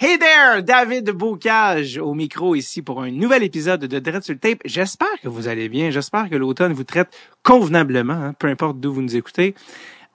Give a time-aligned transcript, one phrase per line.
[0.00, 4.60] Hey there, David Bocage au micro ici pour un nouvel épisode de Dread sur tape.
[4.64, 5.90] J'espère que vous allez bien.
[5.90, 7.08] J'espère que l'automne vous traite
[7.42, 9.56] convenablement, hein, peu importe d'où vous nous écoutez.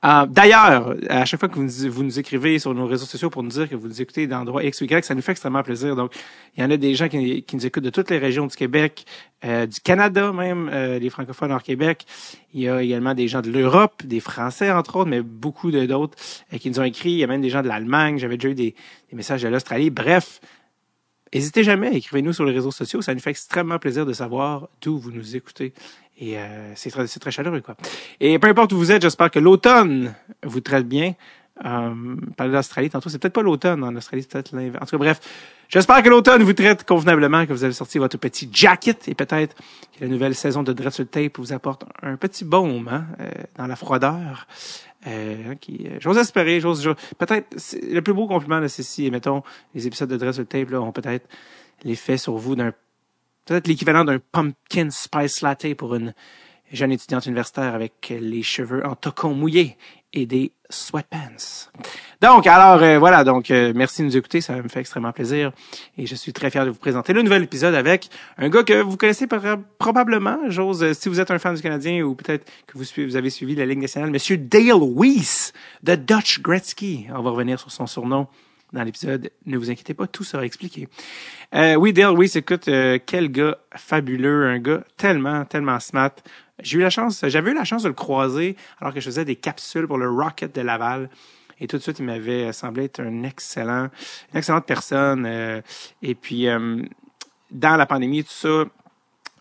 [0.04, 3.50] Euh, D'ailleurs, à chaque fois que vous nous, écrivez sur nos réseaux sociaux pour nous
[3.50, 5.96] dire que vous nous écoutez d'endroits X ou Y, ça nous fait extrêmement plaisir.
[5.96, 6.14] Donc,
[6.56, 8.56] il y en a des gens qui, qui nous écoutent de toutes les régions du
[8.56, 9.06] Québec,
[9.46, 12.06] euh, du Canada même, euh, les francophones hors Québec.
[12.54, 16.18] Il y a également des gens de l'Europe, des Français entre autres, mais beaucoup d'autres
[16.54, 17.12] euh, qui nous ont écrit.
[17.12, 18.18] Il y a même des gens de l'Allemagne.
[18.18, 18.76] J'avais déjà eu des,
[19.10, 19.90] des messages de l'Australie.
[19.90, 20.40] Bref,
[21.34, 23.02] N'hésitez jamais, écrivez-nous sur les réseaux sociaux.
[23.02, 25.74] Ça nous fait extrêmement plaisir de savoir d'où vous nous écoutez.
[26.18, 27.76] Et euh, c'est très, très chaleureux, quoi.
[28.20, 30.14] Et peu importe où vous êtes, j'espère que l'automne
[30.44, 31.14] vous traite bien.
[31.64, 34.82] Euh, parler d'Australie tantôt, c'est peut-être pas l'automne en Australie, c'est peut-être l'inverse.
[34.82, 35.20] En tout cas, bref,
[35.70, 39.56] j'espère que l'automne vous traite convenablement, que vous avez sorti votre petit jacket et peut-être
[39.56, 43.68] que la nouvelle saison de Dress Tape vous apporte un petit baume hein, euh, dans
[43.68, 44.48] la froideur.
[45.06, 49.44] Euh, qui, euh, j'ose espérer, j'ose, peut-être, le plus beau compliment, c'est si, mettons,
[49.76, 51.28] les épisodes de Dress Tape, là, ont peut-être
[51.84, 52.72] l'effet sur vous d'un,
[53.46, 56.14] peut-être l'équivalent d'un pumpkin spice latte pour une
[56.72, 59.78] jeune étudiante universitaire avec les cheveux en tocon mouillé
[60.14, 61.70] et des sweatpants.
[62.22, 65.52] Donc, alors, euh, voilà, donc, euh, merci de nous écouter, ça me fait extrêmement plaisir.
[65.98, 68.82] Et je suis très fier de vous présenter le nouvel épisode avec un gars que
[68.82, 69.28] vous connaissez
[69.78, 73.30] probablement, j'ose, si vous êtes un fan du Canadien ou peut-être que vous, vous avez
[73.30, 77.08] suivi la Ligue nationale, Monsieur Dale Weiss, de Dutch Gretzky.
[77.10, 78.28] On va revenir sur son surnom
[78.74, 79.32] dans l'épisode.
[79.46, 80.90] Ne vous inquiétez pas, tout sera expliqué.
[81.56, 82.70] Euh, oui, Dale Weiss, écoute,
[83.06, 86.12] quel gars fabuleux, un gars tellement, tellement smart.
[86.62, 89.26] J'ai eu la chance, j'avais eu la chance de le croiser alors que je faisais
[89.26, 91.10] des capsules pour le Rocket de Laval.
[91.60, 93.90] Et tout de suite, il m'avait semblé être un excellent,
[94.32, 95.26] une excellente personne.
[95.26, 95.62] Euh,
[96.02, 96.82] et puis, euh,
[97.52, 98.66] dans la pandémie, tout ça,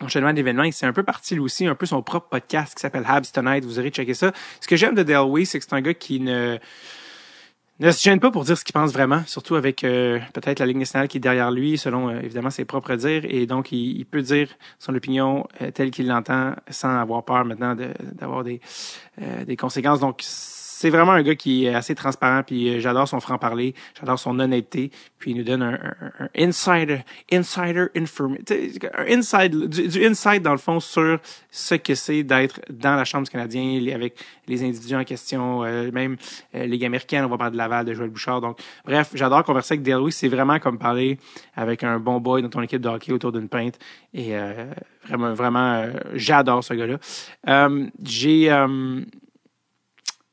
[0.00, 2.80] enchaînement d'événements, il s'est un peu parti lui aussi, un peu son propre podcast qui
[2.80, 3.64] s'appelle Habs Tonight.
[3.64, 4.32] Vous aurez checké ça.
[4.60, 6.58] Ce que j'aime de Dale Weiss, c'est que c'est un gars qui ne
[7.82, 10.66] ne se gêne pas pour dire ce qu'il pense vraiment, surtout avec euh, peut-être la
[10.66, 14.04] Ligue nationale qui est derrière lui, selon euh, évidemment ses propres dires, et donc il,
[14.04, 18.60] peut dire son opinion euh, telle qu'il l'entend sans avoir peur maintenant d'avoir des,
[19.46, 20.00] des conséquences.
[20.00, 20.22] Donc
[20.82, 24.36] c'est vraiment un gars qui est assez transparent, puis euh, j'adore son franc-parler, j'adore son
[24.40, 28.42] honnêteté, puis il nous donne un, un, un insider, insider information,
[28.98, 31.20] un inside, du, du insight dans le fond sur
[31.52, 34.16] ce que c'est d'être dans la Chambre du Canadien avec
[34.48, 36.16] les individus en question, euh, même
[36.56, 38.40] euh, Ligue américaine, on va parler de Laval, de Joël Bouchard.
[38.40, 41.16] Donc, bref, j'adore converser avec Louis, c'est vraiment comme parler
[41.54, 43.78] avec un bon boy dans ton équipe de hockey autour d'une pinte,
[44.12, 44.64] et euh,
[45.06, 47.68] vraiment, vraiment, j'adore ce gars-là.
[48.02, 48.50] j'ai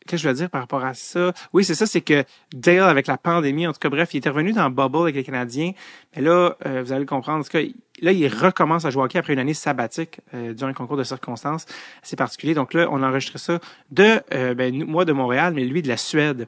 [0.09, 1.34] que je veux dire par rapport à ça?
[1.53, 4.30] Oui, c'est ça, c'est que Dale, avec la pandémie, en tout cas, bref, il était
[4.30, 5.72] revenu dans Bubble avec les Canadiens.
[6.16, 7.40] Mais là, euh, vous allez le comprendre.
[7.40, 7.62] En tout cas,
[8.02, 11.03] là, il recommence à jouer hockey après une année sabbatique euh, durant un concours de
[11.03, 11.66] circonstances
[12.03, 12.53] assez particulier.
[12.53, 13.59] Donc là, on a enregistré ça
[13.92, 16.48] de, euh, ben, moi de Montréal, mais lui de la Suède.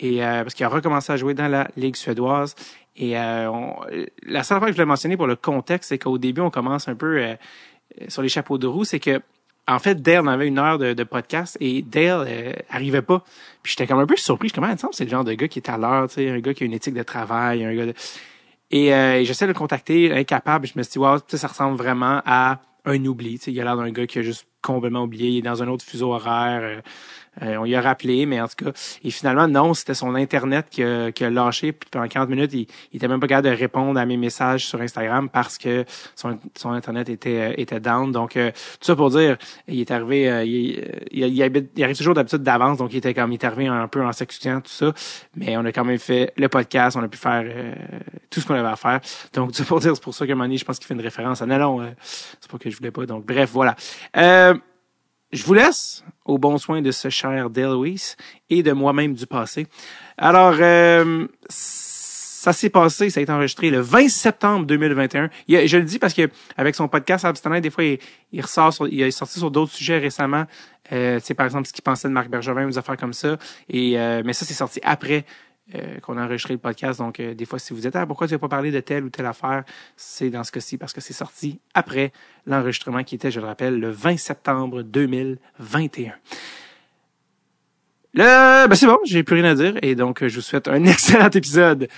[0.00, 2.54] Et parce qu'il a recommencé à jouer dans la Ligue suédoise.
[2.94, 3.74] Et on,
[4.24, 6.86] la seule fois que je voulais mentionner pour le contexte, c'est qu'au début, on commence
[6.86, 7.20] un peu
[8.06, 9.20] sur les chapeaux de roue, c'est que
[9.68, 13.22] en fait, Dale en avait une heure de, podcast et Dale euh, arrivait pas.
[13.62, 14.48] Puis j'étais comme un peu surpris.
[14.48, 16.30] Je comment il semble c'est le genre de gars qui est à l'heure, tu sais,
[16.30, 17.94] un gars qui a une éthique de travail, un gars de...
[18.70, 20.66] Et euh, j'essaie de le contacter, incapable.
[20.66, 23.36] Je me suis dit, wow, ça ressemble vraiment à un oubli.
[23.46, 25.28] Il a l'air d'un gars qui a juste complètement oublié.
[25.30, 26.82] Il est dans un autre fuseau horaire.
[27.42, 28.70] Euh, euh, on y a rappelé, mais en tout cas,
[29.02, 31.72] et finalement, non, c'était son Internet qui a, qui a lâché.
[31.72, 34.66] Puis pendant 40 minutes, il, il était même pas capable de répondre à mes messages
[34.66, 35.84] sur Instagram parce que
[36.14, 38.12] son, son Internet était, euh, était down.
[38.12, 41.42] Donc, euh, tout ça pour dire, il est arrivé, il, il,
[41.82, 44.60] arrive toujours d'habitude d'avance, donc il était comme, il est arrivé un peu en s'excusant,
[44.60, 44.92] tout ça.
[45.36, 47.44] Mais on a quand même fait le podcast, on a pu faire
[48.30, 49.00] tout ce qu'on avait à faire.
[49.32, 51.00] Donc, tout ça pour dire, c'est pour ça que Manny, je pense qu'il fait une
[51.00, 53.06] référence à non, non, c'est pas que je voulais pas.
[53.06, 53.76] Donc, bref, voilà.
[54.16, 54.54] Euh,
[55.32, 58.16] je vous laisse au bon soin de ce cher Delois
[58.50, 59.66] et de moi-même du passé.
[60.16, 65.28] Alors, euh, ça s'est passé, ça a été enregistré le 20 septembre 2021.
[65.48, 69.00] je le dis parce que avec son podcast Abstinent, des fois, il, ressort sur, il
[69.02, 70.44] est sorti sur d'autres sujets récemment.
[70.92, 73.36] Euh, par exemple, ce qu'il pensait de Marc Bergevin des affaires comme ça.
[73.68, 75.26] Et, euh, mais ça, c'est sorti après
[75.74, 76.98] euh, qu'on a enregistré le podcast.
[76.98, 79.04] Donc, euh, des fois, si vous êtes, ah, pourquoi tu n'as pas parlé de telle
[79.04, 79.64] ou telle affaire,
[79.96, 82.12] c'est dans ce cas-ci parce que c'est sorti après
[82.46, 86.14] l'enregistrement qui était, je le rappelle, le 20 septembre 2021.
[88.14, 90.84] Le, ben c'est bon, j'ai plus rien à dire et donc je vous souhaite un
[90.86, 91.88] excellent épisode.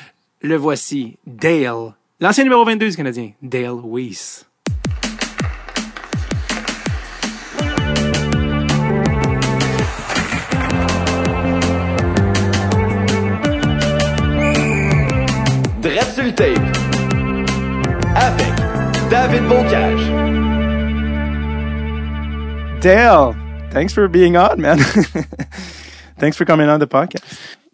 [0.43, 4.50] Le voici, Dale, l'ancien numéro 22 du Canadien, Dale Weiss.
[16.33, 16.59] Tape
[18.17, 18.55] avec
[19.11, 20.01] David Bocage.
[22.81, 23.37] Dale,
[23.71, 24.79] thanks for being on, man.
[26.19, 27.25] thanks for coming on the podcast.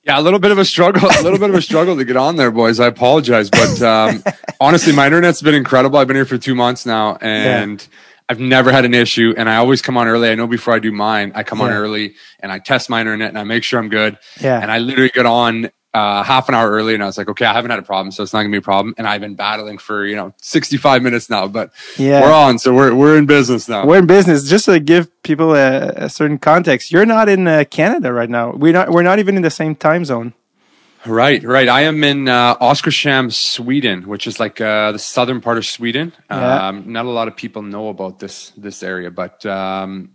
[0.05, 2.17] Yeah, a little bit of a struggle, a little bit of a struggle to get
[2.17, 2.79] on there, boys.
[2.81, 4.23] I apologize, but um,
[4.61, 5.99] honestly, my internet's been incredible.
[5.99, 7.99] I've been here for two months now, and yeah.
[8.29, 9.35] I've never had an issue.
[9.37, 10.31] And I always come on early.
[10.31, 11.67] I know before I do mine, I come yeah.
[11.67, 14.19] on early and I test my internet and I make sure I'm good.
[14.41, 14.61] Yeah.
[14.61, 17.47] And I literally get on uh, half an hour early and I was like, okay,
[17.47, 18.95] I haven't had a problem, so it's not gonna be a problem.
[18.99, 22.21] And I've been battling for, you know, 65 minutes now, but yeah.
[22.21, 22.59] we're on.
[22.59, 23.87] So we're, we're in business now.
[23.87, 24.49] We're in business.
[24.49, 28.53] Just to give people a, a certain context, you're not in uh, Canada right now.
[28.53, 30.35] We're not, we're not even in the same time zone.
[31.07, 31.69] Right, right.
[31.69, 36.13] I am in uh, Oskarshamn, Sweden, which is like uh, the southern part of Sweden.
[36.31, 36.69] Yeah.
[36.69, 40.11] Um, not a lot of people know about this this area, but um,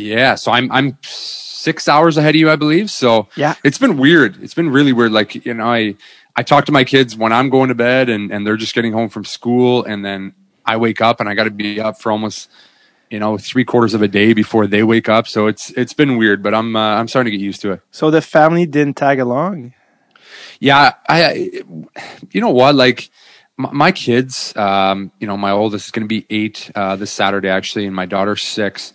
[0.00, 0.34] yeah.
[0.34, 2.90] So I'm I'm six hours ahead of you, I believe.
[2.90, 4.42] So yeah, it's been weird.
[4.42, 5.12] It's been really weird.
[5.12, 5.96] Like you know, I
[6.36, 8.92] I talk to my kids when I'm going to bed, and and they're just getting
[8.92, 12.12] home from school, and then I wake up and I got to be up for
[12.12, 12.50] almost
[13.10, 15.26] you know three quarters of a day before they wake up.
[15.26, 17.80] So it's it's been weird, but I'm uh, I'm starting to get used to it.
[17.90, 19.74] So the family didn't tag along.
[20.60, 21.62] Yeah, I,
[22.30, 23.10] you know what, like
[23.56, 27.48] my, kids, um, you know, my oldest is going to be eight uh, this Saturday
[27.48, 28.92] actually, and my daughter's six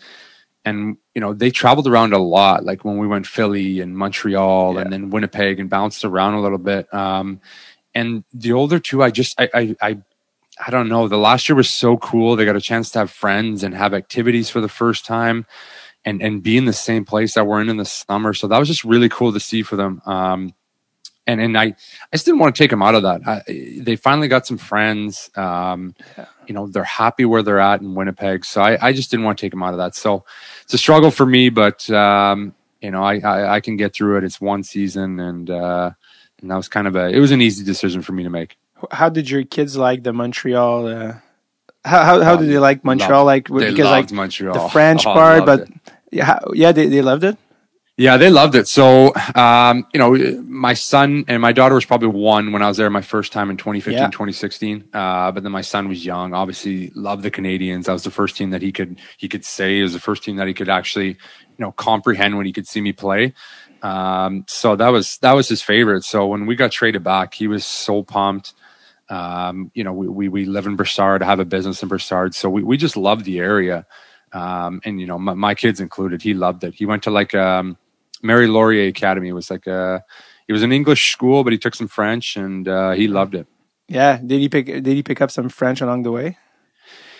[0.66, 4.74] and you know they traveled around a lot like when we went philly and montreal
[4.74, 4.82] yeah.
[4.82, 7.40] and then winnipeg and bounced around a little bit um,
[7.94, 9.98] and the older two i just I, I i
[10.66, 13.12] i don't know the last year was so cool they got a chance to have
[13.12, 15.46] friends and have activities for the first time
[16.04, 18.60] and and be in the same place that we're in in the summer so that
[18.60, 20.54] was just really cool to see for them um,
[21.28, 21.76] and and I, I
[22.14, 23.22] just didn't want to take them out of that.
[23.28, 23.42] I,
[23.82, 25.30] they finally got some friends.
[25.36, 26.26] Um, yeah.
[26.48, 28.46] You know, they're happy where they're at in Winnipeg.
[28.46, 29.96] So I, I just didn't want to take them out of that.
[29.96, 30.26] So
[30.64, 34.18] it's a struggle for me, but um, you know, I, I, I can get through
[34.18, 34.24] it.
[34.24, 35.92] It's one season, and uh,
[36.42, 38.58] and that was kind of a it was an easy decision for me to make.
[38.92, 40.88] How did your kids like the Montreal?
[40.88, 41.14] Uh,
[41.84, 43.26] how how, how did they like Montreal?
[43.26, 44.54] like because like Montreal.
[44.54, 45.70] the French oh, part, but it.
[46.12, 47.38] yeah, yeah, they they loved it.
[47.98, 48.68] Yeah, they loved it.
[48.68, 52.76] So, um, you know, my son and my daughter was probably one when I was
[52.76, 54.08] there my first time in 2015, yeah.
[54.08, 54.90] 2016.
[54.94, 57.86] Uh, but then my son was young, obviously loved the Canadiens.
[57.86, 60.24] That was the first team that he could, he could say it was the first
[60.24, 61.16] team that he could actually, you
[61.60, 63.34] know, comprehend when he could see me play.
[63.82, 66.04] Um, so that was, that was his favorite.
[66.04, 68.56] So when we got traded back, he was so pumped.
[69.08, 72.34] Um, you know, we, we, we live in Brossard, have a business in Brossard.
[72.34, 73.86] So we, we just love the area.
[74.34, 76.74] Um, and you know, my, my, kids included, he loved it.
[76.74, 77.78] He went to like, um,
[78.26, 80.04] Mary Laurier Academy was like a
[80.48, 83.48] it was an English school, but he took some French and uh, he loved it.
[83.88, 86.38] Yeah, did he pick did he pick up some French along the way?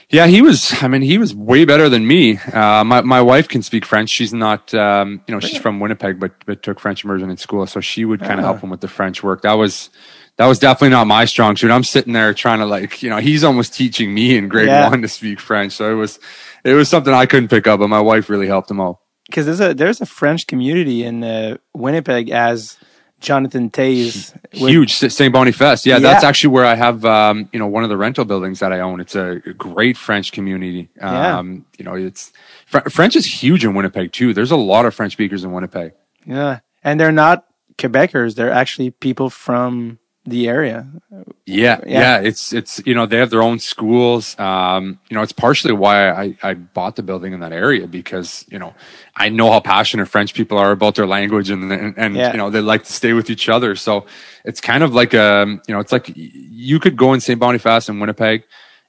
[0.10, 0.84] Yeah, he was.
[0.84, 2.38] I mean, he was way better than me.
[2.38, 4.10] Uh, my my wife can speak French.
[4.10, 7.66] She's not, um, you know, she's from Winnipeg, but but took French immersion in school,
[7.66, 9.42] so she would kind of help him with the French work.
[9.42, 9.90] That was
[10.38, 11.72] that was definitely not my strong suit.
[11.72, 14.90] I'm sitting there trying to like, you know, he's almost teaching me in grade yeah.
[14.90, 16.20] one to speak French, so it was
[16.64, 19.46] it was something I couldn't pick up, but my wife really helped him out because
[19.46, 22.78] there's a there's a French community in uh, Winnipeg as
[23.20, 24.34] Jonathan Toews.
[24.52, 25.34] Huge St.
[25.34, 25.86] Boniface.
[25.86, 28.60] Yeah, yeah, that's actually where I have um, you know one of the rental buildings
[28.60, 29.00] that I own.
[29.00, 30.90] It's a great French community.
[31.02, 31.80] Um, yeah.
[31.80, 32.32] you know, it's
[32.66, 34.34] Fr- French is huge in Winnipeg too.
[34.34, 35.94] There's a lot of French speakers in Winnipeg.
[36.26, 37.46] Yeah, and they're not
[37.78, 38.36] Quebecers.
[38.36, 40.88] They're actually people from the area.
[41.12, 44.38] Yeah, yeah, yeah, It's it's you know they have their own schools.
[44.40, 48.46] Um, you know, it's partially why I I bought the building in that area because
[48.50, 48.74] you know
[49.16, 52.32] I know how passionate French people are about their language and and, and yeah.
[52.32, 53.76] you know they like to stay with each other.
[53.76, 54.06] So
[54.44, 57.40] it's kind of like a um, you know it's like you could go in St.
[57.40, 58.44] Boniface in Winnipeg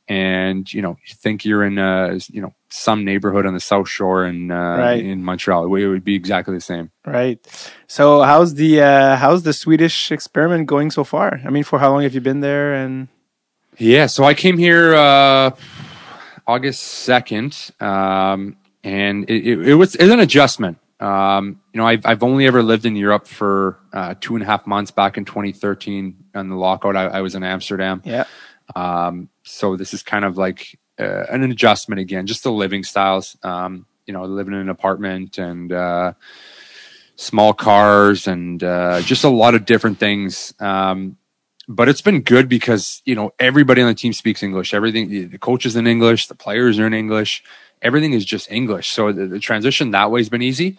[0.08, 3.88] and you know you think you're in uh you know some neighborhood on the south
[3.88, 5.04] shore in uh right.
[5.04, 7.44] in montreal it would be exactly the same right
[7.86, 11.90] so how's the uh how's the swedish experiment going so far i mean for how
[11.90, 13.08] long have you been there and
[13.78, 15.50] yeah so i came here uh
[16.46, 22.06] august 2nd um and it, it, it was it's an adjustment um, you know, I've,
[22.06, 25.26] I've only ever lived in Europe for uh, two and a half months back in
[25.26, 26.96] 2013 on the lockout.
[26.96, 28.00] I, I was in Amsterdam.
[28.04, 28.24] Yeah.
[28.74, 33.36] Um, so this is kind of like uh, an adjustment again, just the living styles.
[33.42, 36.12] Um, you know, living in an apartment and uh,
[37.16, 40.54] small cars and uh, just a lot of different things.
[40.60, 41.16] Um,
[41.68, 44.72] but it's been good because you know everybody on the team speaks English.
[44.72, 47.42] Everything, the coaches in English, the players are in English.
[47.82, 48.90] Everything is just English.
[48.90, 50.78] So the, the transition that way has been easy.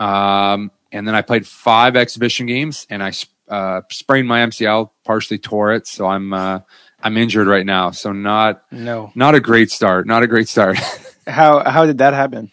[0.00, 3.12] Um, and then I played five exhibition games, and I
[3.48, 5.86] uh, sprained my MCL, partially tore it.
[5.86, 6.60] So I'm uh,
[7.02, 10.06] I'm injured right now, so not no not a great start.
[10.06, 10.78] Not a great start.
[11.26, 12.50] how how did that happen?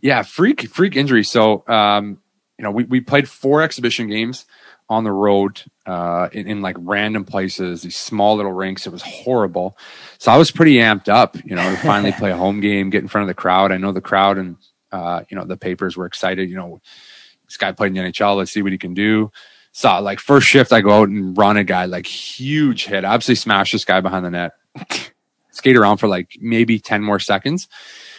[0.00, 1.24] Yeah, freak freak injury.
[1.24, 2.18] So um,
[2.58, 4.46] you know, we we played four exhibition games
[4.88, 8.86] on the road uh, in, in, like random places, these small little rinks.
[8.86, 9.78] It was horrible.
[10.18, 13.02] So I was pretty amped up, you know, to finally play a home game, get
[13.02, 13.72] in front of the crowd.
[13.72, 14.56] I know the crowd and
[14.92, 16.48] uh, you know the papers were excited.
[16.48, 16.80] You know,
[17.46, 18.36] this guy played in the NHL.
[18.36, 19.32] Let's see what he can do.
[19.76, 23.12] So like first shift, I go out and run a guy like huge hit, I
[23.12, 24.52] absolutely smash this guy behind the net.
[25.50, 27.66] Skate around for like maybe ten more seconds,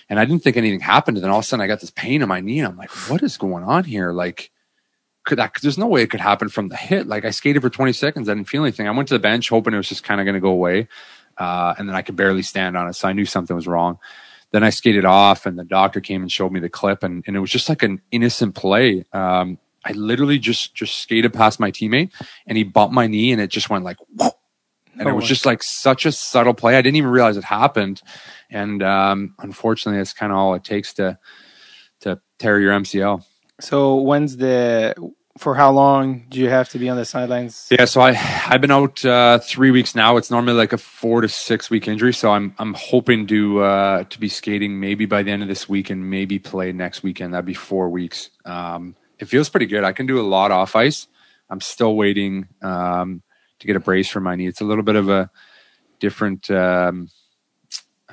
[0.10, 1.16] and I didn't think anything happened.
[1.16, 2.78] And then all of a sudden, I got this pain in my knee, and I'm
[2.78, 4.52] like, "What is going on here?" Like,
[5.26, 5.54] could that?
[5.62, 7.08] There's no way it could happen from the hit.
[7.08, 8.88] Like I skated for 20 seconds, I didn't feel anything.
[8.88, 10.90] I went to the bench hoping it was just kind of going to go away,
[11.38, 13.98] uh, and then I could barely stand on it, so I knew something was wrong.
[14.52, 17.36] Then I skated off, and the doctor came and showed me the clip, and, and
[17.36, 19.06] it was just like an innocent play.
[19.14, 22.12] Um, I literally just just skated past my teammate
[22.48, 24.32] and he bumped my knee and it just went like whoa.
[24.98, 26.78] And Oh, it was just like such a subtle play.
[26.78, 28.02] I didn't even realize it happened.
[28.50, 31.20] And um, unfortunately, that's kind of all it takes to
[32.02, 33.24] to tear your MCL.
[33.60, 34.96] So when's the
[35.38, 37.68] for how long do you have to be on the sidelines?
[37.70, 40.18] Yeah, so I I've been out uh, three weeks now.
[40.18, 44.04] It's normally like a four to six week injury, so I'm I'm hoping to uh,
[44.06, 47.34] to be skating maybe by the end of this week and maybe play next weekend.
[47.34, 48.30] That'd be four weeks.
[48.46, 49.84] Um, it feels pretty good.
[49.84, 51.08] I can do a lot off ice.
[51.50, 53.24] I'm still waiting um,
[53.60, 54.48] to get a brace for my knee.
[54.48, 55.30] It's a little bit of a
[56.00, 56.50] different.
[56.52, 57.10] Um,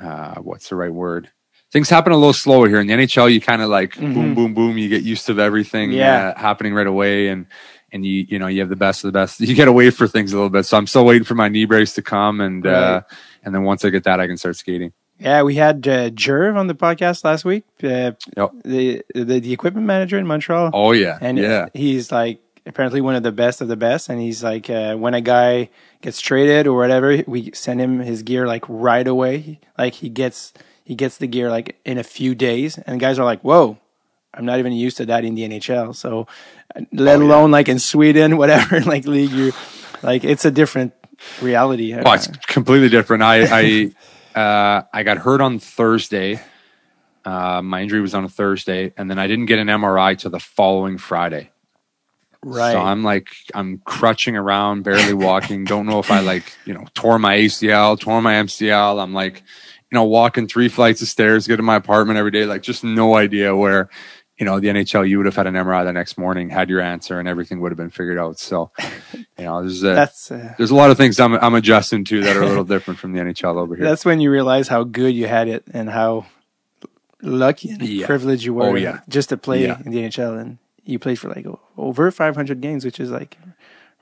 [0.01, 1.31] uh, what's the right word?
[1.73, 3.33] Things happen a little slower here in the NHL.
[3.33, 4.37] You kind of like boom, Mhm.
[4.37, 4.79] boom, boom.
[4.79, 6.29] You get used to everything Yeah.
[6.31, 7.47] uh, happening right away, and
[7.93, 9.41] and you you know you have the best of the best.
[9.43, 10.65] You get away for things a little bit.
[10.67, 13.03] So I'm still waiting for my knee brace to come, and uh,
[13.43, 14.93] and then once I get that, I can start skating.
[15.23, 17.65] Yeah, we had uh, Gerv on the podcast last week.
[17.83, 18.51] Uh, Yep.
[18.65, 20.71] the, the the equipment manager in Montreal.
[20.75, 24.21] Oh yeah, and yeah, he's like apparently one of the best of the best and
[24.21, 25.69] he's like uh, when a guy
[26.01, 30.53] gets traded or whatever we send him his gear like right away like he gets
[30.85, 33.77] he gets the gear like in a few days and guys are like whoa
[34.33, 36.29] i'm not even used to that in the nhl so
[36.93, 37.27] let Oh, yeah.
[37.27, 39.51] alone like in sweden whatever like league you
[40.05, 40.93] like it's a different
[41.41, 43.25] reality Oh, it's completely different.
[43.25, 43.91] I I
[44.35, 46.41] uh, I got hurt on Thursday.
[47.25, 50.31] Uh, my injury was on a Thursday, and then I didn't get an MRI till
[50.31, 51.51] the following Friday.
[52.43, 55.65] right So I'm like I'm crutching around, barely walking.
[55.65, 59.01] Don't know if I like you know tore my ACL, tore my MCL.
[59.01, 62.45] I'm like you know walking three flights of stairs, get to my apartment every day.
[62.45, 63.89] Like just no idea where
[64.43, 65.09] you know the NHL.
[65.09, 67.71] You would have had an MRI the next morning, had your answer, and everything would
[67.71, 68.41] have been figured out.
[68.41, 68.73] So
[69.39, 72.23] you know there's a, that's uh, there's a lot of things I'm I'm adjusting to
[72.25, 73.85] that are a little different from the NHL over here.
[73.85, 76.27] that's when you realize how good you had it and how
[77.23, 78.07] lucky and Yeah.
[78.07, 78.99] privileged you were Oh, yeah.
[79.09, 79.79] just to play Yeah.
[79.85, 81.47] in the NHL and you played for like
[81.79, 83.39] over 500 games which is like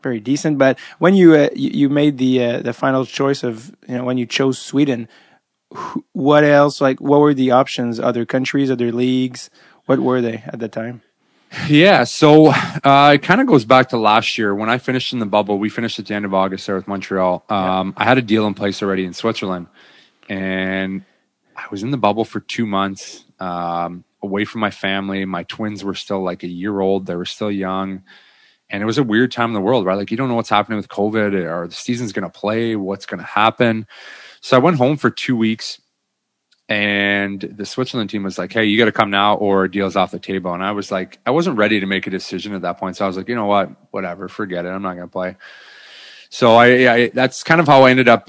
[0.02, 3.74] very decent but when you uh, you, you made the uh, the final choice of
[3.86, 5.06] you know when you chose Sweden
[6.12, 9.50] what else like what were the options other countries other leagues
[9.90, 11.02] what were they at the time
[11.68, 15.18] Yeah, so uh, it kind of goes back to last year when I finished in
[15.18, 15.58] the bubble.
[15.58, 17.44] We finished at the end of August there with Montreal.
[17.48, 19.66] Um, I had a deal in place already in Switzerland,
[20.28, 21.04] and
[21.56, 25.24] I was in the bubble for two months, um, away from my family.
[25.24, 28.04] My twins were still like a year old; they were still young,
[28.68, 29.98] and it was a weird time in the world, right?
[29.98, 33.06] Like you don't know what's happening with COVID, or the season's going to play, what's
[33.06, 33.88] going to happen.
[34.40, 35.80] So I went home for two weeks
[36.70, 40.12] and the Switzerland team was like, "Hey, you got to come now, or deal's off
[40.12, 42.78] the table." And I was like, I wasn't ready to make a decision at that
[42.78, 45.12] point, so I was like, you know what, whatever, forget it, I'm not going to
[45.12, 45.36] play.
[46.30, 48.28] So I, I, that's kind of how I ended up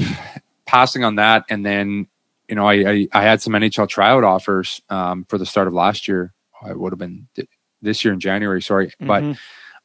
[0.65, 2.07] passing on that, and then
[2.50, 5.74] you know, I, I, I had some NHL tryout offers um, for the start of
[5.74, 6.33] last year.
[6.62, 7.48] I would have been th-
[7.81, 9.38] this year in January, sorry, but Mhm.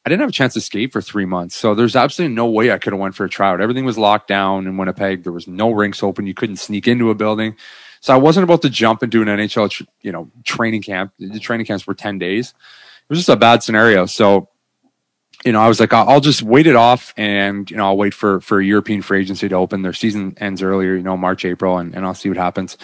[0.05, 1.55] I didn't have a chance to skate for three months.
[1.55, 3.59] So there's absolutely no way I could have went for a tryout.
[3.59, 5.23] Everything was locked down in Winnipeg.
[5.23, 6.25] There was no rinks open.
[6.27, 7.57] You couldn't sneak into a building.
[8.01, 11.13] So I wasn't about to jump into an NHL, tr- you know, training camp.
[11.19, 12.49] The training camps were 10 days.
[12.49, 14.05] It was just a bad scenario.
[14.05, 14.49] So,
[15.45, 18.13] you know, I was like, I'll, just wait it off and, you know, I'll wait
[18.13, 19.81] for, for a European free agency to open.
[19.81, 22.77] Their season ends earlier, you know, March, April, and, and I'll see what happens.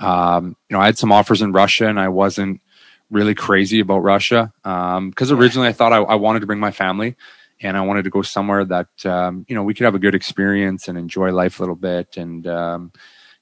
[0.00, 2.62] Um, you know, I had some offers in Russia and I wasn't
[3.10, 4.52] really crazy about Russia.
[4.64, 7.16] Um, cause originally I thought I, I wanted to bring my family
[7.60, 10.14] and I wanted to go somewhere that, um, you know, we could have a good
[10.14, 12.16] experience and enjoy life a little bit.
[12.16, 12.92] And, um,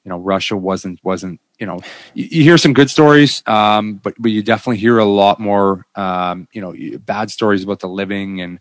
[0.05, 1.81] you know, Russia wasn't, wasn't, you know,
[2.15, 5.87] you, you hear some good stories, um, but, but you definitely hear a lot more,
[5.97, 8.41] um, you know, bad stories about the living.
[8.41, 8.61] And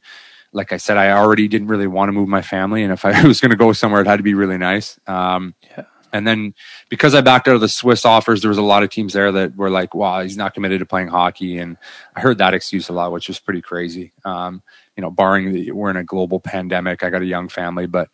[0.51, 2.83] like I said, I already didn't really want to move my family.
[2.83, 4.99] And if I was going to go somewhere, it had to be really nice.
[5.07, 5.83] Um, Yeah.
[6.13, 6.53] and then
[6.89, 9.31] because I backed out of the Swiss offers, there was a lot of teams there
[9.31, 11.59] that were like, wow, he's not committed to playing hockey.
[11.59, 11.77] And
[12.15, 14.13] I heard that excuse a lot, which was pretty crazy.
[14.25, 14.63] Um,
[14.95, 18.09] you know, barring the, we're in a global pandemic, I got a young family, but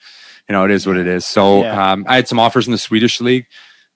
[0.47, 1.25] you know, it is what it is.
[1.25, 1.91] So, Yeah.
[1.91, 3.47] um, I had some offers in the Swedish league.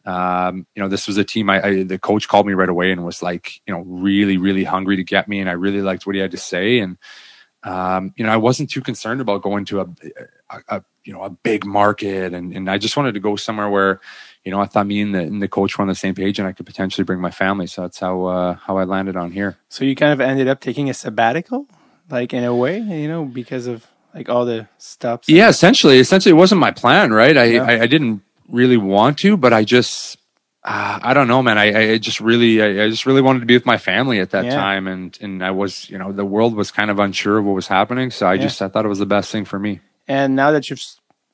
[0.06, 2.92] Um, you know, this was a team I, I, the coach called me right away
[2.92, 5.39] and was like, you know, really, really hungry to get me.
[5.39, 6.80] And I really liked what he had to say.
[6.80, 6.98] And,
[7.63, 9.88] um, you know, I wasn't too concerned about going to a,
[10.50, 12.34] a, a you know, a big market.
[12.34, 14.00] And, and I just wanted to go somewhere where,
[14.46, 16.39] you know, I thought me and the, and the coach were on the same page
[16.39, 17.68] and I could potentially bring my family.
[17.68, 19.58] So that's how, uh, how I landed on here.
[19.68, 21.68] so you kind of ended up taking a sabbatical
[22.10, 23.86] like in a way, you know, because of
[24.17, 25.29] like all the stops.
[25.29, 27.38] Yeah, essentially, essentially, it wasn't my plan, right?
[27.38, 27.63] I Yeah.
[27.63, 30.17] I, I didn't really want to, but I just.
[30.63, 31.57] Uh, I don't know, man.
[31.57, 34.31] I, I just really, I, I just really wanted to be with my family at
[34.31, 34.55] that Yeah.
[34.55, 37.53] time, and and I was, you know, the world was kind of unsure of what
[37.55, 38.41] was happening, so I Yeah.
[38.41, 39.79] just I thought it was the best thing for me.
[40.09, 40.83] And now that you've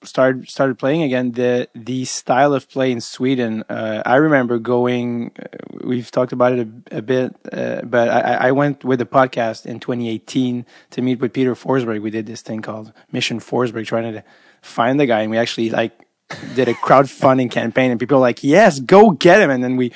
[0.04, 5.32] started started playing again, the the style of play in Sweden, uh, I remember going.
[5.38, 5.48] Uh,
[5.84, 9.66] we've talked about it a, a bit, uh, but I, I- went with the podcast
[9.66, 12.02] in 2018 to meet with Peter Forsberg.
[12.02, 14.24] We did this thing called Mission Forsberg, trying to
[14.62, 15.92] find the guy, and we actually like
[16.56, 19.92] did a crowdfunding campaign, and people were like, "Yes, go get him!" And then we.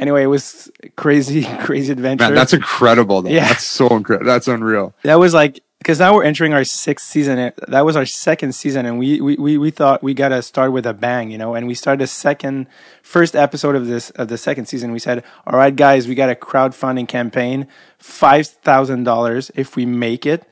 [0.00, 2.24] Anyway, it was crazy, crazy adventure.
[2.24, 3.20] Man, that's incredible.
[3.22, 3.30] Though.
[3.30, 3.48] Yeah.
[3.48, 4.26] That's so incredible.
[4.26, 4.94] That's unreal.
[5.02, 7.52] that was like because now we're entering our sixth season.
[7.68, 10.86] That was our second season, and we we we, we thought we gotta start with
[10.86, 11.54] a bang, you know.
[11.54, 12.66] And we started the second,
[13.02, 14.90] first episode of this of the second season.
[14.92, 19.50] We said, "All right, guys, we got a crowdfunding campaign, five thousand dollars.
[19.54, 20.44] If we make it."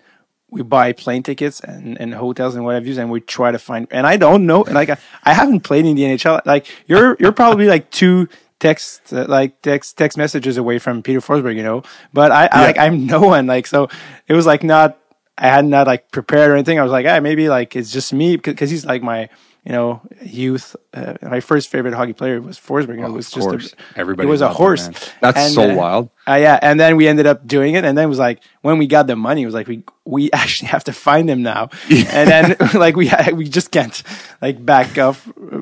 [0.50, 3.58] We buy plane tickets and, and hotels and what have you, and we try to
[3.58, 3.86] find.
[3.90, 6.40] And I don't know, like I, I haven't played in the NHL.
[6.46, 8.28] Like you're you're probably like two
[8.60, 11.82] text uh, like text text messages away from Peter Forsberg, you know.
[12.12, 12.66] But I, I Yeah.
[12.66, 13.88] like I'm no one like so.
[14.26, 14.98] It was like not
[15.36, 16.78] I had not like prepared or anything.
[16.78, 19.28] I was like, ah, maybe like it's just me because he's like my
[19.64, 20.74] you know youth.
[20.92, 22.96] Uh, my first favorite hockey player was Forsberg.
[22.96, 24.88] You know, it was just a, Everybody It was a horse.
[25.20, 26.10] That's And, so uh, wild.
[26.28, 28.78] Uh, yeah, and then we ended up doing it, and then it was like when
[28.78, 31.70] we got the money, it was like we we actually have to find him now,
[31.90, 34.02] and then like we we just can't
[34.42, 35.16] like back up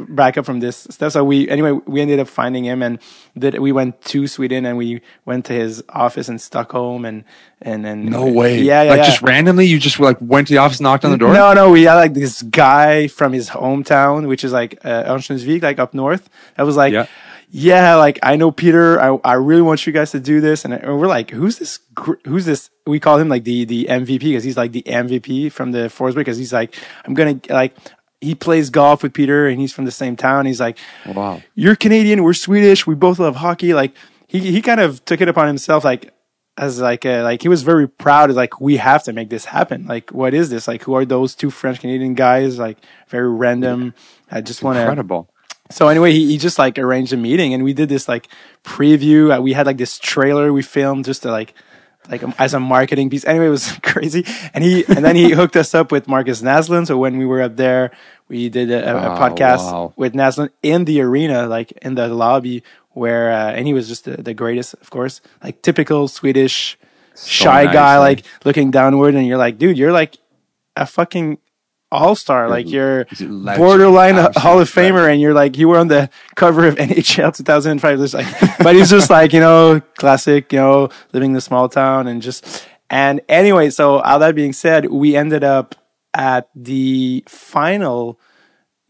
[0.08, 1.12] back up from this stuff.
[1.12, 2.98] So we anyway we ended up finding him, and
[3.36, 7.24] that we went to Sweden, and we went to his office in Stockholm, and
[7.62, 8.60] and then No way.
[8.60, 9.04] yeah, yeah, Like yeah.
[9.06, 11.32] just randomly, you just like went to the office, knocked on the door.
[11.32, 15.62] No, no, we had like this guy from his hometown, which is like uh, Örnsköldsvik,
[15.62, 16.28] like up north.
[16.56, 16.92] That was like,
[17.56, 17.82] Yeah.
[17.92, 17.94] yeah.
[17.96, 19.00] like I know Peter.
[19.00, 21.78] I I really want you guys to do this, and, and we're like, who's this?
[22.26, 22.70] Who's this?
[22.86, 26.16] We call him like the the MVP because he's like the MVP from the Forsberg
[26.16, 27.74] because he's like, I'm gonna like.
[28.18, 30.46] He plays golf with Peter, and he's from the same town.
[30.46, 31.42] He's like, Wow.
[31.54, 33.74] you're Canadian, we're Swedish, we both love hockey.
[33.74, 33.92] Like
[34.26, 36.14] he he kind of took it upon himself, like
[36.56, 38.30] as like a, like he was very proud.
[38.30, 39.86] Of like we have to make this happen.
[39.86, 40.66] Like what is this?
[40.66, 42.58] Like who are those two French Canadian guys?
[42.58, 43.92] Like very random.
[44.30, 44.80] I just want to.
[44.80, 45.28] Incredible.
[45.70, 48.28] So anyway, he, he just like arranged a meeting, and we did this like
[48.64, 49.36] preview.
[49.36, 51.54] Uh, we had like this trailer we filmed just to like
[52.08, 53.24] like um, as a marketing piece.
[53.24, 54.24] Anyway, it was crazy.
[54.54, 56.86] And he and then he hooked us up with Markus Naslund.
[56.86, 57.90] So when we were up there,
[58.28, 59.92] we did a, a podcast wow.
[59.96, 64.04] with Naslund in the arena, like in the lobby, where uh, and he was just
[64.04, 66.78] the, the greatest, of course, like typical Swedish
[67.16, 68.00] shy nice, guy, man.
[68.00, 70.16] like looking downward, and you're like, dude, you're like
[70.76, 71.38] a fucking
[71.96, 73.64] all star, like you're He's a legend.
[73.64, 78.00] borderline Hall of Famer, and you're like you were on the cover of NHL 2005.
[78.00, 78.26] It's like,
[78.58, 82.22] but he's just like you know, classic, you know, living in the small town and
[82.22, 82.66] just.
[82.88, 85.74] And anyway, so all that being said, we ended up
[86.14, 88.20] at the final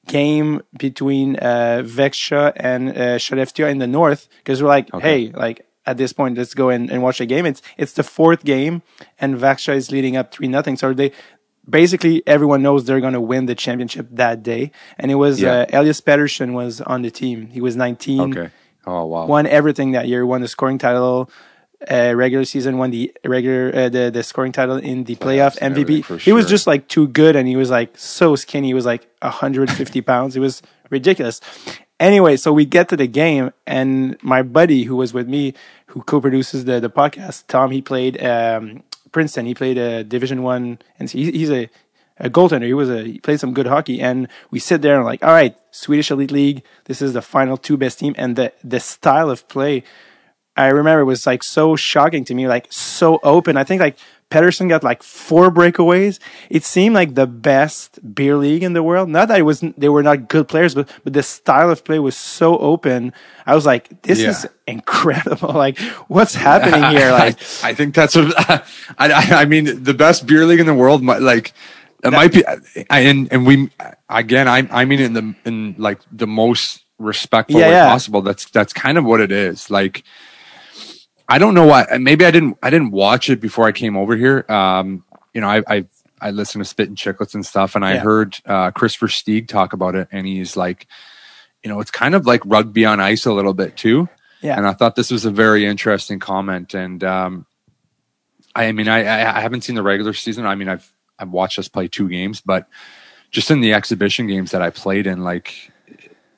[0.06, 5.96] game between uh, Växjö and uh, in the north because we're like, hey, like at
[5.96, 7.46] this point, let's go and, and watch a game.
[7.46, 8.82] It's it's the fourth game,
[9.20, 10.76] and Växjö is leading up three nothing.
[10.76, 11.12] So they
[11.68, 14.70] basically everyone knows they're going to win the championship that day.
[14.98, 15.66] And it was Yeah.
[15.72, 17.48] uh, Elias Pettersson was on the team.
[17.48, 18.50] He was 19 Okay.
[18.86, 19.26] Oh wow.
[19.26, 20.24] won everything that year.
[20.24, 21.28] Won the scoring title,
[21.90, 22.78] uh, regular season.
[22.78, 26.04] Won the regular uh, the the scoring title in the playoff and MVP.
[26.04, 28.68] for He was just like too good, and he was like so skinny.
[28.68, 30.36] He was like 150 pounds.
[30.36, 31.40] It was ridiculous.
[31.98, 35.54] Anyway, so we get to the game, and my buddy who was with me,
[35.86, 38.82] who co-produces the the podcast, Tom, he played um,
[39.16, 39.46] Princeton.
[39.46, 41.70] He played a Division One, and he, he's a
[42.18, 42.66] a goaltender.
[42.66, 45.32] He was a he played some good hockey, and we sit there and like, all
[45.32, 46.62] right, Swedish Elite League.
[46.84, 49.84] This is the final two best team, and the the style of play.
[50.54, 53.56] I remember was like so shocking to me, like so open.
[53.56, 53.96] I think like
[54.30, 56.18] Pettersson got like four breakaways.
[56.50, 59.08] It seemed like the best beer league in the world.
[59.08, 61.98] Not that it was they were not good players, but but the style of play
[61.98, 63.12] was so open.
[63.46, 64.30] I was like, this Yeah.
[64.30, 65.52] is incredible.
[65.54, 67.12] Like, what's happening here?
[67.12, 68.34] Like, I, I think that's what
[68.98, 71.52] I, I I mean the best beer league in the world might like
[72.04, 72.44] it might be
[72.90, 73.70] I, and and we
[74.08, 77.88] again I I mean in the in like the most respectful Yeah, way yeah.
[77.90, 80.02] possible that's that's kind of what it is like
[81.28, 84.16] I don't know why maybe I didn't I didn't watch it before I came over
[84.16, 85.86] here um you know I I
[86.20, 88.00] I listened to Spittin' Chicklets and stuff and I Yeah.
[88.00, 90.86] heard uh Christopher Steeg talk about it and he's like
[91.62, 94.08] you know it's kind of like rugby on ice a little bit too
[94.42, 96.74] yeah, and I thought this was a very interesting comment.
[96.74, 97.46] And um,
[98.54, 100.46] I, I mean, I, I I haven't seen the regular season.
[100.46, 102.68] I mean, I've I've watched us play two games, but
[103.30, 105.72] just in the exhibition games that I played in, like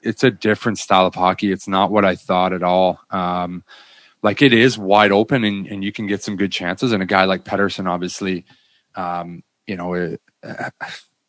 [0.00, 1.50] it's a different style of hockey.
[1.52, 3.00] It's not what I thought at all.
[3.10, 3.64] Um,
[4.22, 6.92] like it is wide open, and, and you can get some good chances.
[6.92, 8.44] And a guy like Pettersson, obviously,
[8.94, 10.72] um, you know, a,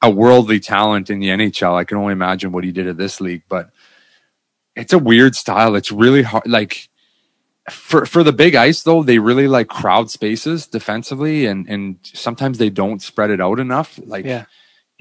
[0.02, 1.76] a worldly talent in the NHL.
[1.76, 3.70] I can only imagine what he did at this league, but
[4.76, 5.76] it's a weird style.
[5.76, 6.48] It's really hard.
[6.48, 6.90] Like
[7.70, 12.58] for for the big ice though, they really like crowd spaces defensively, and and sometimes
[12.58, 14.00] they don't spread it out enough.
[14.04, 14.26] Like.
[14.26, 14.46] Yeah.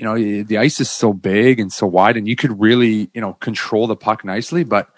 [0.00, 3.20] You know, the ice is so big and so wide, and you could really, you
[3.20, 4.62] know, control the puck nicely.
[4.62, 4.88] But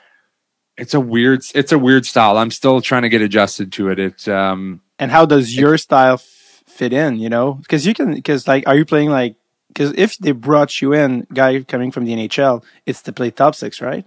[0.76, 2.36] it's a weird, it's a weird style.
[2.38, 3.98] I'm still trying to get adjusted to it.
[3.98, 7.18] It, um, And how does your style f- fit in?
[7.18, 9.36] You know, because you can, because like, are you playing like?
[9.68, 13.54] Because if they brought you in, guy coming from the NHL, it's to play top
[13.54, 14.04] six, right?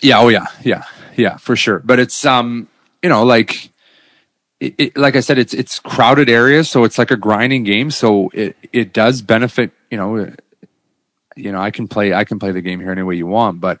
[0.00, 0.20] Yeah.
[0.20, 0.46] Oh, yeah.
[0.62, 0.84] Yeah.
[1.16, 1.38] Yeah.
[1.38, 1.80] For sure.
[1.80, 2.68] But it's um,
[3.02, 3.70] you know, like,
[4.60, 7.90] it, it, like I said, it's it's crowded areas, so it's like a grinding game.
[7.90, 9.72] So it it does benefit.
[9.90, 10.32] You know,
[11.36, 13.60] you know, I can play I can play the game here any way you want,
[13.60, 13.80] but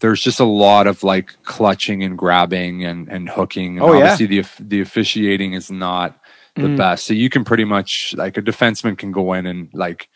[0.00, 3.78] there's just a lot of like clutching and grabbing and and hooking.
[3.78, 4.12] And Oh, yeah.
[4.12, 6.18] obviously the the officiating is not
[6.54, 6.76] the Mm.
[6.76, 7.06] best.
[7.06, 10.08] So you can pretty much like a defenseman can go in and like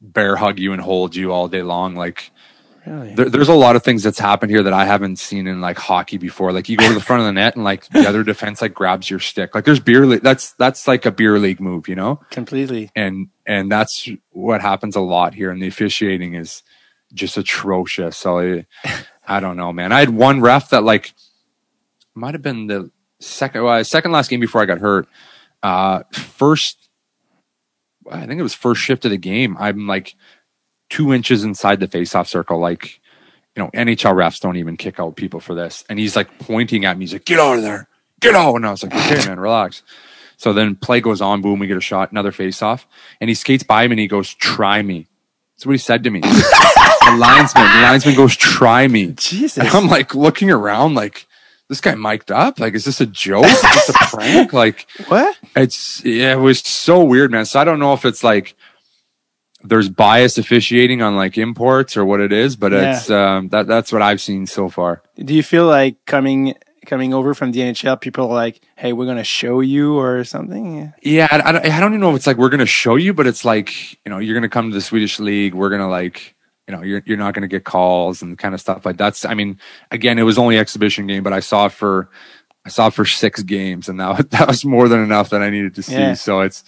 [0.00, 1.94] bear hug you and hold you all day long.
[1.94, 2.30] Like
[2.86, 3.14] Really?
[3.14, 5.78] there, there's a lot of things that's happened here that I haven't seen in like
[5.78, 6.50] hockey before.
[6.50, 8.72] Like you go to the front of the net and like the other defense like
[8.72, 9.54] grabs your stick.
[9.54, 10.22] Like there's beer league.
[10.22, 12.20] That's that's like a beer league move, you know.
[12.30, 12.90] Completely.
[12.96, 15.50] And and that's what happens a lot here.
[15.50, 16.62] And the officiating is
[17.12, 18.16] just atrocious.
[18.16, 18.66] So I,
[19.26, 19.92] I don't know, man.
[19.92, 21.14] I had one ref that like
[22.14, 25.08] might have been the second well, second last game before I got hurt.
[25.62, 26.88] Uh, first,
[28.10, 29.56] I think it was first shift of the game.
[29.58, 30.14] I'm like
[30.88, 32.58] two inches inside the faceoff circle.
[32.58, 33.00] Like,
[33.54, 35.84] you know, NHL refs don't even kick out people for this.
[35.88, 37.04] And he's like pointing at me.
[37.04, 37.88] He's like, "Get out of there,
[38.20, 39.82] get out!" And I was like, "Okay, man, relax."
[40.36, 41.42] So then play goes on.
[41.42, 42.86] Boom, we get a shot, another faceoff,
[43.20, 45.06] and he skates by me and he goes, "Try me."
[45.56, 46.22] That's what he said to me.
[47.12, 49.58] the linesman, the linesman goes, "Try me." Jesus.
[49.58, 51.26] And I'm like looking around, like
[51.68, 52.58] this guy mic'd up.
[52.60, 53.44] Like, is this a joke?
[53.46, 54.52] Is this a prank?
[54.52, 55.36] Like, what?
[55.56, 57.44] it's yeah, it was so weird, man.
[57.44, 58.54] So I don't know if it's like
[59.62, 62.96] there's bias officiating on like imports or what it is, but Yeah.
[62.96, 65.02] it's um that that's what I've seen so far.
[65.22, 66.54] Do you feel like coming
[66.86, 70.92] coming over from the NHL, people are like, "Hey, we're gonna show you" or something?
[71.02, 73.12] Yeah, I, I, don't, I don't even know if it's like we're gonna show you,
[73.12, 73.70] but it's like
[74.04, 75.54] you know you're gonna come to the Swedish league.
[75.54, 76.34] We're gonna like
[76.70, 79.24] you know you're you're not gonna get calls and kind of stuff like that's.
[79.24, 79.58] I mean,
[79.90, 82.08] again, it was only exhibition game, but I saw it for
[82.64, 85.50] I saw it for six games, and that that was more than enough that I
[85.50, 85.94] needed to see.
[85.94, 86.14] Yeah.
[86.14, 86.62] So it's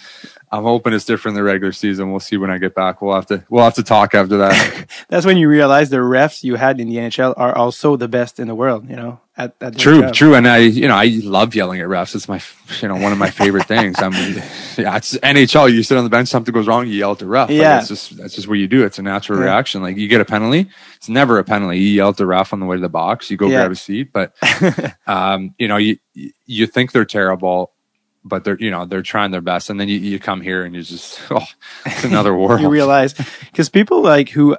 [0.52, 2.10] I'm hoping it's different in the regular season.
[2.10, 3.00] We'll see when I get back.
[3.00, 4.86] We'll have to we'll have to talk after that.
[5.08, 8.38] That's when you realize the refs you had in the NHL are also the best
[8.38, 8.88] in the world.
[8.88, 10.12] You know, at, at True, job.
[10.12, 12.14] true, and I, you know, I love yelling at refs.
[12.14, 12.38] It's my,
[12.82, 13.96] you know, one of my favorite things.
[14.02, 14.12] I'm,
[14.76, 15.72] yeah, it's NHL.
[15.72, 17.48] You sit on the bench, something goes wrong, you yell at the ref.
[17.48, 17.78] Like, Yeah.
[17.78, 18.84] it's just that's just what you do.
[18.84, 19.46] It's a natural Yeah.
[19.46, 19.80] reaction.
[19.80, 21.78] Like you get a penalty, it's never a penalty.
[21.78, 23.30] You yell at the ref on the way to the box.
[23.30, 23.60] You go Yeah.
[23.60, 24.34] grab a seat, but,
[25.06, 25.96] um, you know, you
[26.44, 27.72] you think they're terrible,
[28.24, 30.74] but they're, you know, they're trying their best, and then you, you come here and
[30.74, 31.44] you just, oh,
[31.87, 32.61] it's another world.
[32.61, 33.14] you realize
[33.50, 34.56] because people like who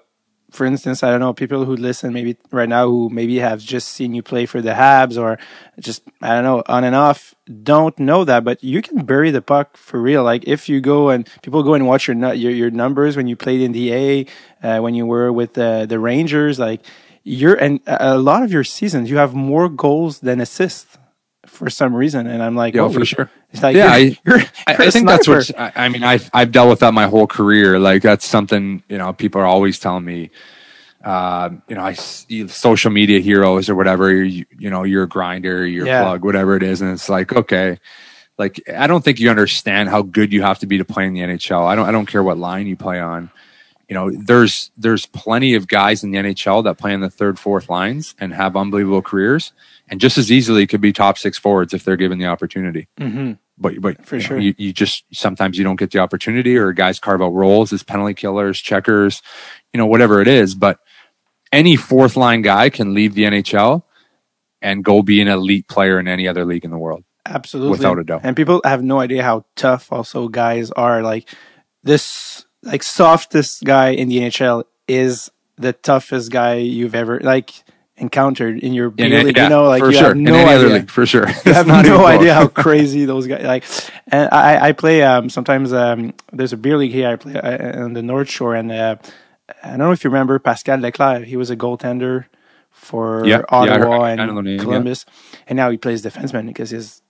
[0.52, 3.88] for instance i don't know people who listen maybe right now who maybe have just
[3.88, 5.39] seen you play for the habs or
[5.80, 9.41] just i don't know on and off don't know that but you can bury the
[9.41, 10.23] puck for real.
[10.23, 13.36] Like if you go and people go and watch your your, your numbers when you
[13.36, 14.26] played in the a
[14.63, 16.82] uh, when you were with the the rangers like
[17.23, 20.97] you're and a lot of your seasons you have more goals than assists
[21.54, 23.30] for some reason and i'm like Yeah, oh, for sure.
[23.52, 26.04] it's like Yeah, you're, I- you're, you're I a think that's what I, I mean.
[26.04, 27.80] I've I've dealt with that my whole career.
[27.80, 30.32] Like that's something you know people are always telling me.
[31.04, 34.13] Uh, you know, I see social media heroes or whatever.
[34.24, 36.02] You, you know, you're a grinder, you're Yeah.
[36.02, 37.80] a plug, whatever it is, and it's like okay.
[38.38, 41.13] Like I don't think you understand how good you have to be to play in
[41.13, 41.66] the NHL.
[41.68, 41.88] I don't.
[41.88, 43.30] I don't care what line you play on.
[43.89, 47.38] You know, there's there's plenty of guys in the NHL that play in the third,
[47.38, 49.52] fourth lines and have unbelievable careers,
[49.89, 53.38] and just as easily could be top six forwards if they're given the opportunity Mhm.
[53.58, 54.39] but but For you know, sure.
[54.39, 57.84] you, you just sometimes you don't get the opportunity or guys carve out roles as
[57.84, 59.22] penalty killers checkers
[59.74, 60.80] you know whatever it is but
[61.52, 63.84] any fourth line guy can leave the nhl
[64.62, 67.72] and go be an elite player in any other league in the world Absolutely.
[67.72, 68.19] Without a doubt.
[68.26, 71.02] And people have no idea how tough also guys are.
[71.02, 71.30] Like
[71.82, 77.54] this like softest guy in the NHL is the toughest guy you've ever like
[77.97, 79.38] encountered in your In beer a- league.
[79.38, 80.77] yeah, you know, like for you sure have in no any other idea.
[80.79, 83.63] league for sure You have no idea how crazy those guys like.
[84.08, 85.71] And I, I play um, sometimes.
[85.73, 87.10] Um, there's a beer league here.
[87.10, 88.95] I play uh, on the North Shore, and uh,
[89.63, 91.23] I don't know if you remember Pascal Leclaire.
[91.23, 92.25] He was a goaltender
[92.71, 94.63] for Yeah, yeah, heard- Ottawa know the and name, yeah.
[94.63, 95.06] Columbus,
[95.47, 97.01] and now he plays defenseman because his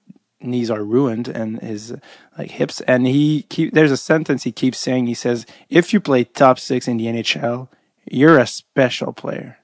[0.42, 1.96] knees are ruined and his
[2.38, 2.82] like hips.
[2.82, 5.08] And he keep there's a sentence he keeps saying.
[5.08, 7.70] He says, "If you play top six in the NHL,
[8.12, 9.58] you're a special player."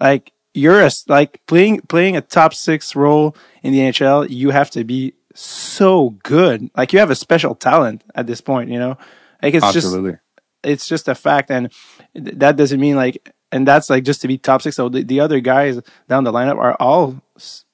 [0.00, 4.70] Like you're a like playing playing a top six role in the NHL, you have
[4.72, 6.70] to be so good.
[6.76, 8.96] Like you have a special talent at this point, you know.
[9.42, 10.12] Like it's Absolutely.
[10.12, 10.22] just
[10.62, 11.70] it's just a fact, and
[12.14, 14.76] th- that doesn't mean like, and that's like just to be top six.
[14.76, 17.64] So the, the other guys down the lineup are all s-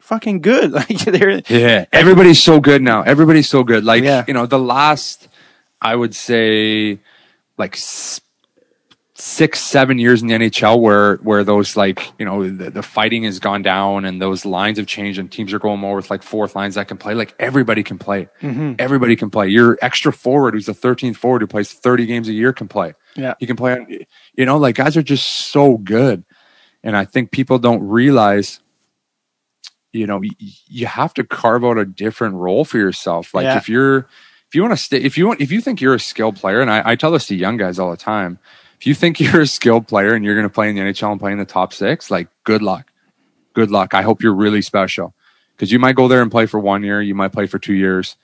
[0.00, 0.72] fucking good.
[0.80, 3.02] Like they're Yeah, everybody's so good now.
[3.02, 3.84] Everybody's so good.
[3.84, 4.24] Like Yeah.
[4.28, 5.28] you know, the last
[5.82, 6.98] I would say
[7.58, 8.20] like s-
[9.20, 13.24] six, seven years in the NHL, where where those like you know the, the fighting
[13.24, 16.22] has gone down and those lines have changed and teams are going more with like
[16.22, 17.14] fourth lines that can play.
[17.14, 18.28] Like everybody can play.
[18.40, 18.74] Mm-hmm.
[18.78, 19.48] Everybody can play.
[19.48, 22.94] Your extra forward, who's the thirteenth forward who plays thirty games a year, can play.
[23.14, 23.34] yeah.
[23.38, 24.06] He can play.
[24.34, 26.24] You know, like guys are just so good,
[26.82, 28.60] and I think people don't realize.
[29.92, 30.28] You know, y-
[30.68, 33.34] you have to carve out a different role for yourself.
[33.34, 33.56] Like Yeah.
[33.56, 33.98] if you're,
[34.46, 36.60] if you want to stay, if you want, if you think you're a skilled player,
[36.60, 38.38] and I, I tell this to young guys all the time,
[38.80, 41.12] if you think you're a skilled player and you're going to play in the NHL
[41.12, 42.90] and play in the top six, like good luck,
[43.54, 43.94] good luck.
[43.94, 45.14] I hope you're really special
[45.54, 47.74] because you might go there and play for one year, you might play for two
[47.74, 48.16] years,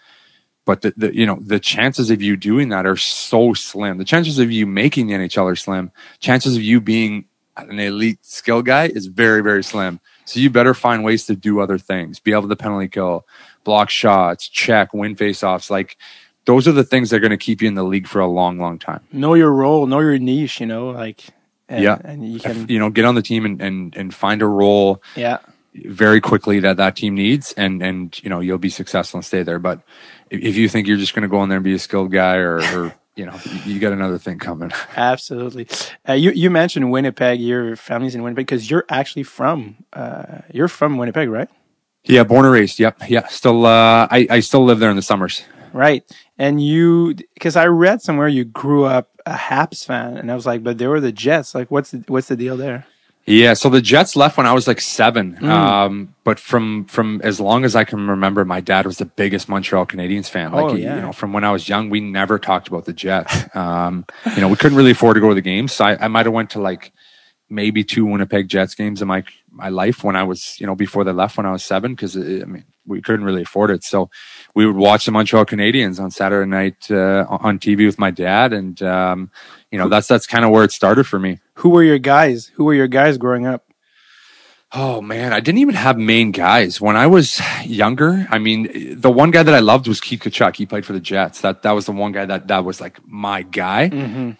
[0.64, 3.99] but the, the you know the chances of you doing that are so slim.
[3.99, 5.92] The chances of you making the NHL are slim.
[6.19, 10.01] Chances of you being an elite skill guy is very very slim.
[10.25, 12.19] So you better find ways to do other things.
[12.19, 13.27] Be able to penalty kill,
[13.62, 15.71] block shots, check, win faceoffs.
[15.71, 15.97] Like
[16.46, 18.26] those are the things that are going to keep you in the league for a
[18.26, 19.00] long long time.
[19.12, 20.61] Know your role, know your niche.
[20.61, 21.24] You know, like
[21.68, 21.98] and, Yeah.
[22.04, 25.02] and you can You know, get on the team and and and find a role
[25.16, 25.38] yeah.
[25.74, 29.42] very quickly that that team needs and and you know you'll be successful and stay
[29.42, 29.80] there but
[30.30, 32.11] if if you think you're just going to go in there and be a skilled
[32.12, 35.66] guy or, or you know you- you got another thing coming Absolutely.
[36.09, 37.40] Uh, you you mentioned Winnipeg.
[37.40, 41.48] Your family's in Winnipeg because you're actually from uh, you're from Winnipeg, right?
[42.09, 45.02] yeah born and raised yep yeah still uh i i still live there in the
[45.02, 45.42] summers
[45.76, 46.02] Right.
[46.38, 50.46] And you because I read somewhere you grew up a Habs fan, and I was
[50.46, 51.54] like, but they were the Jets.
[51.54, 52.86] Like, what's the, what's the deal there?
[53.28, 55.48] yeah so the jets left when i was like seven Mm.
[55.50, 59.48] um but from from as long as i can remember my dad was the biggest
[59.48, 60.94] montreal canadiens fan like Oh, yeah.
[60.94, 64.40] you know from when i was young we never talked about the jets um you
[64.40, 66.32] know we couldn't really afford to go to the games so i, I might have
[66.34, 66.92] went to like
[67.48, 71.04] maybe two Winnipeg Jets games in my my life when I was you know before
[71.04, 74.08] they left when I was seven because I mean we couldn't really afford it so
[74.57, 78.55] we would watch the Montreal Canadiens on Saturday night uh, on TV with my dad
[78.55, 79.31] and um,
[79.71, 81.38] you know that's that's kind of where it started for me.
[81.57, 82.47] Who were your guys?
[82.55, 83.64] Who were your guys growing up?
[84.73, 88.27] Oh man, I didn't even have main guys when I was younger.
[88.31, 90.57] I mean, the one guy that I loved was Keith Tkachuk.
[90.57, 91.42] He played for the Jets.
[91.42, 93.88] That that was the one guy that that was like my guy.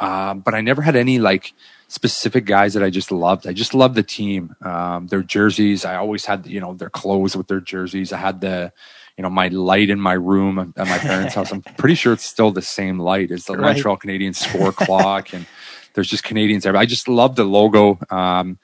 [0.01, 1.53] Um, but I never had any like
[1.89, 3.47] specific guys that I just loved.
[3.47, 5.85] I just loved the team, um, their jerseys.
[5.85, 8.13] I always had you know their clothes with their jerseys.
[8.13, 8.73] I had the
[9.17, 11.53] you know my light in my room at my parents' house.
[11.53, 13.75] I'm pretty sure it's still the same light as the Right.
[13.75, 15.47] Montreal Canadiens score clock, and
[15.95, 16.83] there's just Canadiens everywhere.
[16.83, 17.99] I just love the logo.
[18.11, 18.59] Um,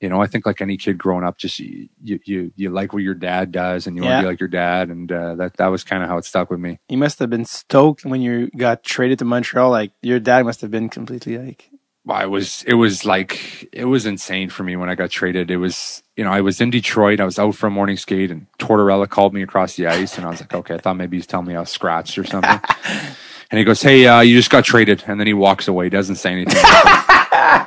[0.00, 3.02] you know, I think like any kid growing up, just you you you like what
[3.02, 5.68] your dad does, and you want to be like your dad, and uh, that that
[5.68, 6.78] was kind of how it stuck with me.
[6.88, 9.70] You must have been stoked when you got traded to Montreal.
[9.70, 11.70] Like your dad must have been completely like,
[12.14, 15.50] I was it was like it was insane for me when I got traded.
[15.50, 17.20] It was you know I was in Detroit.
[17.20, 20.26] I was out for a morning skate, and Tortorella called me across the ice, and
[20.26, 22.60] I was like, okay, I thought maybe he's telling me I was scratched or something.
[23.50, 26.16] and he goes, hey, uh, you just got traded, and then he walks away, doesn't
[26.16, 26.62] say anything.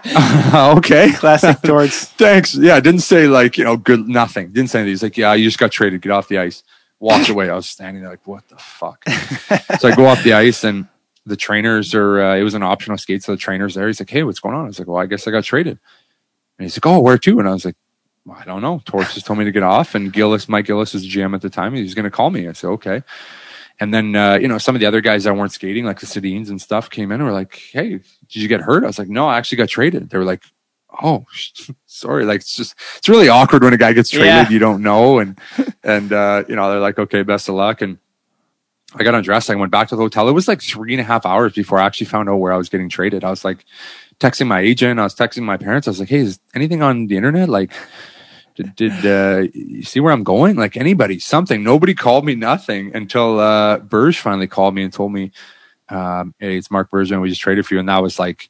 [0.54, 2.06] okay, classic Torts.
[2.06, 2.56] thanks.
[2.56, 4.52] Yeah, didn't say like you know good nothing.
[4.52, 4.92] Didn't say anything.
[4.92, 6.02] He's like, yeah, you just got traded.
[6.02, 6.64] Get off the ice.
[7.00, 7.50] Walked away.
[7.50, 9.04] I was standing there like, what the fuck?
[9.80, 10.88] so I go off the ice and
[11.26, 12.22] the trainers are.
[12.22, 13.88] Uh, it was an optional skate, so the trainers there.
[13.88, 14.66] He's like, hey, what's going on?
[14.66, 15.80] I was like, well, I guess I got traded.
[16.58, 17.40] And he's like, oh, where to?
[17.40, 17.76] And I was like.
[18.26, 18.82] well, I don't know.
[18.86, 21.50] Torts just told me to get off, and Gillis, Mike Gillis was GM at the
[21.50, 21.74] time.
[21.74, 22.48] He was going to call me.
[22.48, 23.02] I said, okay.
[23.80, 26.06] And then, uh, you know, some of the other guys that weren't skating, like the
[26.06, 28.84] Sedins and stuff, came in and were like, hey, did you get hurt?
[28.84, 30.12] I was like, no, I actually got traded.
[30.12, 30.44] They were like,
[31.02, 31.26] oh,
[31.88, 32.26] sorry.
[32.26, 34.50] Like, it's just, it's really awkward when a guy gets traded, Yeah.
[34.50, 35.18] you don't know.
[35.18, 35.40] And,
[35.84, 37.82] and, uh, you know, they're like, okay, best of luck.
[37.82, 37.98] And
[38.96, 39.50] I got undressed.
[39.50, 40.28] I went back to the hotel.
[40.28, 42.58] It was like three and a half hours before I actually found out where I
[42.58, 43.24] was getting traded.
[43.24, 43.66] I was like
[44.20, 45.00] texting my agent.
[45.00, 45.88] I was texting my parents.
[45.88, 47.48] I was like, hey, is anything on the internet?
[47.48, 47.72] Like,
[48.56, 50.58] did, did uh, you see where I'm going?
[50.58, 51.64] Like anybody, something.
[51.64, 55.32] Nobody called me nothing until uh, Burge finally called me and told me,
[55.88, 57.22] um, "Hey, it's Marc Bergevin.
[57.22, 58.50] We just traded for you." And that was like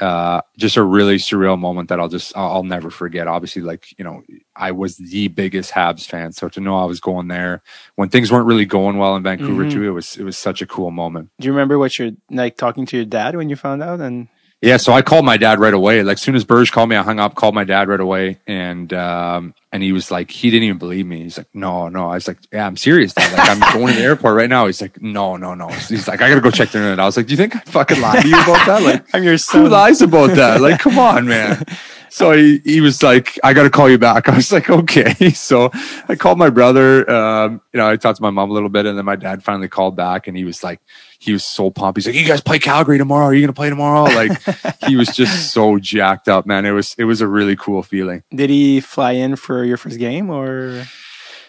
[0.00, 3.26] uh, just a really surreal moment that I'll just I'll, never forget.
[3.26, 4.22] Obviously, like you know,
[4.56, 7.62] I was the biggest Habs fan, so to know I was going there
[7.96, 9.72] when things weren't really going well in Vancouver Mhm.
[9.72, 11.30] too, it was it was such a cool moment.
[11.38, 14.00] Do you remember what you're like talking to your dad when you found out?
[14.00, 14.28] And
[14.62, 16.02] Yeah, so I called my dad right away.
[16.02, 18.92] Like, soon as Burge called me, I hung up, called my dad right away, and
[18.92, 21.22] um, and he was like, he didn't even believe me.
[21.22, 22.10] He's like, no, no.
[22.10, 23.14] I was like, yeah, I'm serious.
[23.14, 23.32] Dad.
[23.32, 24.66] Like, I'm going to the airport right now.
[24.66, 25.68] He's like, no, no, no.
[25.68, 27.00] He's like, I gotta go check the internet.
[27.00, 28.82] I was like, do you think I fucking lied to you about that?
[28.82, 29.62] Like, I'm your son.
[29.62, 30.60] who lies about that?
[30.60, 31.64] Like, come on, man.
[32.10, 34.28] so he, he was like, I got to call you back.
[34.28, 35.14] I was like, okay.
[35.34, 35.70] So
[36.08, 37.08] I called my brother.
[37.10, 39.42] Um, you know, I talked to my mom a little bit and then my dad
[39.42, 40.80] finally called back and he was like,
[41.18, 41.98] he was so pumped.
[41.98, 43.26] He's like, you guys play Calgary tomorrow.
[43.26, 44.04] Are you going to play tomorrow?
[44.04, 44.32] Like
[44.86, 46.66] he was just so jacked up, man.
[46.66, 48.22] It was, it was a really cool feeling.
[48.34, 50.84] Did he fly in for your first game or?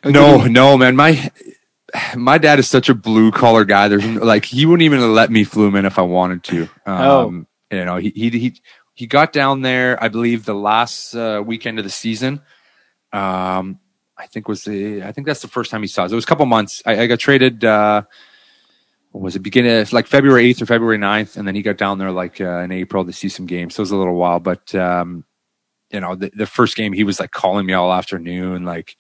[0.03, 0.95] or No, he- no, man.
[0.95, 1.31] My,
[2.15, 3.87] my dad is such a blue collar guy.
[3.87, 6.69] There's like, he wouldn't even let me flew in if I wanted to.
[6.85, 8.61] Um, you know, he, he, he,
[9.01, 12.39] he got down there, I believe the last uh, weekend of the season.
[13.11, 13.79] Um,
[14.15, 16.11] I think was the, I think that's the first time he saw us.
[16.11, 16.83] It was a couple months.
[16.85, 18.03] I, I got traded, uh,
[19.11, 21.35] was it beginning like February 8th or February 9th.
[21.35, 23.73] And then he got down there like uh, in April to see some games.
[23.73, 25.25] So it was a little while, but, um,
[25.89, 28.97] you know, the, the first game he was like calling me all afternoon, like,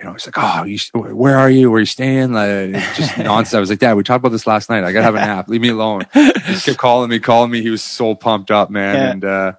[0.00, 0.78] you know, he's like, "Oh, you,
[1.14, 1.70] where are you?
[1.70, 3.54] Where are you staying?" Like, just nonsense.
[3.54, 4.84] I was like, "Dad, we talked about this last night.
[4.84, 5.48] I gotta have a nap.
[5.48, 7.60] Leave me alone." He just kept calling me, calling me.
[7.62, 9.10] He was so pumped up, man, Yeah.
[9.10, 9.52] and uh,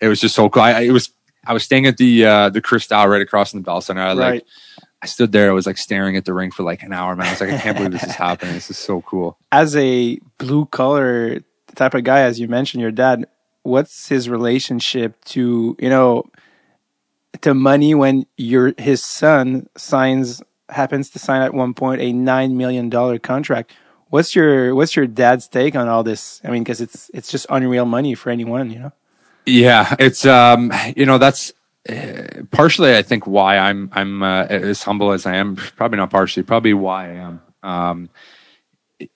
[0.00, 0.62] it was just so cool.
[0.62, 1.10] I, I- it was.
[1.44, 4.00] I was staying at the uh, the Cristal right across from the Bell Center.
[4.02, 4.30] I like.
[4.30, 4.44] Right.
[5.02, 5.50] I stood there.
[5.50, 7.26] I was like staring at the ring for like an hour, man.
[7.26, 8.54] I was like, I can't believe this is happening.
[8.54, 9.36] This is so cool.
[9.50, 11.40] As a blue collar
[11.74, 13.26] type of guy, as you mentioned, your dad,
[13.64, 16.24] what's his relationship to, you know,
[17.42, 22.52] to money when your, his son signs, happens to sign at one point a $9
[22.54, 23.72] million contract?
[24.08, 26.40] What's your, what's your dad's take on all this?
[26.44, 28.92] I mean, cause it's, it's just unreal money for anyone, you know?
[29.46, 31.52] Yeah, it's um, you know, that's
[31.88, 35.56] uh, partially I think why I'm I'm uh, as humble as I am.
[35.56, 37.40] Probably not partially, probably why I am.
[37.62, 38.10] Um,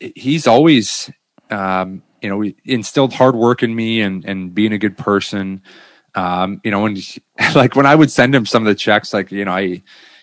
[0.00, 1.10] he's always
[1.50, 5.62] um, you know, instilled hard work in me and and being a good person.
[6.16, 6.96] Um, you know, when
[7.54, 9.82] like when I would send him some of the checks, like you know, I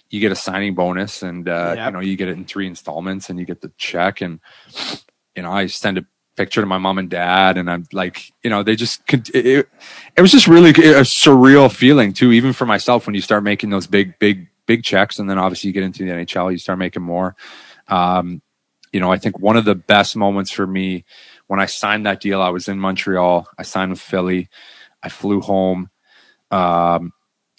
[0.09, 1.87] you get a signing bonus and uh, Yep.
[1.87, 4.39] you know you get it in three installments and you get the check and
[5.35, 8.49] you know I send a picture to my mom and dad and I'm like you
[8.51, 9.67] know they just it,
[10.15, 13.71] it was just really a surreal feeling too even for myself when you start making
[13.71, 16.77] those big big big checks and then obviously you get into the NHL you start
[16.79, 17.35] making more
[17.87, 18.41] um,
[18.91, 21.05] you know I think one of the best moments for me
[21.47, 24.47] when I signed that deal I was in Montreal I signed with Philly
[25.03, 25.89] I flew home
[26.51, 27.13] um,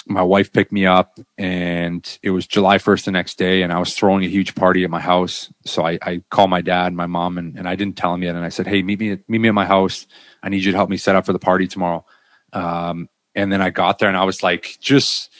[0.06, 3.78] my wife picked me up and it was July 1st the next day and I
[3.78, 5.52] was throwing a huge party at my house.
[5.64, 8.22] So I, I called my dad and my mom and, and I didn't tell him
[8.22, 8.36] yet.
[8.36, 10.06] And I said, Hey, meet me, at- meet me at my house.
[10.42, 12.04] I need you to help me set up for the party tomorrow.
[12.52, 15.30] Um, and then I got there and I was like, just,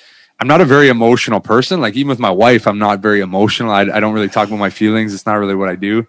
[0.41, 1.81] I'm not a very emotional person.
[1.81, 3.71] Like even with my wife, I'm not very emotional.
[3.71, 5.15] I, I don't really talk about my feelings.
[5.15, 6.07] It's not really what I do.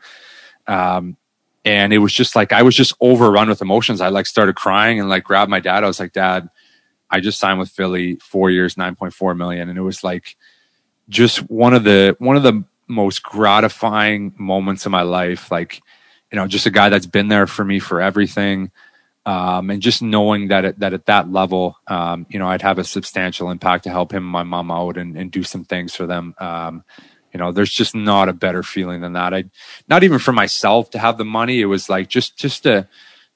[0.67, 1.17] Um,
[1.65, 3.99] and it was just like, I was just overrun with emotions.
[3.99, 5.83] I like started crying and like grabbed my dad.
[5.83, 6.47] I was like, dad,
[7.09, 9.67] I just signed with Philly four years, 9.4 million.
[9.67, 10.37] And it was like
[11.09, 15.49] just one of the, one of the most gratifying moments of my life.
[15.49, 15.81] Like,
[16.31, 18.71] you know, just a guy that's been there for me for everything.
[19.25, 22.77] Um, and just knowing that at, that at that level, um, you know, I'd have
[22.77, 25.95] a substantial impact to help him and my mom out and, and do some things
[25.95, 26.35] for them.
[26.37, 26.83] Um,
[27.35, 29.33] you know, there's just not a better feeling than that.
[29.33, 29.43] I,
[29.89, 31.59] not even for myself to have the money.
[31.59, 32.87] It was like just, just to,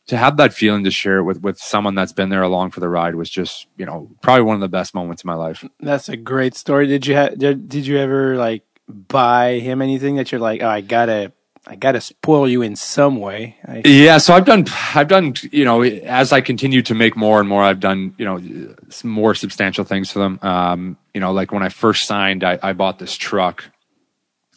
[0.08, 2.80] to have that feeling to share it with, with someone that's been there along for
[2.80, 5.66] the ride was just, you know, probably one of the best moments of my life.
[5.82, 6.88] That's a great story.
[6.88, 10.70] Did you ha- did, did you ever like buy him anything that you're like, oh,
[10.70, 11.34] I gotta,
[11.68, 13.58] I gotta spoil you in some way?
[13.68, 17.42] I, Yeah, so I've done, I've done, you know, as I continue to make more
[17.42, 20.40] and more, I've done, you know, some more substantial things for them.
[20.42, 23.66] Um, you know, like when I first signed, I, I bought this truck,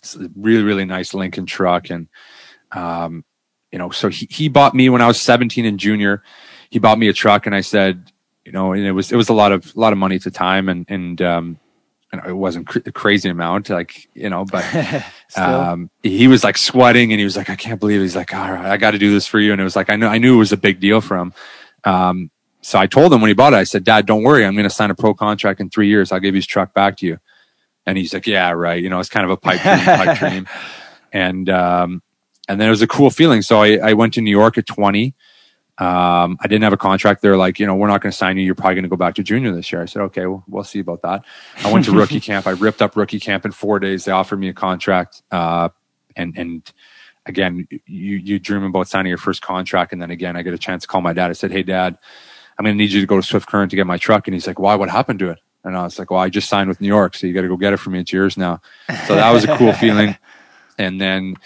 [0.02, 2.08] it's a really, really nice Lincoln truck, and
[2.72, 3.24] um,
[3.70, 6.22] you know, so he, he bought me when I was 17 and junior.
[6.70, 8.10] He bought me a truck, and I said,
[8.44, 10.24] you know, and it was it was a lot of a lot of money at
[10.24, 11.60] the time, and and um,
[12.12, 14.64] and it wasn't cr- a crazy amount, like you know, but
[15.36, 18.04] um, he was like sweating and he was like, I can't believe it.
[18.04, 19.52] he's like, all right, I got to do this for you.
[19.52, 21.32] And it was like, I know, I knew it was a big deal for him.
[21.84, 24.44] Um, so I told him when he bought it, I said, dad, don't worry.
[24.44, 26.12] I'm going to sign a pro contract in three years.
[26.12, 27.18] I'll give his truck back to you.
[27.86, 28.82] And he's like, yeah, right.
[28.82, 30.48] You know, it's kind of a pipe dream, pipe dream.
[31.12, 32.02] And, um,
[32.48, 33.42] and then it was a cool feeling.
[33.42, 35.14] So I, I went to New York at 20.
[35.78, 37.22] Um, I didn't have a contract.
[37.22, 38.44] They're like, you know, we're not going to sign you.
[38.44, 39.82] You're probably going to go back to junior this year.
[39.82, 41.24] I said, okay, well, we'll see about that.
[41.64, 42.46] I went to rookie camp.
[42.46, 44.04] I ripped up rookie camp in four days.
[44.04, 45.22] They offered me a contract.
[45.30, 45.70] Uh,
[46.14, 46.72] and, and
[47.26, 49.92] again, you, you dream about signing your first contract.
[49.92, 51.30] And then again, I get a chance to call my dad.
[51.30, 51.98] I said, Hey dad,
[52.58, 54.28] I'm going to need you to go to Swift Current to get my truck.
[54.28, 55.38] And he's like, why, what happened to it?
[55.64, 57.14] And I was like, well, I just signed with New York.
[57.16, 58.00] So you got to go get it for me.
[58.00, 58.60] It's yours now.
[59.06, 60.16] So that was a cool feeling.
[60.78, 61.36] And then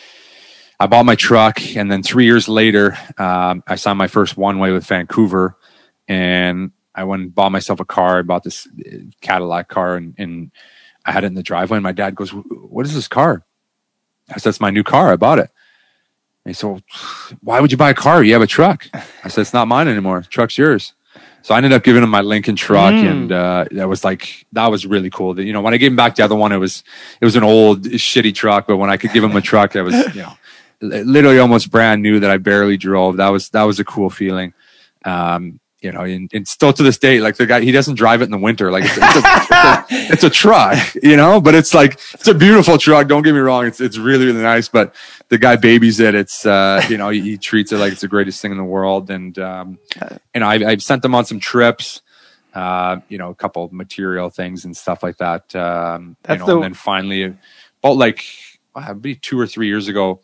[0.81, 1.61] I bought my truck.
[1.77, 5.57] And then three years later, um, I signed my first one way with Vancouver.
[6.09, 8.21] And I went and bought myself a car.
[8.21, 10.51] I bought this uh, Cadillac car and, and
[11.05, 11.77] I had it in the driveway.
[11.77, 13.45] And my dad goes, what is this car?
[14.31, 15.13] I said, it's my new car.
[15.13, 15.51] I bought it.
[16.45, 16.81] And he said, well,
[17.43, 18.25] why would you buy a car?
[18.25, 18.89] You have a truck.
[18.95, 20.21] I said, it's not mine anymore.
[20.21, 20.95] The truck's yours.
[21.47, 23.09] So I ended up giving him my Lincoln truck, Mm.
[23.09, 25.39] and uh, that was like that was really cool.
[25.39, 26.83] You know, when I gave him back the other one, it was
[27.21, 29.85] it was an old shitty truck, but when I could give him a truck that
[29.85, 30.33] was you know
[30.81, 34.55] literally almost brand new that I barely drove, that was that was a cool feeling.
[35.05, 38.23] Um, you know, and, and still to this day, like the guy, he doesn't drive
[38.23, 38.73] it in the winter.
[38.73, 42.27] Like it's, it's, a, it's, a, it's a truck, you know, but it's like, it's
[42.27, 43.09] a beautiful truck.
[43.09, 43.67] Don't get me wrong.
[43.67, 44.95] It's, it's really, really nice, but
[45.29, 46.15] the guy babies it.
[46.15, 48.65] It's, uh, you know, he, he treats it like it's the greatest thing in the
[48.65, 49.11] world.
[49.11, 49.79] And, um,
[50.33, 52.01] and I, I've sent them on some trips,
[52.55, 55.55] uh, you know, a couple of material things and stuff like that.
[55.55, 57.37] Um, That's you know, the- and then finally
[57.83, 58.25] about like,
[58.75, 60.21] uh, maybe two or three years ago,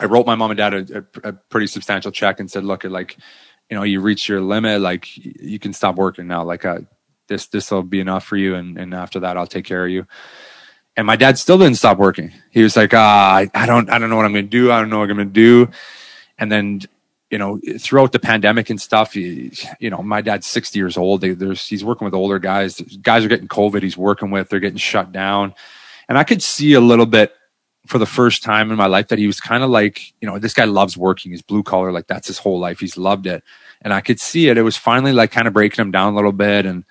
[0.00, 2.84] I wrote my mom and dad a, a, a pretty substantial check and said, look,
[2.84, 3.16] like,
[3.70, 6.42] you know, you reach your limit, like you can stop working now.
[6.42, 6.80] Like, uh,
[7.28, 8.54] this, this will be enough for you.
[8.54, 10.06] And, and after that, I'll take care of you.
[10.96, 12.32] And my dad still didn't stop working.
[12.50, 14.72] He was like, ah, I, I don't, I don't know what I'm to do.
[14.72, 15.68] I don't know what I'm to do.
[16.38, 16.80] And then,
[17.30, 21.20] you know, throughout the pandemic and stuff, you, you know, my dad's 60 years old.
[21.20, 22.80] They, there's, he's working with older guys.
[23.02, 23.82] Guys are getting COVID.
[23.82, 25.54] He's working with, they're getting shut down.
[26.08, 27.32] And I could see a little bit
[27.88, 30.38] for the first time in my life that he was kind of like, you know,
[30.38, 31.32] this guy loves working.
[31.32, 32.80] He's blue collar, like that's his whole life.
[32.80, 33.42] He's loved it.
[33.80, 34.58] And I could see it.
[34.58, 36.66] It was finally like kind of breaking him down a little bit.
[36.66, 36.84] And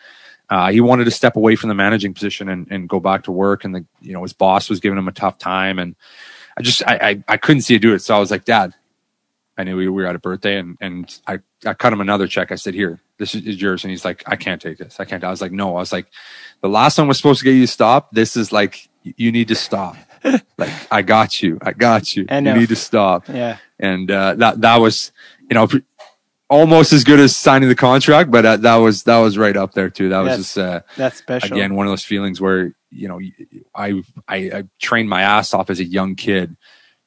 [0.50, 3.32] uh, he wanted to step away from the managing position and, and go back to
[3.32, 3.64] work.
[3.64, 5.78] And the, you know, his boss was giving him a tough time.
[5.78, 5.96] And
[6.58, 8.00] I just, I, I, I couldn't see it do it.
[8.00, 8.74] So I was like, Dad,
[9.58, 12.52] I knew we were at a birthday and, and I, I cut him another check.
[12.52, 13.84] I said, here, this is, yours.
[13.84, 15.00] And he's like, I can't take this.
[15.00, 15.24] I can't.
[15.24, 16.08] I was like, no, I was like,
[16.62, 18.12] the last one was supposed to get you to stop.
[18.12, 19.96] This is like, you need to stop.
[20.58, 21.58] like, I got you.
[21.62, 22.26] I got you.
[22.30, 23.28] I You need to stop.
[23.28, 23.58] Yeah.
[23.80, 25.12] And, uh, that, that was,
[25.50, 25.68] you know,
[26.50, 29.74] almost as good as signing the contract, but uh, that was, that was right up
[29.74, 30.10] there too.
[30.10, 30.38] That was Yes.
[30.38, 31.58] just, uh, That's special.
[31.58, 33.20] again one of those feelings where you know
[33.76, 36.56] I, I i trained my ass off as a young kid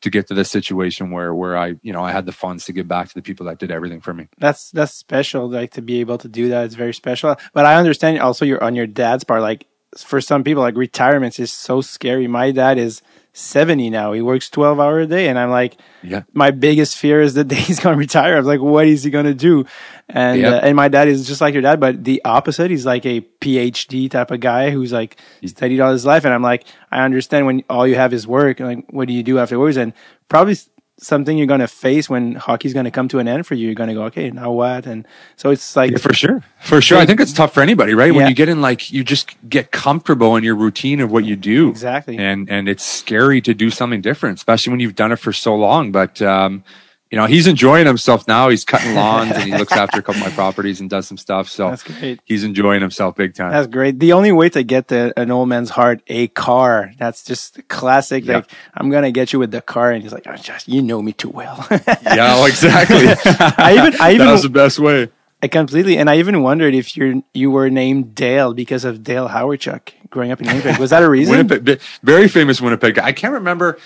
[0.03, 2.75] to get to this situation where where i you know i had the funds to
[2.75, 5.81] give back to the people that did everything for me that's that's special like to
[5.81, 8.87] be able to do that it's very special but i understand also you're on your
[8.87, 9.67] dad's part like
[9.97, 14.51] for some people like retirement is so scary my dad is 70 now he works
[14.51, 17.81] 12 hour a day and i'm like yeah my biggest fear is the day he's
[17.81, 18.35] going to retire.
[18.35, 19.67] I was like, what is he going to do?
[20.09, 22.71] And uh, and my dad is just like your dad, but the opposite.
[22.71, 25.17] He's like a PhD type of guy who's like
[25.47, 26.25] studied all his life.
[26.25, 28.61] And I'm like, I understand when all you have is work.
[28.61, 29.77] And Like, what do you do afterwards?
[29.77, 29.93] And
[30.29, 30.57] probably
[31.03, 33.67] something you're going to face when hockey's going to come to an end for you.
[33.67, 34.87] You're going to go, okay, now what?
[34.87, 37.95] And so it's like, Yeah, for sure for sure i think it's tough for anybody
[37.95, 41.25] right when you get in like you just get comfortable in your routine of what
[41.25, 42.19] you do Exactly.
[42.19, 45.57] and and it's scary to do something different especially when you've done it for so
[45.57, 46.63] long but um
[47.11, 50.21] you know he's enjoying himself now he's cutting lawns and he looks after a couple
[50.23, 52.21] of my properties and does some stuff so That's great.
[52.25, 53.99] he's enjoying himself big time That's great.
[53.99, 56.93] The only way to get the, an old man's heart, a car.
[56.99, 58.25] That's just classic.
[58.25, 58.37] Yeah.
[58.37, 59.91] Like, I'm going to get you with the car.
[59.91, 61.67] And he's like, oh, just, you know me too well.
[61.71, 63.07] yeah, well, exactly.
[63.59, 65.09] I even- I even- that was the best way.
[65.43, 69.27] I completely, and I even wondered if you're you were named Dale because of Dale
[69.27, 70.79] Hawerchuk growing up in Winnipeg.
[70.79, 71.35] Was that a reason?
[71.49, 72.97] Winnipeg, very famous Winnipeg.
[72.97, 73.07] guy.
[73.07, 73.79] I can't remember.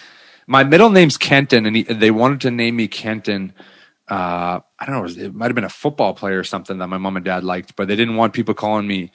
[0.46, 3.52] My middle name's Kenton, and he, they wanted to name me Kenton.
[4.08, 5.24] Uh, I don't know.
[5.24, 7.74] It, might have been a football player or something that my mom and dad liked,
[7.76, 9.10] but they didn't want people calling me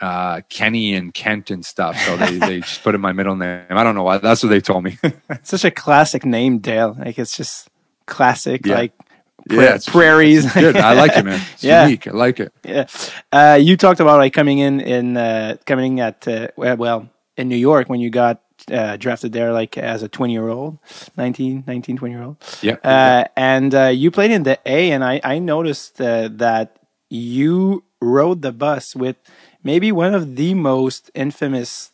[0.00, 1.98] uh, Kenny and Kent and stuff.
[2.00, 3.64] So they, they just put in my middle name.
[3.70, 4.18] I don't know why.
[4.18, 4.98] That's what they told me.
[5.30, 6.94] It's such a classic name, Dale.
[6.98, 7.68] Like it's just
[8.06, 8.74] classic, Yeah.
[8.74, 8.92] like
[9.48, 10.44] pra- yeah, it's prairies.
[10.44, 10.76] it's good.
[10.76, 11.40] I like it, man.
[11.54, 11.84] It's Yeah.
[11.86, 12.06] unique.
[12.06, 12.52] I like it.
[12.64, 12.86] yeah.
[13.32, 17.08] Uh, you talked about like coming in in uh, coming at uh, well
[17.38, 20.78] in New York when you got uh, drafted there like as a 20 year old
[21.16, 22.76] 19 19 20 year old Yeah.
[22.84, 26.76] uh, and uh, you played in the A, and I I noticed uh, that
[27.10, 29.16] you rode the bus with
[29.62, 31.92] maybe one of the most infamous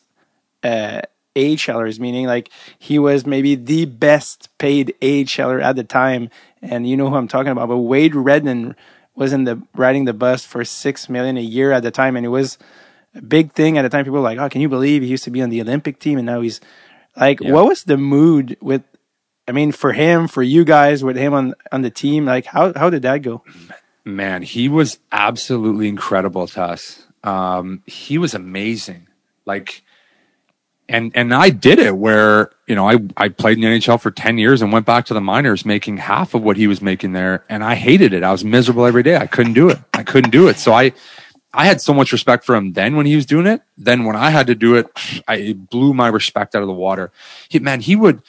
[0.63, 1.03] uh,
[1.37, 6.29] AHLers, meaning like he was maybe the best paid AHLer at the time,
[6.63, 7.69] and you know who I'm talking about.
[7.69, 8.75] But Wade Redden
[9.15, 12.27] was in the riding the bus for six million a year at the time, and
[12.27, 12.59] it was
[13.15, 14.05] a big thing at the time.
[14.05, 16.19] People were like, "Oh, can you believe he used to be on the Olympic team,
[16.19, 16.61] and now he's
[17.17, 17.53] like, Yeah.
[17.53, 18.83] what was the mood with?"
[19.49, 22.73] I mean, for him, for you guys, with him on on the team, like how
[22.75, 23.43] how did that go?
[24.05, 27.07] man, he was absolutely incredible to us.
[27.23, 29.07] Um, he was amazing.
[29.45, 29.83] Like,
[30.89, 34.11] and and I did it where you know I I played in the NHL for
[34.11, 37.13] ten years and went back to the minors making half of what he was making
[37.13, 38.23] there, and I hated it.
[38.23, 39.17] I was miserable every day.
[39.17, 39.79] I couldn't do it.
[39.95, 40.57] I couldn't do it.
[40.59, 40.93] So I.
[41.53, 43.63] I had so much respect for him then when he was doing it.
[43.77, 44.87] Then when I had to do it,
[45.27, 47.11] I it blew my respect out of the water.
[47.49, 48.23] He, man, he would,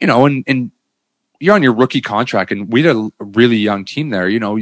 [0.00, 0.70] you know, and and
[1.40, 4.28] you're on your rookie contract, and we had a really young team there.
[4.28, 4.58] You know,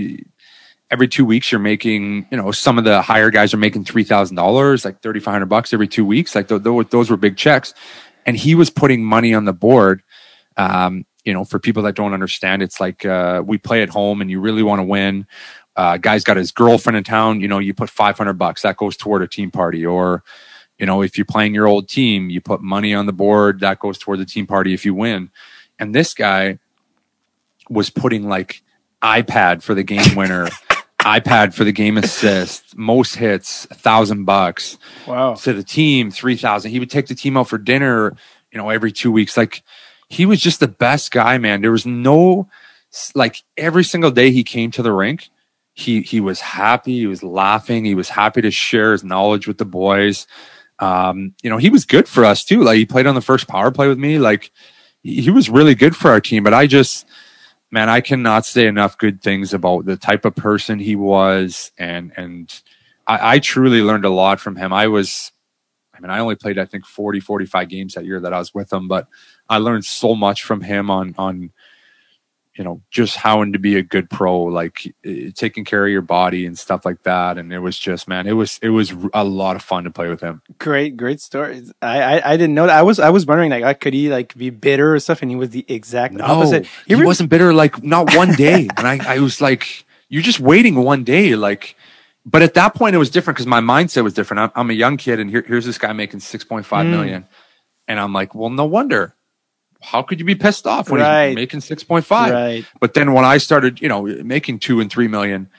[0.91, 4.05] every two weeks you're making you know some of the higher guys are making three
[4.05, 7.17] thousand dollars like thirty five hundred bucks every two weeks like th- th- those were
[7.17, 7.75] big checks
[8.27, 10.03] and he was putting money on the board
[10.57, 14.21] um, you know for people that don't understand it's like uh, we play at home
[14.21, 15.27] and you really want to win
[15.77, 18.97] uh, guy's got his girlfriend in town, you know, you put 500 bucks that goes
[18.97, 20.23] toward a team party or,
[20.79, 23.79] you know, if you're playing your old team, you put money on the board that
[23.79, 25.31] goes toward the team party if you win.
[25.79, 26.59] And this guy
[27.69, 28.63] was putting like
[29.03, 30.49] iPad for the game winner,
[31.01, 34.79] iPad for the game assist, most hits, a thousand bucks.
[35.07, 35.35] Wow.
[35.35, 36.71] To the team, three thousand.
[36.71, 38.17] He would take the team out for dinner,
[38.51, 39.37] you know, every two weeks.
[39.37, 39.63] Like
[40.09, 41.61] he was just the best guy, man.
[41.61, 42.49] There was no
[43.15, 45.29] like every single day he came to the rink,
[45.75, 49.59] he he was happy, he was laughing, he was happy to share his knowledge with
[49.59, 50.27] the boys.
[50.79, 52.63] Um, you know, he was good for us too.
[52.63, 54.19] Like he played on the first power play with me.
[54.19, 54.53] Like
[55.03, 56.45] he was really good for our team.
[56.45, 57.07] But I just,
[57.71, 62.13] man, I cannot say enough good things about the type of person he was, and
[62.17, 62.63] and
[63.07, 64.73] I, I truly learned a lot from him.
[64.73, 65.33] I was,
[65.93, 68.55] I mean, I only played I think 40, 45 games that year that I was
[68.55, 69.09] with him, but
[69.49, 71.51] I learned so much from him on on
[72.57, 76.03] you know just how to be a good pro like uh, taking care of your
[76.03, 77.37] body and stuff like that.
[77.37, 80.09] And it was just man it was it was a lot of fun to play
[80.09, 80.43] with him.
[80.59, 82.79] Great great story i i, I didn't know that.
[82.79, 85.23] I was i was wondering like could he like be bitter or stuff?
[85.23, 86.67] And he was the exact no, opposite.
[86.87, 88.69] he, he wasn't bitter like not one day.
[88.77, 91.77] And i i was like you're just waiting one day like
[92.27, 94.41] but at that point it was different because my mindset was different.
[94.41, 96.91] I'm, I'm, a young kid and here, here's this guy making 6.5 mm.
[96.91, 97.29] million,
[97.87, 99.15] and i'm like well no wonder
[99.85, 101.29] how could you be pissed off when right.
[101.29, 102.65] he's making 6.5 right.
[102.81, 105.51] But then when i started you know making 2 and 3 million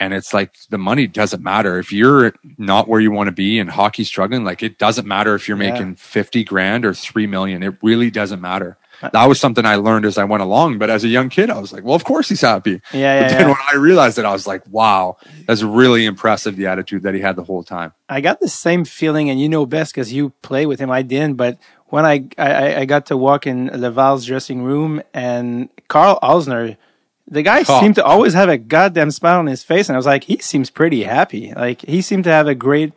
[0.00, 1.78] and it's like the money doesn't matter.
[1.78, 5.34] If you're not where you want to be and hockey struggling like it doesn't matter
[5.34, 5.72] if you're yeah.
[5.72, 7.62] making 50 grand or 3 million.
[7.62, 8.78] It really doesn't matter.
[9.02, 11.48] Uh, that was something i learned as i went along but as a young kid
[11.48, 12.82] i was like well of course he's happy.
[12.92, 13.46] Yeah, yeah but then yeah.
[13.46, 17.20] when i realized it i was like wow that's really impressive the attitude that he
[17.20, 17.94] had the whole time.
[18.10, 20.90] I got the same feeling and you know best because you play with him.
[20.90, 21.58] I didn't but
[21.90, 26.76] when I, I, I got to walk in Laval's dressing room and Carl Alzner,
[27.28, 27.80] the guy oh.
[27.80, 30.38] seemed to always have a goddamn smile on his face, and I was like, he
[30.38, 31.52] seems pretty happy.
[31.52, 32.92] Like he seemed to have a great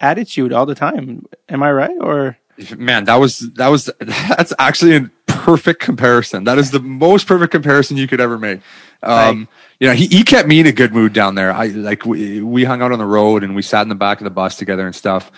[0.00, 1.26] attitude all the time.
[1.48, 1.96] Am I right?
[2.00, 2.38] Or
[2.76, 6.44] man, that was that was that's actually a perfect comparison.
[6.44, 8.60] That is the most perfect comparison you could ever make.
[9.02, 9.46] Um,
[9.78, 11.52] you know, he, he kept me in a good mood down there.
[11.52, 14.20] I like we, we hung out on the road and we sat in the back
[14.20, 15.30] of the bus together and stuff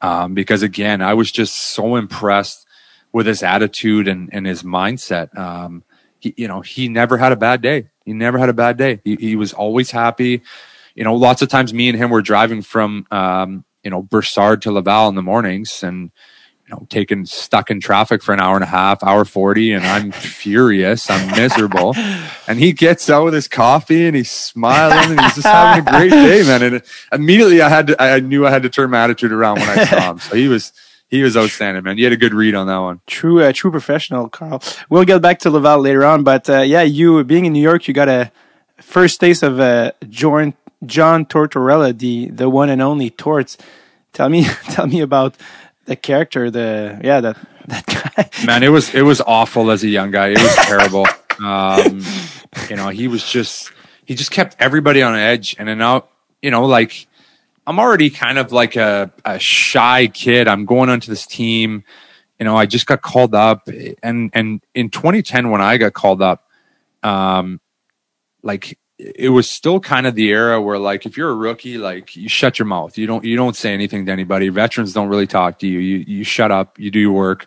[0.00, 2.66] um, because again, I was just so impressed
[3.12, 5.36] with his attitude and, and his mindset.
[5.36, 5.84] Um,
[6.18, 7.88] he, you know, he never had a bad day.
[8.04, 9.00] He never had a bad day.
[9.04, 10.42] He, he was always happy.
[10.94, 14.60] You know, lots of times me and him were driving from, um, you know, Brossard
[14.62, 16.10] to Laval in the mornings and,
[16.70, 20.12] know, taken stuck in traffic for an hour and a half, hour 40, and I'm
[20.12, 21.10] furious.
[21.10, 21.94] I'm miserable.
[22.48, 25.88] And he gets out with his coffee and he's smiling and he's just having a
[25.88, 26.62] great day, man.
[26.64, 29.68] And immediately I had to, I knew I had to turn my attitude around when
[29.68, 30.18] I saw him.
[30.18, 30.72] So he was,
[31.06, 31.96] he was outstanding, man.
[31.96, 33.02] You had a good read on that one.
[33.06, 34.60] True, uh, true professional, Carl.
[34.88, 37.86] We'll get back to Laval later on, but uh, yeah, you being in New York,
[37.86, 38.32] you got a
[38.80, 40.54] first taste of uh, John
[40.84, 43.58] John Tortorella, the the one and only Torts.
[44.12, 45.36] Tell me, tell me about
[45.86, 48.30] the character, the yeah, that that guy.
[48.46, 50.28] Man, it was it was awful as a young guy.
[50.28, 51.06] It was terrible.
[51.44, 52.02] Um,
[52.68, 53.72] you know, he was just
[54.04, 56.04] he just kept everybody on edge, and then now
[56.42, 57.06] you know, like
[57.66, 60.48] I'm already kind of like a, a shy kid.
[60.48, 61.84] I'm going onto this team.
[62.38, 63.68] You know, I just got called up,
[64.02, 66.48] and and in 2010 when I got called up,
[67.02, 67.60] um,
[68.42, 72.16] like it was still kind of the era where like if you're a rookie like
[72.16, 72.98] you shut your mouth.
[72.98, 74.48] You don't you don't say anything to anybody.
[74.48, 75.78] Veterans don't really talk to you.
[75.78, 76.78] You you shut up.
[76.78, 77.46] You do your work.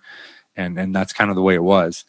[0.56, 2.06] And and that's kind of the way it was.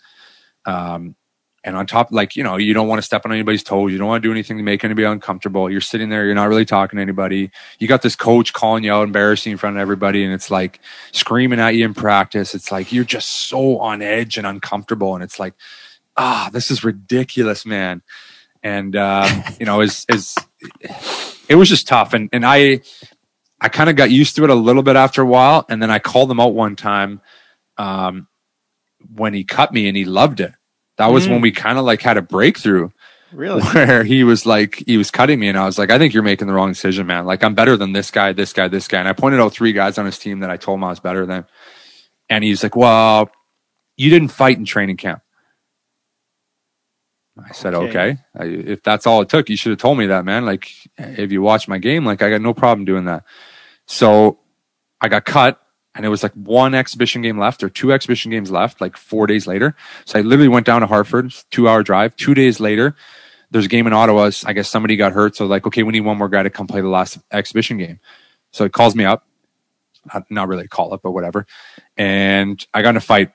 [0.65, 1.15] Um
[1.63, 3.93] and on top like you know you don't want to step on anybody's toes.
[3.93, 5.71] You don't want to do anything to make anybody uncomfortable.
[5.71, 6.25] You're sitting there.
[6.25, 7.51] You're not really talking to anybody.
[7.79, 10.25] You got this coach calling you out embarrassing in front of everybody.
[10.25, 10.81] And it's like
[11.13, 12.55] screaming at you in practice.
[12.55, 15.15] It's like you're just so on edge and uncomfortable.
[15.15, 15.55] And it's like
[16.17, 18.03] ah this is ridiculous man
[18.65, 19.29] and uh,
[19.61, 20.35] you know, is is
[21.49, 22.81] it was just tough, and and I
[23.61, 25.91] I kind of got used to it a little bit after a while, and then
[25.91, 27.21] I called him out one time
[27.77, 28.27] um,
[29.15, 30.53] when he cut me, and he loved it.
[30.97, 31.31] That was mm.
[31.31, 32.91] when we kind of like had a breakthrough.
[33.33, 33.63] Really?
[33.75, 36.23] Where he was like, he was cutting me, and I was like, I think you're
[36.23, 37.27] making the wrong decision, man.
[37.27, 39.01] Like, I'm better than this guy, this guy, this guy.
[39.01, 41.01] And I pointed out three guys on his team that I told him I was
[41.01, 41.45] better than.
[42.31, 43.31] And he's like, Well,
[43.97, 45.24] you didn't fight in training camp.
[47.37, 47.89] I said, okay.
[47.89, 48.19] okay.
[48.37, 50.45] I, if that's all it took, you should have told me that, man.
[50.45, 53.25] Like, if you watch my game, like, I got no problem doing that.
[53.87, 54.39] So
[55.01, 55.61] I got cut
[55.95, 59.27] and it was like one exhibition game left or two exhibition games left, like four
[59.27, 59.77] days later.
[60.05, 62.17] So I literally went down to Hartford, two hour drive.
[62.17, 62.97] Two days later,
[63.51, 64.31] there's a game in Ottawa.
[64.45, 65.37] I guess somebody got hurt.
[65.37, 68.01] So like, okay, we need one more guy to come play the last exhibition game.
[68.53, 69.27] So it calls me up.
[70.13, 71.47] Not, not really a call up, but whatever.
[71.97, 73.33] And I got in a fight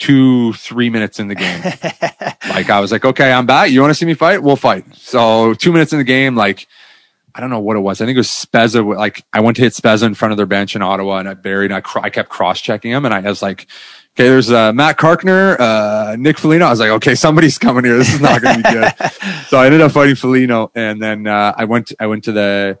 [0.00, 1.62] two, three minutes in the game.
[2.48, 3.70] like I was like, okay, I'm back.
[3.70, 4.42] You want to see me fight?
[4.42, 4.84] We'll fight.
[4.96, 6.66] So two minutes in the game, like
[7.34, 8.00] I don't know what it was.
[8.00, 8.84] I think it was Spezza.
[8.96, 11.34] Like I went to hit Spezza in front of their bench in Ottawa, and I
[11.34, 11.70] buried.
[11.70, 13.68] I, cr- I kept cross checking him, and I was like,
[14.16, 16.66] okay, there's uh, Matt Carkner, uh, Nick Foligno.
[16.66, 17.96] I was like, okay, somebody's coming here.
[17.96, 19.12] This is not going to be good.
[19.48, 21.92] so I ended up fighting Foligno, and then uh, I went.
[22.00, 22.78] I went to the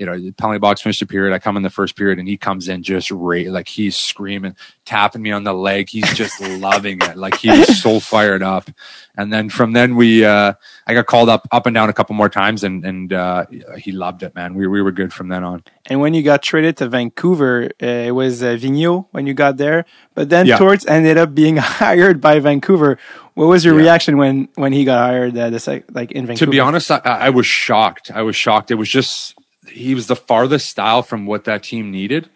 [0.00, 1.34] you know, the penalty box finished the period.
[1.34, 4.56] I come in the first period and he comes in just ra- like he's screaming,
[4.86, 5.90] tapping me on the leg.
[5.90, 7.18] He's just loving it.
[7.18, 8.70] Like he's so fired up.
[9.18, 10.54] And then from then we, uh,
[10.86, 13.44] I got called up, up and down a couple more times and, and, uh,
[13.76, 14.54] he loved it, man.
[14.54, 15.62] We, we were good from then on.
[15.84, 19.58] And when you got traded to Vancouver, uh, it was uh, Vigneault when you got
[19.58, 19.84] there,
[20.14, 20.56] but then Yeah.
[20.56, 22.96] Torts ended up being hired by Vancouver.
[23.34, 23.82] What was your Yeah.
[23.82, 26.46] reaction when, when he got hired, uh, the sec- like in Vancouver?
[26.46, 28.10] To be honest, I, I was shocked.
[28.14, 28.70] I was shocked.
[28.70, 29.34] It was just
[29.70, 32.28] he was the farthest style from what that team needed,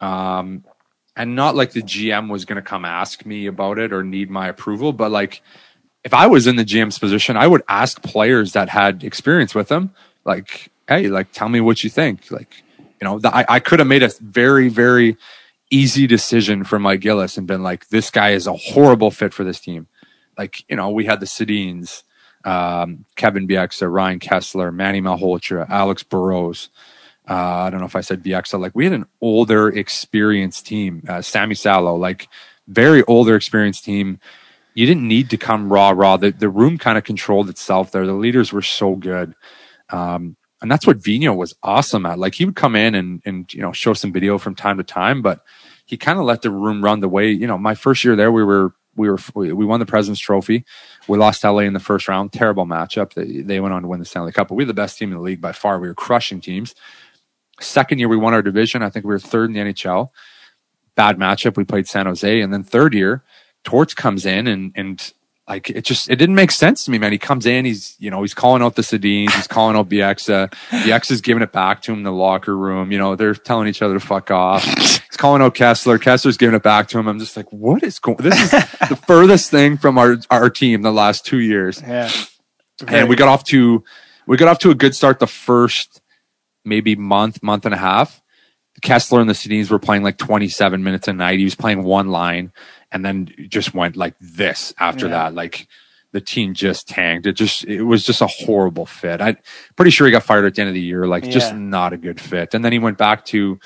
[0.00, 0.64] um,
[1.16, 4.30] and not like the GM was going to come ask me about it or need
[4.30, 5.42] my approval, but like
[6.04, 9.70] if I was in the GM's position, I would ask players that had experience with
[9.70, 9.90] him,
[10.24, 12.30] like, hey, like tell me what you think.
[12.30, 15.16] Like, you know, the, I, I could have made a very very
[15.70, 19.44] easy decision for Mike Gillis and been like, this guy is a horrible fit for
[19.44, 19.86] this team.
[20.36, 22.02] Like, you know, we had the Sedins
[22.44, 26.70] um, Kevin Bieksa, Ryan Kesler, Manny Malhotra, Alex Burrows.
[27.28, 28.58] Uh, I don't know if I said Bieksa.
[28.58, 31.04] Like we had an older, experienced team.
[31.08, 32.28] Uh, Sammy Salo, like
[32.66, 34.18] very older, experienced team.
[34.74, 36.16] You didn't need to come raw, raw.
[36.16, 38.06] The the room kind of controlled itself there.
[38.06, 39.34] The leaders were so good.
[39.90, 42.18] Um, and that's what Vino was awesome at.
[42.18, 44.84] Like he would come in and and you know show some video from time to
[44.84, 45.40] time, but
[45.86, 47.30] he kind of let the room run the way.
[47.30, 50.20] You know, my first year there, we were we were we, we won the President's
[50.20, 50.64] Trophy.
[51.08, 52.32] We lost LA in the first round.
[52.32, 53.14] Terrible matchup.
[53.14, 55.10] They, they went on to win the Stanley Cup, but we were the best team
[55.10, 55.78] in the league by far.
[55.78, 56.74] We were crushing teams.
[57.60, 58.82] Second year, we won our division.
[58.82, 60.10] I think we were third in the NHL.
[60.94, 61.56] Bad matchup.
[61.56, 63.22] We played San Jose, and then third year,
[63.64, 65.12] Torts comes in and and
[65.48, 67.12] like it just it didn't make sense to me, man.
[67.12, 70.50] He comes in, he's you know he's calling out the Sedins, he's calling out Bieksa.
[70.70, 72.92] Bieksa's giving it back to him in the locker room.
[72.92, 74.64] You know they're telling each other to fuck off.
[75.10, 75.98] He's calling out Kesler.
[75.98, 77.08] Kesler's giving it back to him.
[77.08, 78.18] I'm just like, what is going?
[78.18, 82.10] This is the furthest thing from our our team the last two years yeah.
[82.86, 83.82] and we got off to
[84.26, 86.00] we got off to a good start the first
[86.64, 88.22] maybe month month and a half
[88.82, 92.08] kesler and the Sedins were playing like 27 minutes a night he was playing one
[92.08, 92.52] line
[92.92, 95.12] and then just went like this after Yeah.
[95.12, 95.66] that like
[96.12, 99.36] the team just tanked it just it was just a horrible fit i'm
[99.76, 101.96] pretty sure he got fired at the end of the year like just not a
[101.98, 103.58] good fit and then he went back to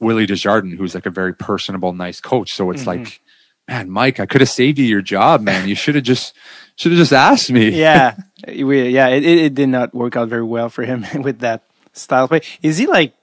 [0.00, 2.86] willie desjardins who's like a very personable nice coach so it's Mhm.
[2.86, 3.20] like
[3.68, 6.34] man mike i could have saved you your job man you should have just
[6.76, 8.14] should have just asked me yeah,
[8.46, 11.62] we, yeah, it, it, did not work out very well for him with that
[11.94, 12.42] style of play.
[12.60, 13.14] Is he like?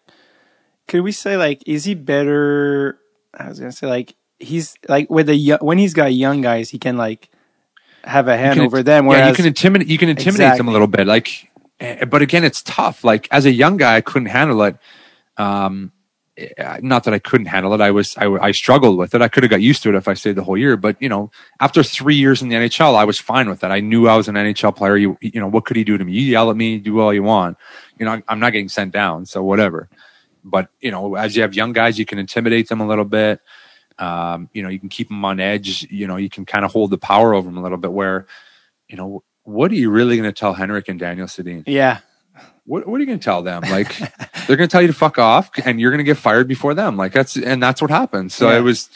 [0.88, 1.62] Could we say like?
[1.68, 2.98] Is he better?
[3.32, 6.80] I was gonna say like he's like with the when he's got young guys, he
[6.80, 7.30] can like
[8.04, 9.06] have a hand over them.
[9.08, 9.88] yeah, you can intimidate.
[9.88, 11.06] You can intimidate them a little bit.
[11.06, 13.04] Like, eh, but again, it's tough.
[13.04, 14.78] Like as a young guy, I couldn't handle it.
[15.38, 15.92] Um,
[16.82, 17.82] not that I couldn't handle it.
[17.82, 19.22] I was I, I struggled with it.
[19.22, 20.76] I could have got used to it if I stayed the whole year.
[20.78, 23.72] But you know, after three years in the NHL, I was fine with that.
[23.72, 24.98] I knew I was an NHL player.
[24.98, 26.14] You you know, what could he do to me?
[26.14, 27.58] You yell at me, do all you want.
[28.00, 29.90] You know, I'm not getting sent down, so whatever.
[30.44, 33.40] But you know, as you have young guys, you can intimidate them a little bit.
[34.00, 35.84] Um, you know, you can keep them on edge.
[35.90, 37.92] You know, you can kind of hold the power over them a little bit.
[37.92, 38.26] Where,
[38.88, 41.64] you know, what are you really going to tell Henrik and Daniel Sedin?
[41.68, 42.00] yeah,
[42.66, 43.62] What, what are you going to tell them?
[43.64, 44.00] Like,
[44.48, 46.74] they're going to tell you to fuck off, and you're going to get fired before
[46.74, 46.98] them.
[46.98, 48.32] Like that's and that's what happened.
[48.32, 48.58] So Yeah.
[48.58, 48.90] it was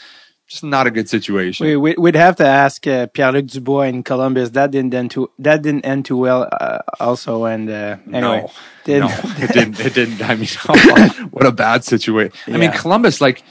[0.47, 1.81] just not a good situation.
[1.81, 4.51] we, we'd have to ask uh, Pierre Luc Dubois in Columbus.
[4.51, 6.47] That didn't end too that didn't end too well.
[6.51, 8.47] Uh, also, and uh, anyway,
[8.87, 9.79] no, no, it didn't.
[9.79, 10.21] It didn't.
[10.21, 10.47] I mean,
[11.31, 12.31] what a bad situation.
[12.47, 13.43] I mean, Columbus, like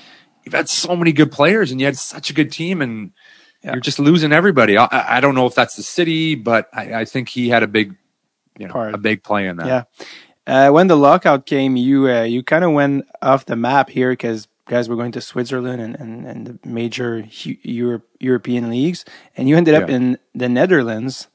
[0.45, 3.13] you've had so many good players, and you had such a good team, and
[3.63, 3.73] Yeah.
[3.73, 4.79] you're just losing everybody.
[4.79, 7.63] I, I I don't know if that's the city, but I, I think he had
[7.63, 7.95] a big,
[8.59, 8.95] you know, Part.
[8.95, 9.67] a big play in that.
[9.67, 9.83] Yeah.
[10.47, 14.11] Uh, when the lockout came, you uh, you kind of went off the map here
[14.11, 17.25] because guys were going to Switzerland and, and, and the major
[17.63, 19.05] Europe, European leagues,
[19.37, 21.29] and you ended up in the Netherlands,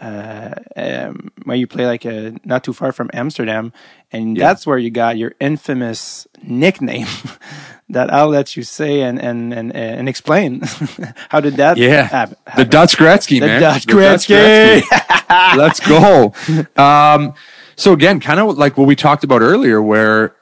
[0.00, 3.72] uh, um, where you play like a, not too far from Amsterdam,
[4.12, 4.46] and Yeah.
[4.48, 7.06] that's where you got your infamous nickname
[7.88, 10.62] that I'll let you say and and and, and explain.
[11.30, 12.02] How did that Yeah.
[12.04, 12.68] hap- The happen?
[12.70, 13.60] Dutch Gretzky, The man.
[13.60, 15.56] Dutch The Gretzky.
[15.56, 16.32] Let's go.
[16.76, 17.34] Um,
[17.82, 20.36] so again, kind of like what we talked about earlier, where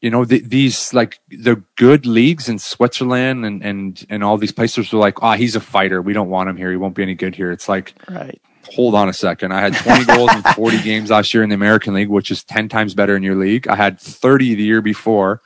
[0.00, 4.52] you know the, these like the good leagues in Switzerland and and and all these
[4.52, 6.00] places were like, ah, he's a fighter.
[6.00, 6.70] We don't want him here.
[6.70, 7.52] He won't be any good here.
[7.52, 8.40] It's like, right.
[8.72, 9.52] hold on a second.
[9.52, 12.42] I had 20 goals in 40 games last year in the American League, which is
[12.44, 13.68] 10 times better in your league.
[13.68, 15.42] I had 30 the year before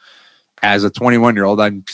[0.62, 1.60] as a 21 year old.
[1.60, 1.84] I'm,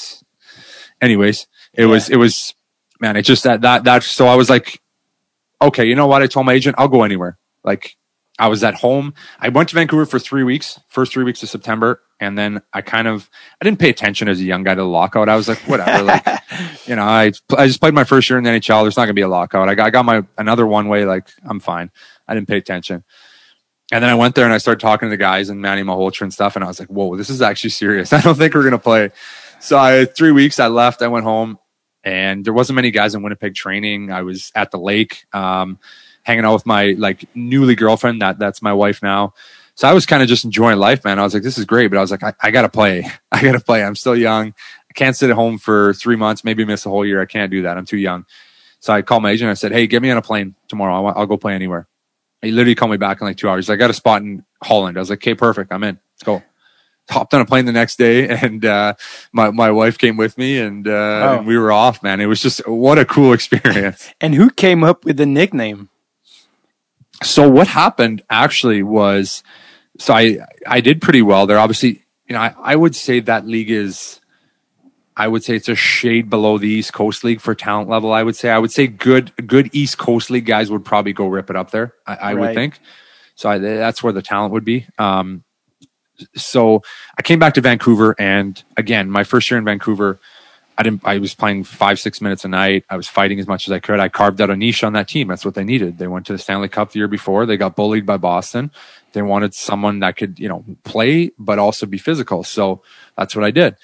[1.00, 2.54] anyways, it was, it was
[3.00, 4.02] man, it just that that that.
[4.02, 4.82] So I was like,
[5.62, 6.22] okay, you know what?
[6.22, 7.38] I told my agent I'll go anywhere.
[7.64, 7.96] Like
[8.38, 9.14] I was at home.
[9.40, 12.82] I went to Vancouver for three weeks, first three weeks of September, and then I
[12.82, 13.28] kind of
[13.60, 15.28] I didn't pay attention as a young guy to the lockout.
[15.28, 16.24] I was like, whatever, like
[16.86, 18.82] you know, I I just played my first year in the NHL.
[18.82, 19.68] There's not gonna be a lockout.
[19.68, 21.04] I got, I got my another one way.
[21.04, 21.90] Like I'm fine.
[22.28, 23.04] I didn't pay attention.
[23.90, 26.22] And then I went there and I started talking to the guys and Manny Malhotra
[26.22, 28.12] and stuff, and I was like, whoa, this is actually serious.
[28.12, 29.10] I don't think we're gonna play.
[29.60, 30.60] So I three weeks.
[30.60, 31.02] I left.
[31.02, 31.58] I went home,
[32.04, 34.12] and there wasn't many guys in Winnipeg training.
[34.12, 35.24] I was at the lake.
[35.32, 35.80] Um,
[36.28, 39.32] hanging out with my like newly girlfriend that that's my wife now.
[39.74, 41.18] So i was kind of just enjoying life man.
[41.18, 43.04] I was like this is great but i was like i, I gotta play.
[43.32, 43.82] I gotta play.
[43.82, 44.48] I'm still young.
[44.90, 47.20] I can't sit at home for three months maybe miss a whole year.
[47.22, 47.78] I can't do that.
[47.78, 48.26] I'm too young.
[48.80, 49.50] So i called my agent.
[49.50, 50.94] I said hey get me on a plane tomorrow.
[50.94, 51.88] I'll, I'll go play anywhere.
[52.42, 53.70] He literally called me back in like two hours.
[53.70, 54.98] I got a spot in holland.
[54.98, 55.72] I was like okay perfect.
[55.72, 55.98] I'm in.
[56.14, 56.42] Let's go.
[57.10, 58.92] Hopped on a plane the next day and uh,
[59.32, 60.90] my, my wife came with me and, uh,
[61.24, 61.38] Oh.
[61.38, 62.20] and we were off man.
[62.20, 64.12] It was just what a cool experience.
[64.20, 65.88] And who came up with the nickname?
[67.22, 69.42] So what happened actually was
[69.98, 71.58] so i i did pretty well there.
[71.58, 74.20] Obviously you know i, I would say that league is
[75.16, 78.22] i would say it's a shade below the east coast league for talent level i
[78.22, 78.50] would say.
[78.50, 81.70] I would say good good east coast league guys would probably go rip it up
[81.70, 82.40] there i, I Right.
[82.40, 82.80] would think.
[83.34, 84.86] So I, that's where the talent would be.
[84.98, 85.44] Um
[86.34, 86.82] so
[87.16, 90.18] i came back to vancouver and again my first year in vancouver
[90.78, 91.02] I didn't.
[91.04, 92.84] I was playing five, six minutes a night.
[92.88, 93.98] I was fighting as much as I could.
[93.98, 95.26] I carved out a niche on that team.
[95.26, 95.98] That's what they needed.
[95.98, 97.46] They went to the Stanley Cup the year before.
[97.46, 98.70] They got bullied by Boston.
[99.12, 102.44] They wanted someone that could, you know, play but also be physical.
[102.44, 102.82] So
[103.16, 103.74] that's what I did.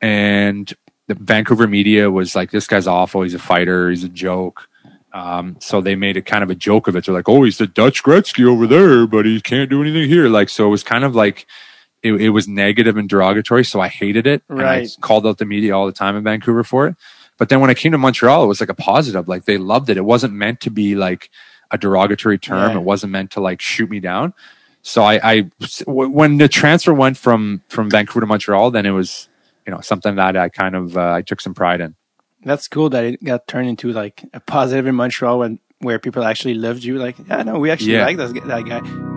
[0.00, 0.72] And
[1.06, 3.22] the Vancouver media was like, "This guy's awful.
[3.22, 3.90] He's a fighter.
[3.90, 4.68] He's a joke."
[5.12, 7.04] Um, so they made a kind of a joke of it.
[7.04, 10.28] They're like, "Oh, he's the Dutch Gretzky over there, but he can't do anything here."
[10.28, 11.46] Like, so it was kind of like
[12.02, 13.64] it, it was negative and derogatory.
[13.64, 14.42] So I hated it.
[14.48, 16.96] And I called out the media all the time in Vancouver for it.
[17.38, 19.28] But then when I came to Montreal, it was like a positive.
[19.28, 19.96] Like they loved it.
[19.96, 21.30] It wasn't meant to be like
[21.70, 22.76] a derogatory term.
[22.76, 24.34] It wasn't meant to like shoot me down.
[24.82, 25.50] So I, I
[25.86, 29.28] when the transfer went from from Vancouver to Montreal, then it was
[29.66, 31.94] you know something that I kind of uh, I took some pride in.
[32.44, 36.24] That's cool that it got turned into like a positive in Montreal when where people
[36.24, 36.98] actually loved you.
[36.98, 38.06] Like, yeah, no, we actually Yeah.
[38.06, 39.11] like this, that guy.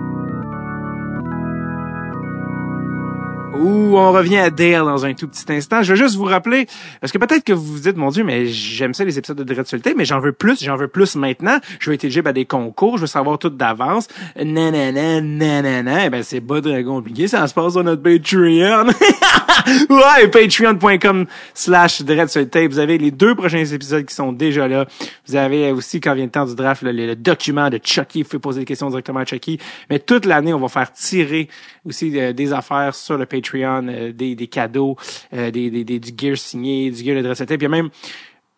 [3.58, 5.82] Ouh, on revient à Dale dans un tout petit instant.
[5.82, 6.68] Je veux juste vous rappeler,
[7.00, 9.44] parce que peut-être que vous vous dites, mon Dieu, mais j'aime ça les épisodes de
[9.44, 11.58] Dread mais j'en veux plus, j'en veux plus maintenant.
[11.80, 14.08] Je veux être éligible à des concours, je veux savoir tout d'avance.
[14.36, 16.06] Nanana, nanana.
[16.06, 18.88] Eh ben, c'est pas très compliqué, ça se passe sur notre Patreon.
[19.90, 22.30] ouais, patreon.com slash Dread.
[22.70, 24.86] Vous avez les deux prochains épisodes qui sont déjà là.
[25.28, 28.24] Vous avez aussi, quand vient le temps du draft, le document de Chucky.
[28.24, 29.60] Vous pouvez poser des questions directement à Chucky.
[29.90, 31.48] Mais toute l'année, on va faire tirer
[31.86, 34.96] aussi euh, des affaires sur le Patreon, euh, des, des cadeaux,
[35.34, 37.52] euh, des, des, des- du gear signé, du gear de Dress Tape.
[37.52, 37.90] Il y a même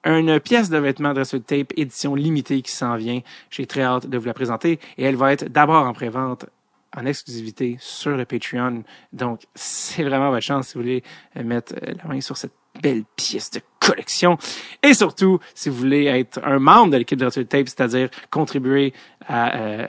[0.05, 3.19] une pièce de vêtements Dress Tape édition limitée qui s'en vient.
[3.49, 4.79] J'ai très hâte de vous la présenter.
[4.97, 6.45] Et elle va être d'abord en pré-vente
[6.95, 8.83] en exclusivité sur le Patreon.
[9.11, 11.03] Donc, c'est vraiment votre chance si vous voulez
[11.35, 14.37] euh, mettre la main sur cette belle pièce de collection.
[14.83, 18.93] Et surtout, si vous voulez être un membre de l'équipe de Retro Tape, c'est-à-dire contribuer
[19.27, 19.55] à...
[19.55, 19.85] euh,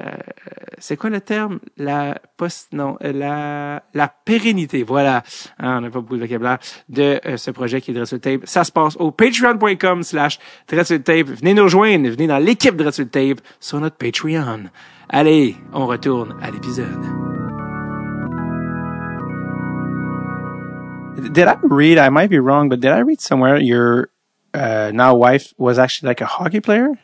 [0.79, 1.59] c'est quoi le terme?
[1.77, 2.73] La post...
[2.73, 4.83] Non, euh, la, la pérennité.
[4.83, 5.23] Voilà.
[5.59, 6.59] Hein, on n'a pas beaucoup de vocabulaire
[6.89, 8.43] de euh, ce projet qui est Dressel Tape.
[8.45, 11.27] Ça se passe au patreon.com slash Tape.
[11.27, 12.09] Venez nous rejoindre.
[12.09, 14.65] Venez dans l'équipe Dressel Tape sur notre Patreon.
[15.09, 17.28] Allez, on retourne à l'épisode.
[21.33, 21.99] Did I read?
[21.99, 24.11] I might be wrong, but did I read somewhere your
[24.55, 26.99] uh, now wife was actually like a hockey player?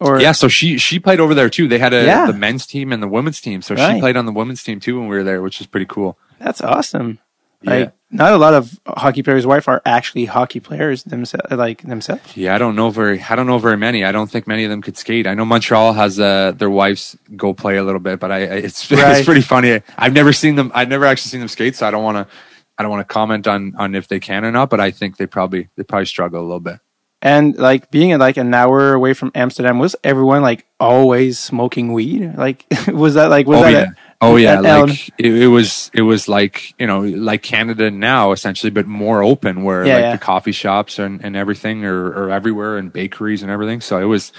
[0.00, 1.66] Or Yeah, so she she played over there too.
[1.66, 2.26] They had a Yeah.
[2.26, 3.62] the men's team and the women's team.
[3.62, 3.94] So Right.
[3.94, 6.16] she played on the women's team too when we were there, which is pretty cool.
[6.38, 7.18] that's awesome.
[7.62, 7.70] Yeah.
[7.72, 12.36] Like, not a lot of hockey players' wife are actually hockey players themselves, like themselves.
[12.36, 14.04] Yeah, I don't know very I don't know very many.
[14.04, 15.26] I don't think many of them could skate.
[15.26, 18.54] I know Montreal has uh, their wives go play a little bit, but I, I
[18.68, 19.16] it's Right.
[19.16, 19.82] it's pretty funny.
[19.98, 20.70] I've never seen them.
[20.74, 22.34] I've never actually seen them skate, so I don't want to
[22.78, 24.70] I don't want to comment on on if they can or not.
[24.70, 26.80] But I think they probably they probably struggle a little bit.
[27.20, 32.34] And like being like an hour away from Amsterdam, was everyone like always smoking weed?
[32.36, 33.82] Like, was that like was oh that yeah.
[33.90, 35.92] a- Oh yeah, like it, it was.
[35.94, 40.02] It was like you know, like Canada now, essentially, but more open, where Yeah, like
[40.02, 40.12] yeah.
[40.12, 43.80] the coffee shops and, and everything are, are everywhere, and bakeries and everything.
[43.80, 44.32] So it was,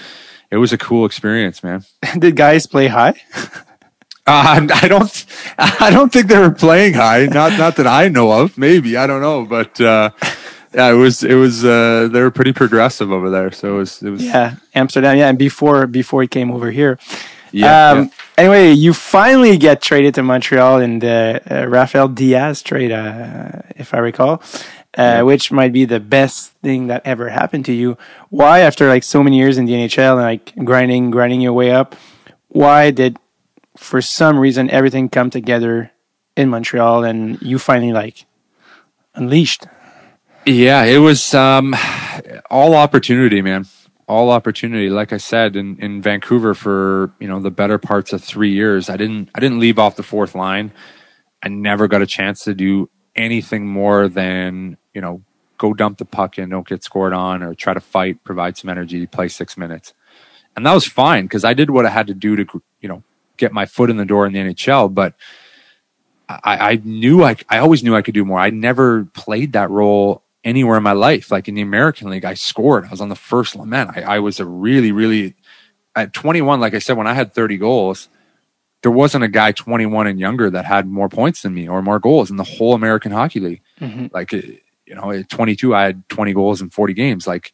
[0.50, 1.86] it was a cool experience, man.
[2.18, 3.14] did guys play high?
[4.30, 5.26] Uh, I don't,
[5.58, 7.26] I don't think they were playing high.
[7.26, 8.56] Not, not that I know of.
[8.56, 10.10] Maybe I don't know, but uh,
[10.74, 11.64] yeah, it was, it was.
[11.64, 14.24] Uh, they were pretty progressive over there, so it was, it was.
[14.24, 15.16] Yeah, Amsterdam.
[15.18, 16.98] Yeah, and before before he came over here.
[17.52, 18.08] Yeah, Um, yeah.
[18.38, 23.92] Anyway, you finally get traded to Montreal in the uh, Rafael Diaz trade, uh, if
[23.92, 24.40] I recall.
[24.98, 27.96] uh, which might be the best thing that ever happened to you.
[28.30, 31.70] Why, after like so many years in the NHL and like grinding, grinding your way
[31.70, 31.94] up,
[32.48, 33.16] why did,
[33.80, 35.90] for some reason, everything come together
[36.36, 38.26] in Montreal and you finally like
[39.14, 39.66] unleashed?
[40.44, 41.74] Yeah, it was um,
[42.50, 43.66] all opportunity, man.
[44.06, 44.90] All opportunity.
[44.90, 48.90] Like I said, in, in Vancouver for you know the better parts of three years,
[48.90, 50.72] I didn't I didn't leave off the fourth line.
[51.42, 55.22] I never got a chance to do anything more than you know
[55.56, 58.68] go dump the puck and don't get scored on, or try to fight, provide some
[58.68, 59.94] energy, play six minutes,
[60.54, 63.04] and that was fine because I did what I had to do to you know
[63.40, 64.94] get my foot in the door in the NHL.
[64.94, 65.14] But
[66.28, 68.38] I, I knew I I always knew I could do more.
[68.38, 71.30] I never played that role anywhere in my life.
[71.30, 72.84] Like in the American League, I scored.
[72.84, 73.68] I was on the first line.
[73.68, 75.34] Man, I, I was a really, really
[75.96, 76.60] at 21.
[76.60, 78.08] Like I said, when I had 30 goals,
[78.82, 81.98] there wasn't a guy 21 and younger that had more points than me or more
[81.98, 83.62] goals in the whole American Hockey League.
[83.80, 84.06] Mm-hmm.
[84.12, 87.26] Like, you know, at 22, I had 20 goals in 40 games.
[87.26, 87.52] Like,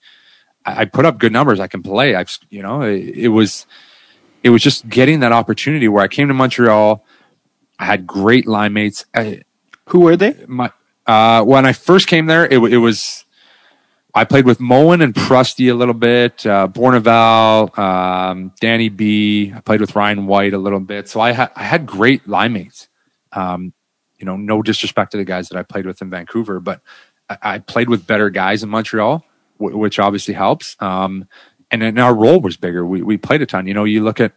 [0.65, 1.59] I, I put up good numbers.
[1.59, 2.15] I can play.
[2.15, 3.67] I've, you know, it, it was,
[4.43, 7.05] it was just getting that opportunity where I came to Montreal.
[7.79, 9.05] I had great line mates.
[9.15, 9.43] I,
[9.89, 10.45] Who were they?
[10.47, 10.73] My
[11.07, 13.25] uh, when I first came there, it, it, was
[14.13, 16.69] I played with Moen and Prusty a little bit, uh,
[17.77, 19.53] um, Danny B.
[19.55, 22.53] I played with Ryan White a little bit, so I had I had great line
[22.55, 22.89] mates.
[23.33, 23.73] Um,
[24.19, 26.81] you know, no disrespect to the guys that I played with in Vancouver, but
[27.29, 29.25] I, I played with better guys in Montreal,
[29.61, 30.77] w- which obviously helps.
[30.81, 31.29] Um,
[31.71, 32.85] and then our role was bigger.
[32.85, 33.67] We we played a ton.
[33.67, 34.33] You know, you look at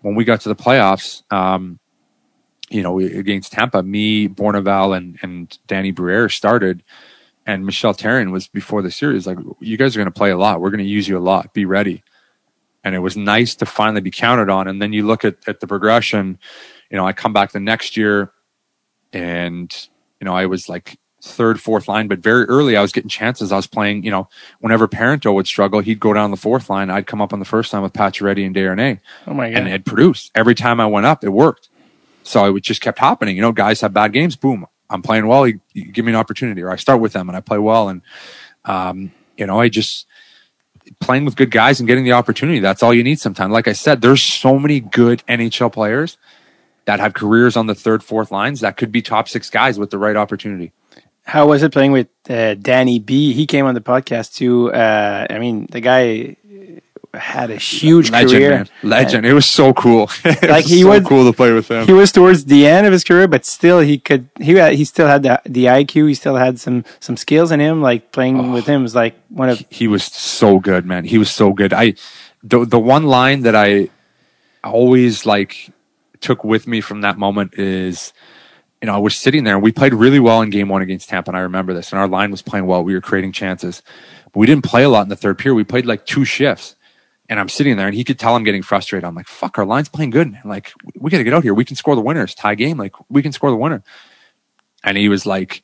[0.00, 1.22] when we got to the playoffs.
[1.32, 1.78] Um,
[2.70, 6.82] you know, against Tampa, me, Bournival, and and Danny Briere started,
[7.44, 9.26] and Michel Therrien was before the series.
[9.26, 10.60] Like, you guys are going to play a lot.
[10.60, 11.52] We're going to use you a lot.
[11.52, 12.02] Be ready.
[12.82, 14.66] And it was nice to finally be counted on.
[14.68, 16.38] And then you look at at the progression.
[16.90, 18.32] You know, I come back the next year,
[19.12, 19.70] and
[20.18, 23.52] you know, I was like third, fourth line, but very early I was getting chances.
[23.52, 26.90] I was playing, you know, whenever Parenteau would struggle, he'd go down the fourth line.
[26.90, 29.00] I'd come up on the first line with Pacioretty and Desharnais.
[29.26, 29.58] Oh my god!
[29.58, 31.22] And it produced every time I went up.
[31.22, 31.68] It worked.
[32.24, 33.36] So it just kept happening.
[33.36, 34.36] You know, guys have bad games.
[34.36, 35.46] Boom, I'm playing well.
[35.46, 37.88] You, you give me an opportunity, or I start with them and I play well.
[37.88, 38.02] And
[38.64, 40.06] um, you know, I just
[41.00, 42.58] playing with good guys and getting the opportunity.
[42.58, 43.52] That's all you need sometimes.
[43.52, 46.18] Like I said, there's so many good NHL players
[46.84, 49.90] that have careers on the third, fourth lines that could be top six guys with
[49.90, 50.72] the right opportunity.
[51.24, 53.32] How was it playing with uh, Danny B?
[53.32, 54.72] He came on the podcast too.
[54.72, 56.36] Uh, I mean, the guy
[57.14, 58.50] had a huge legend, career.
[58.50, 58.68] Man.
[58.82, 59.26] Legend.
[59.26, 60.10] it was so cool.
[60.42, 61.86] like he so was cool to play with him.
[61.86, 64.28] He was towards the end of his career, but still he could.
[64.40, 66.08] He had, he still had the the IQ.
[66.08, 67.82] He still had some some skills in him.
[67.82, 69.62] Like playing oh, with him was like one of.
[69.68, 71.04] He was so good, man.
[71.04, 71.72] He was so good.
[71.72, 71.94] I
[72.42, 73.90] the the one line that I
[74.64, 75.70] always like
[76.20, 78.12] took with me from that moment is
[78.82, 81.08] you know, I was sitting there and we played really well in game one against
[81.08, 81.30] Tampa.
[81.30, 82.82] And I remember this and our line was playing well.
[82.82, 83.80] We were creating chances,
[84.24, 85.54] but we didn't play a lot in the third period.
[85.54, 86.74] We played like two shifts
[87.28, 89.04] and I'm sitting there and he could tell I'm getting frustrated.
[89.04, 90.32] I'm like, fuck, our line's playing good.
[90.32, 90.42] Man.
[90.44, 91.54] Like, we got to get out here.
[91.54, 92.76] We can score the winners, tie game.
[92.76, 93.84] Like, we can score the winner.
[94.82, 95.62] And he was like,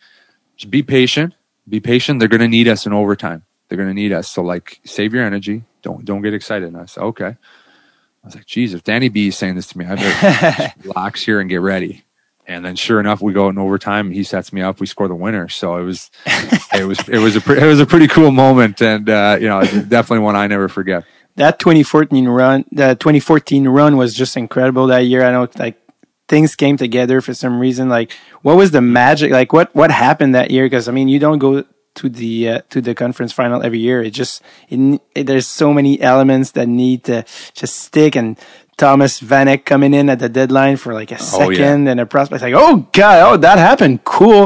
[0.56, 1.34] just be patient,
[1.68, 2.20] be patient.
[2.20, 3.42] They're going to need us in overtime.
[3.68, 4.28] They're going to need us.
[4.28, 5.64] So like, save your energy.
[5.82, 6.68] Don't, don't get excited.
[6.68, 7.26] And I said, okay.
[7.26, 11.22] I was like, geez, if Danny B is saying this to me, I better relax
[11.22, 12.04] here and get ready.
[12.48, 14.10] And then sure enough, we go in overtime.
[14.10, 14.80] He sets me up.
[14.80, 15.48] We score the winner.
[15.48, 16.10] So it was,
[16.74, 18.82] it was, it was a, pre- it was a pretty cool moment.
[18.82, 21.04] And, uh, you know, definitely one I never forget
[21.38, 25.24] that 2014 run, the 2014 run was just incredible that year.
[25.24, 25.80] I know like
[26.26, 27.88] things came together for some reason.
[27.88, 29.30] Like what was the magic?
[29.30, 30.68] Like what, what happened that year?
[30.68, 34.02] Cause I mean, you don't go to the, uh, to the conference final every year.
[34.02, 37.24] It just, it, it, there's so many elements that need to
[37.54, 38.36] just stick and
[38.78, 41.90] Thomas Vanek coming in at the deadline for like a second oh, yeah.
[41.90, 44.44] and a prospect like, oh god, oh that happened, cool,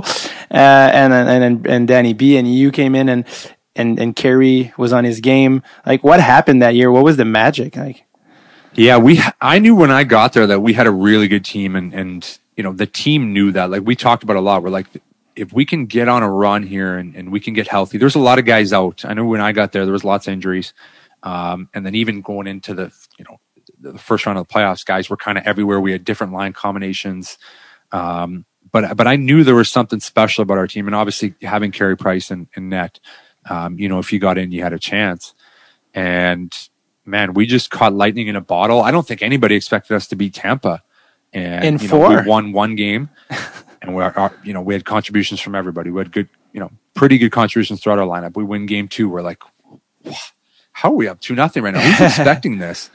[0.50, 3.26] uh, and and and Danny B and you came in and
[3.76, 5.62] and and Carey was on his game.
[5.86, 6.90] Like, what happened that year?
[6.90, 7.76] What was the magic?
[7.76, 8.04] Like,
[8.74, 9.20] yeah, we.
[9.40, 12.38] I knew when I got there that we had a really good team, and and
[12.56, 13.70] you know the team knew that.
[13.70, 14.62] Like we talked about a lot.
[14.62, 14.86] We're like,
[15.36, 17.98] if we can get on a run here and, and we can get healthy.
[17.98, 19.04] There's a lot of guys out.
[19.04, 20.72] I know when I got there, there was lots of injuries,
[21.22, 23.38] um, and then even going into the you know
[23.82, 25.80] the first round of the playoffs, guys were kind of everywhere.
[25.80, 27.38] We had different line combinations.
[27.90, 31.72] Um, but but I knew there was something special about our team, and obviously having
[31.72, 33.00] Carey Price and, and net
[33.48, 35.34] um, you know, if you got in, you had a chance.
[35.94, 36.52] And
[37.04, 38.80] man, we just caught lightning in a bottle.
[38.80, 40.82] I don't think anybody expected us to beat Tampa.
[41.32, 43.08] And in you four, know, we won one game,
[43.82, 45.90] and we are, you know, we had contributions from everybody.
[45.90, 48.36] We had good, you know, pretty good contributions throughout our lineup.
[48.36, 49.08] We win game two.
[49.08, 49.42] We're like,
[50.72, 51.80] how are we up two nothing right now?
[51.80, 52.90] Who's expecting this?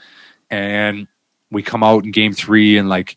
[0.50, 1.08] And
[1.50, 3.16] we come out in game three, and like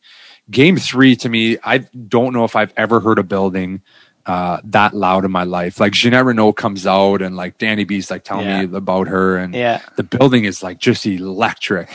[0.50, 3.82] game three to me, I don't know if I've ever heard a building
[4.26, 5.80] uh, that loud in my life.
[5.80, 8.66] Like Ginette Reno comes out and like Danny B's like telling Yeah.
[8.66, 9.82] me about her and Yeah.
[9.96, 11.90] the building is like just electric.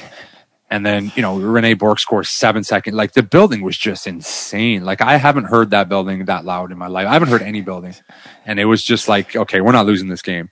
[0.68, 2.97] And then, you know, René Bourque scores seven seconds.
[2.97, 4.84] Like the building was just insane.
[4.84, 7.07] Like I haven't heard that building that loud in my life.
[7.07, 7.95] I haven't heard any building.
[8.45, 10.51] And it was just like, okay, we're not losing this game.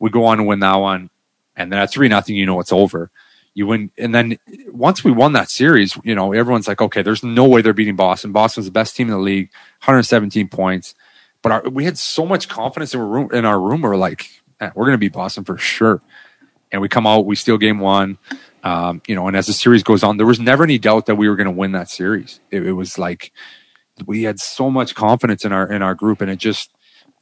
[0.00, 1.10] We go on to win that one.
[1.54, 3.12] And then at three nothing, you know it's over.
[3.54, 3.90] You win.
[3.98, 4.38] And then
[4.68, 7.96] once we won that series, you know, everyone's like, okay, there's no way they're beating
[7.96, 8.32] Boston.
[8.32, 9.50] Boston's the best team in the league,
[9.80, 10.94] 117 points.
[11.42, 13.30] But our, we had so much confidence in our room.
[13.32, 14.30] In our room, we we're like,
[14.60, 16.00] "Man, we're going to beat Boston for sure.
[16.70, 18.16] And we come out, we steal game one.
[18.62, 21.16] Um, you know, and as the series goes on, there was never any doubt that
[21.16, 22.40] we were going to win that series.
[22.50, 23.32] It, it was like
[24.06, 26.70] we had so much confidence in our in our group, and it just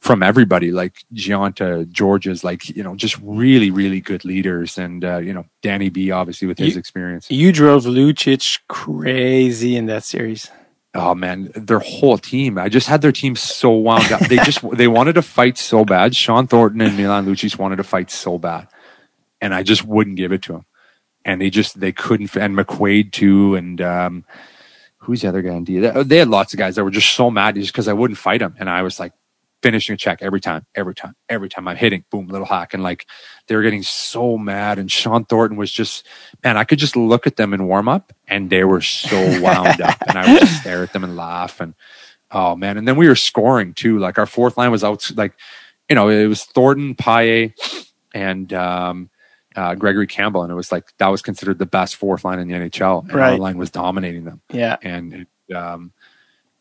[0.01, 5.17] from everybody, like Gionta, Georges, like you know, just really, really good leaders, and uh,
[5.19, 7.29] you know, Danny B, obviously with his You- experience.
[7.29, 10.49] You drove Lucic crazy in that series.
[10.95, 12.57] oh man, their whole team.
[12.57, 14.21] I just had their team so wound up.
[14.21, 16.15] They just they wanted to fight so bad.
[16.15, 18.67] Shawn Thornton and Milan Lucic wanted to fight so bad,
[19.39, 20.65] and I just wouldn't give it to them.
[21.23, 22.35] And they just they couldn't.
[22.35, 24.25] And McQuaid too, and um,
[24.97, 25.77] who's the other guy in D?
[25.79, 28.17] They, they had lots of guys that were just so mad just because I wouldn't
[28.17, 29.13] fight them, and I was like
[29.61, 32.83] finishing a check every time, every time, every time I'm hitting, boom, little hack, and
[32.83, 33.05] like
[33.47, 34.79] they were getting so mad.
[34.79, 36.05] And Shawn Thornton was just,
[36.43, 39.81] man, I could just look at them in warm up, and they were so wound
[39.81, 41.73] up, and I would just stare at them and laugh, and
[42.31, 43.99] oh man, and then we were scoring too.
[43.99, 45.33] Like our fourth line was out, like
[45.89, 47.49] you know, it was Thornton, Paille,
[48.13, 49.09] and um,
[49.55, 52.47] uh, Gregory Campbell, and it was like that was considered the best fourth line in
[52.47, 54.41] the NHL, and our line was dominating them.
[54.51, 54.77] Yeah.
[54.81, 55.13] and
[55.49, 55.91] it, um,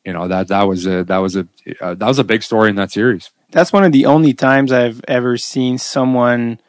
[0.04, 1.46] you know that that was a that was a
[1.80, 3.30] uh, that was a big story in that series.
[3.50, 6.60] That's one of the only times I've ever seen someone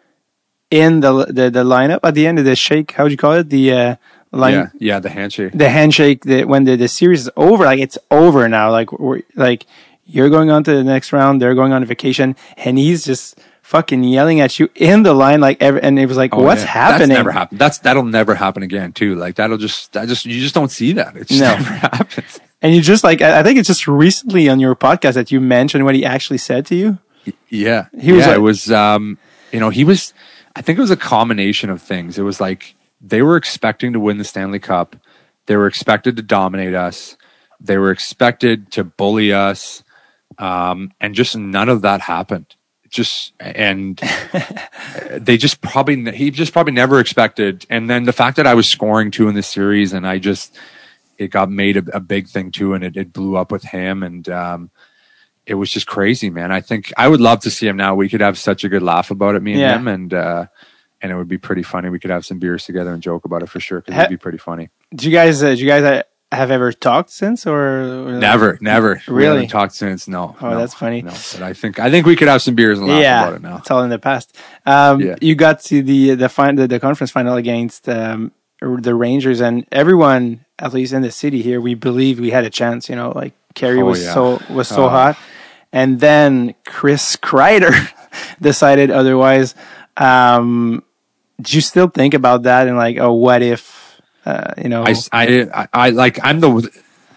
[0.69, 2.91] in the the, the lineup at the end of the shake.
[2.93, 3.49] How'd you call it?
[3.49, 3.95] The uh,
[4.31, 5.51] line, yeah, yeah, the handshake.
[5.53, 6.23] the handshake.
[6.25, 8.71] That when the, the series is over, like it's over now.
[8.71, 9.65] Like we're like
[10.05, 11.41] you're going on to the next round.
[11.41, 15.39] They're going on vacation, and he's just fucking yelling at you in the line.
[15.39, 16.67] Like every, and it was like, Oh, what's yeah.
[16.67, 17.09] happening?
[17.09, 17.59] That's never happened.
[17.59, 19.15] That's that'll never happen again too.
[19.15, 21.15] Like that'll just that just you just don't see that.
[21.15, 21.47] It just No.
[21.55, 22.39] never happens.
[22.61, 25.83] And you just like I think it's just recently on your podcast that you mentioned
[25.85, 26.99] what he actually said to you.
[27.49, 28.71] Yeah, He was yeah, like- it was.
[28.71, 29.17] Um,
[29.51, 30.13] you know, he was.
[30.55, 32.17] I think it was a combination of things.
[32.17, 34.95] It was like they were expecting to win the Stanley Cup.
[35.47, 37.17] They were expected to dominate us.
[37.59, 39.83] They were expected to bully us,
[40.37, 42.55] um, and just none of that happened.
[42.89, 43.97] Just and
[45.11, 47.65] they just probably he just probably never expected.
[47.69, 50.57] And then the fact that I was scoring two in the series, and I just
[51.21, 54.03] it got made a, a big thing too, and it, it blew up with him
[54.03, 54.27] and.
[54.29, 54.71] Um,
[55.43, 56.51] it was just crazy, man.
[56.51, 57.95] I think I would love to see him now.
[57.95, 59.75] We could have such a good laugh about it, me and Yeah.
[59.75, 60.45] him, and uh,
[61.01, 61.89] and it would be pretty funny.
[61.89, 64.17] We could have some beers together and joke about it for sure because it'd be
[64.17, 64.69] pretty funny.
[64.91, 65.41] Did you guys?
[65.41, 67.57] Uh, did you guys uh, have ever talked since or,
[68.07, 69.37] or Never, never, Really?
[69.37, 70.07] haven't talked since.
[70.07, 70.35] No.
[70.39, 71.01] Oh, no, that's funny.
[71.01, 73.33] No, but I think I think we could have some beers and laugh yeah, about
[73.37, 73.57] it now.
[73.57, 74.37] it's all in the past.
[74.67, 75.15] Um, Yeah.
[75.21, 79.65] You got to the the, fin- the the conference final against um, the Rangers, and
[79.71, 82.89] everyone, at least in the city here, we believe we had a chance.
[82.89, 84.13] You know, like Carey Oh, was yeah.
[84.13, 84.89] so was so Oh.
[84.89, 85.17] hot,
[85.73, 87.73] and then Chris Kreider
[88.41, 89.55] decided otherwise.
[89.97, 90.83] Um,
[91.41, 93.99] do you still think about that and like, oh, what if?
[94.25, 96.69] Uh, you know, I, I, I, I like I'm the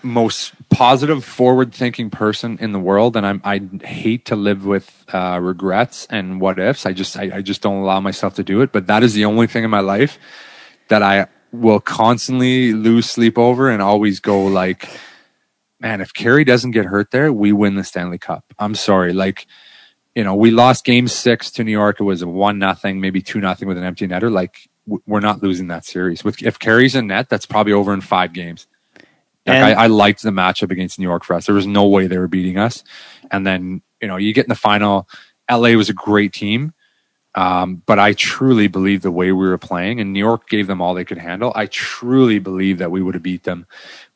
[0.02, 5.38] most positive, forward-thinking person in the world, and I'm I hate to live with uh,
[5.42, 6.86] regrets and what ifs.
[6.86, 8.72] I just I, I just don't allow myself to do it.
[8.72, 10.18] But that is the only thing in my life
[10.88, 11.26] that I
[11.60, 14.88] will constantly lose sleep over and always go like,
[15.80, 18.44] man, if Carey doesn't get hurt there, we win the Stanley Cup.
[18.58, 19.46] I'm sorry, like.
[20.16, 21.98] You know, we lost game six to New York.
[21.98, 24.30] It was a one nothing, maybe two nothing with an empty netter.
[24.30, 26.22] Like we're not losing that series.
[26.24, 28.68] With if Carey's in net, that's probably over in five games.
[29.46, 31.46] Like I, I liked the matchup against New York for us.
[31.46, 32.84] There was no way they were beating us.
[33.30, 35.08] And then you know you get in the final.
[35.50, 36.73] LA was a great team,
[37.34, 40.80] um, but I truly believe the way we were playing, and New York gave them
[40.80, 41.52] all they could handle.
[41.54, 43.66] I truly believe that we would have beat them.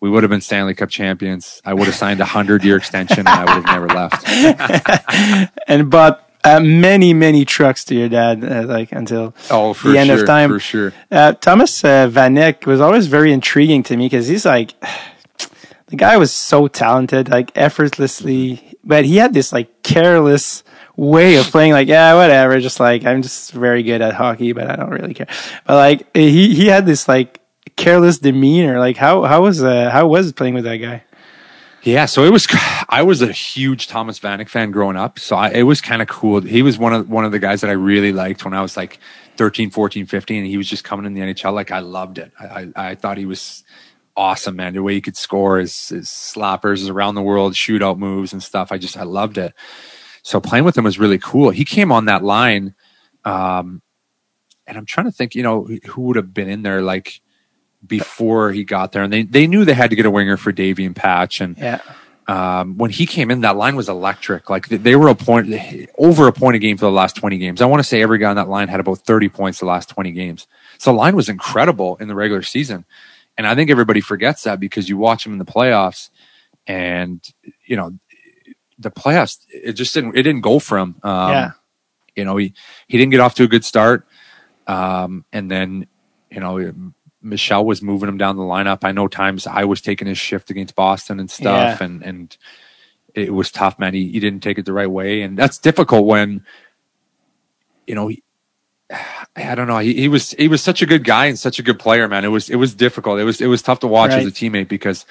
[0.01, 1.61] We would have been Stanley Cup champions.
[1.65, 5.53] I would have signed a hundred year extension, and I would have never left.
[5.69, 9.99] and bought uh, many many trucks to your dad, uh, like until Oh, for the
[9.99, 10.51] end sure, of time.
[10.51, 10.93] for sure.
[11.11, 14.75] Uh, Thomas uh, Vanek was always very intriguing to me because he's like,
[15.87, 20.63] the guy was so talented, like effortlessly, but he had this like careless
[20.99, 21.73] way of playing.
[21.73, 22.61] Like, yeah, whatever.
[22.61, 25.29] Just like I'm just very good at hockey, but I don't really care.
[25.67, 27.41] But like he he had this like
[27.77, 28.79] careless demeanor.
[28.79, 31.05] Like how how was uh, how was playing with that guy?
[31.85, 32.47] Yeah, so it was.
[32.91, 36.09] I was a huge Thomas Vanek fan growing up, so I, it was kind of
[36.09, 36.41] cool.
[36.41, 38.77] He was one of one of the guys that I really liked when I was
[38.77, 38.99] like
[39.37, 41.55] 13, 14, 15, and he was just coming in the NHL.
[41.55, 42.33] Like I loved it.
[42.39, 43.63] I I, I thought he was
[44.17, 44.75] awesome, man.
[44.75, 48.73] The way he could score his, his slappers, around the world shootout moves and stuff.
[48.73, 49.55] I just I loved it.
[50.23, 51.51] So playing with him was really cool.
[51.51, 52.75] He came on that line,
[53.25, 53.83] um,
[54.67, 57.21] and I'm trying to think, you know, who would have been in there like
[57.87, 60.53] before he got there, and they they knew they had to get a winger for
[60.53, 61.81] Davy and Patch, and Yeah.
[62.27, 64.51] um, when he came in, that line was electric.
[64.51, 65.55] Like they- were a point
[65.97, 67.63] over a point a game for the last 20 games.
[67.63, 69.89] I want to say every guy on that line had about 30 points the last
[69.89, 70.47] 20 games.
[70.79, 72.85] So the line was incredible in the regular season.
[73.39, 76.11] And I think everybody forgets that because you watch him in the playoffs
[76.67, 77.23] and,
[77.65, 77.93] you know,
[78.79, 80.97] the playoffs, it just didn't, it didn't go for him.
[81.03, 81.51] Um, Yeah.
[82.17, 82.53] You know, he,
[82.89, 84.07] he didn't get off to a good start.
[84.67, 85.87] Um, and then,
[86.31, 86.73] you know,
[87.23, 88.81] Michel was moving him down the lineup.
[88.83, 91.85] I know times I was taking his shift against Boston and stuff, Yeah.
[91.87, 92.37] and and
[93.15, 93.95] it was tough, man.
[93.95, 96.45] He, he didn't take it the right way, and that's difficult when,
[97.87, 98.23] you know, he,
[99.37, 99.79] I don't know.
[99.79, 102.25] He, he was he was such a good guy and such a good player, man.
[102.25, 103.19] It was it was difficult.
[103.21, 105.07] It was it was tough to watch as a teammate because.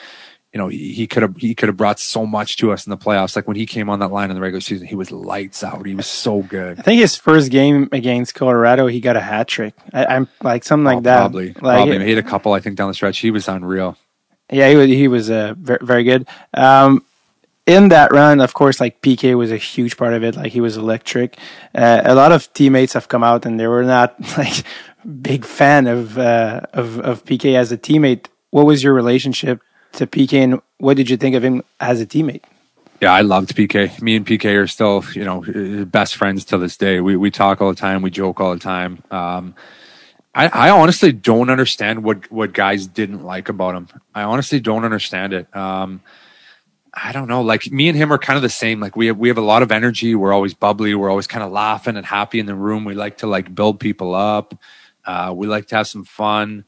[0.54, 2.98] You know, he could have he could have brought so much to us in the
[2.98, 3.36] playoffs.
[3.36, 5.86] Like when he came on that line in the regular season, he was lights out.
[5.86, 6.80] He was so good.
[6.80, 9.74] I think his first game against Colorado, he got a hat trick.
[9.94, 11.18] I, I'm like something like Oh, that.
[11.18, 12.00] Probably, Like, probably.
[12.06, 13.20] He had a couple, I think, down the stretch.
[13.20, 13.98] He was unreal.
[14.50, 16.26] Yeah, he was he was uh, very, very good.
[16.54, 17.04] Um,
[17.66, 20.38] in that run, of course, like PK was a huge part of it.
[20.38, 21.38] Like he was electric.
[21.76, 24.64] Uh, a lot of teammates have come out and they were not like
[25.22, 28.28] big fan of uh, of of PK as a teammate.
[28.52, 29.60] What was your relationship
[29.98, 32.44] to PK, and what did you think of him as a teammate?
[33.02, 34.02] Yeah, I loved PK.
[34.02, 37.00] Me and PK are still, you know, best friends to this day.
[37.00, 38.02] We we talk all the time.
[38.02, 39.04] We joke all the time.
[39.12, 39.54] Um,
[40.34, 43.88] I, I honestly don't understand what what guys didn't like about him.
[44.16, 45.56] I honestly don't understand it.
[45.56, 46.02] Um,
[46.94, 47.42] I don't know.
[47.42, 48.80] Like me and him are kind of the same.
[48.80, 50.16] Like we have we have a lot of energy.
[50.16, 50.96] We're always bubbly.
[50.96, 52.84] We're always kind of laughing and happy in the room.
[52.84, 54.58] We like to like build people up.
[55.06, 56.66] Uh, we like to have some fun.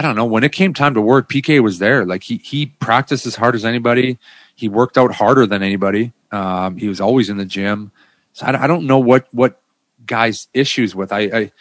[0.00, 0.24] I don't know.
[0.24, 2.06] When it came time to work, PK was there.
[2.06, 4.18] Like he he practiced as hard as anybody.
[4.54, 6.14] He worked out harder than anybody.
[6.32, 7.92] Um, he was always in the gym.
[8.32, 9.60] So I, I don't know what what
[10.06, 11.12] guys issues with.
[11.12, 11.52] I, I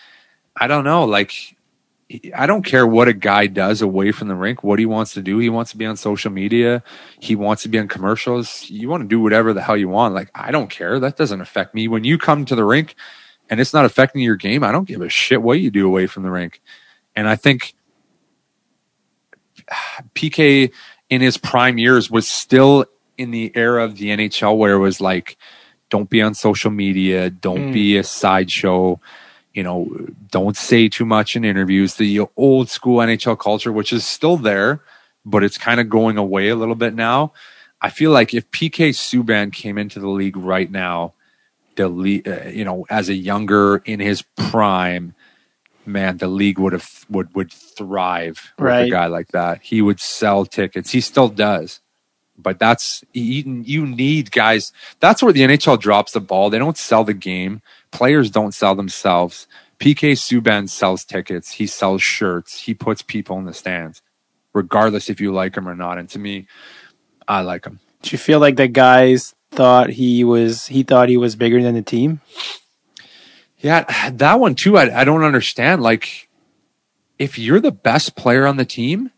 [0.56, 1.04] I don't know.
[1.04, 1.34] Like
[2.34, 4.64] I don't care what a guy does away from the rink.
[4.64, 5.40] What he wants to do.
[5.40, 6.82] He wants to be on social media.
[7.20, 8.70] He wants to be on commercials.
[8.70, 10.14] You want to do whatever the hell you want.
[10.14, 10.98] Like I don't care.
[10.98, 11.90] That doesn't affect me.
[11.90, 12.96] When you come to the rink
[13.50, 16.08] and it's not affecting your game, I don't give a shit what you do away
[16.08, 16.62] from the rink.
[17.18, 17.76] And I think
[20.16, 20.72] PK
[21.10, 22.86] in his prime years was still
[23.18, 25.38] in the era of the NHL where it was like,
[25.90, 27.74] don't be on social media, don't Mm.
[27.74, 29.00] be a sideshow,
[29.54, 29.90] you know,
[30.32, 31.96] don't say too much in interviews.
[31.96, 34.82] The old school NHL culture, which is still there,
[35.26, 37.34] but it's kind of going away a little bit now.
[37.82, 41.14] I feel like if PK Subban came into the league right now,
[41.76, 45.14] the league, uh, you know, as a younger in his prime,
[45.92, 49.62] man, the league would have would would thrive with a guy like that.
[49.62, 50.92] He would sell tickets.
[50.92, 51.82] He still does.
[52.38, 54.72] But that's you, you need guys.
[55.00, 56.50] That's where the NHL drops the ball.
[56.50, 57.62] They don't sell the game.
[57.92, 59.48] Players don't sell themselves.
[59.80, 61.54] PK Subban sells tickets.
[61.54, 62.62] He sells shirts.
[62.62, 64.02] He puts people in the stands,
[64.54, 65.98] regardless if you like him or not.
[65.98, 66.48] And to me,
[67.28, 67.80] I like him.
[68.02, 71.76] Do you feel like the guys thought he was he thought he was bigger than
[71.76, 72.22] the team?
[73.60, 74.78] Yeah, that one too.
[74.78, 75.82] I, I don't understand.
[75.82, 76.30] Like,
[77.20, 79.12] if you're the best player on the team,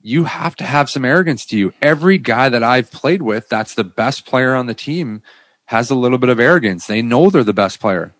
[0.00, 1.74] you have to have some arrogance to you.
[1.82, 5.22] Every guy that I've played with, that's the best player on the team,
[5.66, 6.86] has a little bit of arrogance.
[6.86, 8.14] They know they're the best player,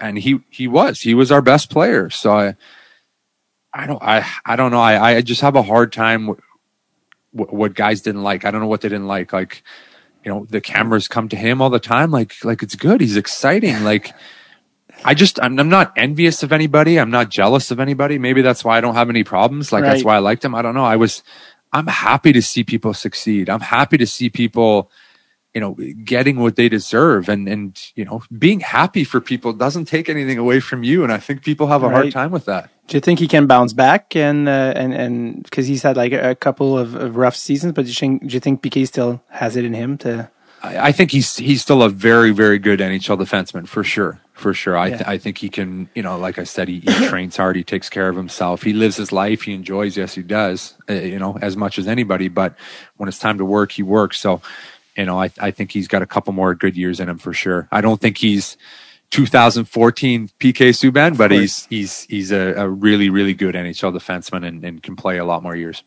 [0.00, 1.00] and he he was.
[1.02, 2.10] He was our best player.
[2.10, 2.56] So I,
[3.74, 4.80] I don't I I don't know.
[4.80, 6.26] I I just have a hard time.
[6.28, 6.42] w-
[7.32, 8.44] What, what guys didn't like.
[8.44, 9.32] I don't know what they didn't like.
[9.32, 9.62] Like,
[10.24, 12.10] you know, the cameras come to him all the time.
[12.12, 13.00] Like like it's good.
[13.02, 13.84] He's exciting.
[13.84, 14.12] Like.
[15.04, 16.98] I just I'm, I'm not envious of anybody.
[16.98, 18.18] I'm not jealous of anybody.
[18.18, 19.72] Maybe that's why I don't have any problems.
[19.72, 20.54] Like that's why I liked him.
[20.54, 20.84] I don't know.
[20.84, 21.22] I was
[21.72, 23.48] I'm happy to see people succeed.
[23.48, 24.90] I'm happy to see people,
[25.54, 29.86] you know, getting what they deserve and and you know, being happy for people doesn't
[29.86, 32.70] take anything away from you and I think people have a hard time with that.
[32.88, 36.12] Do you think he can bounce back and uh, and and because he's had like
[36.12, 39.22] a, couple of, of rough seasons, but do you think do you think PK still
[39.30, 40.30] has it in him to?
[40.62, 44.54] I, I think he's he's still a very very good NHL defenseman for sure, for
[44.54, 44.78] sure.
[44.78, 45.10] I th- Yeah.
[45.10, 47.90] I think he can, you know, like I said, he, he trains hard, he takes
[47.90, 49.96] care of himself, he lives his life, he enjoys.
[49.96, 52.28] Yes, he does, uh, you know, as much as anybody.
[52.28, 52.56] But
[52.98, 54.20] when it's time to work, he works.
[54.20, 54.42] So,
[54.96, 57.32] you know, I I think he's got a couple more good years in him for
[57.34, 57.68] sure.
[57.72, 58.56] I don't think he's
[59.10, 64.64] 2014 PK Subban, but he's he's he's a, a really really good NHL defenseman and,
[64.64, 65.82] and can play a lot more years.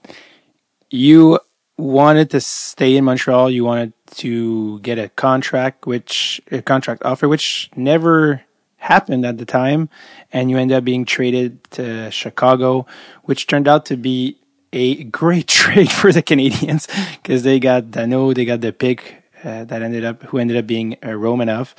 [0.92, 1.40] You
[1.78, 3.50] wanted to stay in Montreal.
[3.50, 8.44] You wanted to get a contract, which a contract offer, which never
[8.78, 9.90] happened at the time,
[10.32, 12.86] and you end up being traded to Chicago,
[13.24, 14.38] which turned out to be
[14.74, 16.88] a great trade for the Canadiens
[17.22, 20.68] because they got Dano, they got the pick uh, that ended up who ended up
[20.68, 21.74] being uh, Romanov.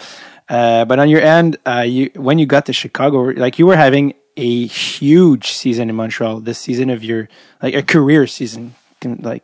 [0.48, 3.76] Uh, but on your end, uh, you when you got to Chicago, like you were
[3.76, 6.40] having a huge season in Montreal.
[6.40, 7.28] This season of your
[7.62, 8.74] like a career season,
[9.04, 9.42] like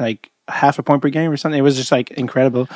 [0.00, 1.58] like half a point per game or something.
[1.58, 2.68] It was just like incredible.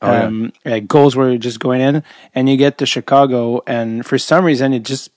[0.00, 0.24] Oh, yeah.
[0.24, 2.04] um, uh, goals were just going in,
[2.34, 5.10] and you get to Chicago, and for some reason, it just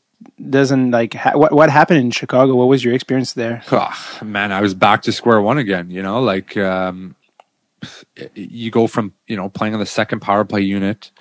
[0.50, 2.56] doesn't like ha- what what happened in Chicago.
[2.56, 3.62] What was your experience there?
[3.72, 5.92] Ah, man, I was back to square one again.
[5.92, 7.16] You know, like um,
[8.34, 11.12] you go from you know playing on the second power play unit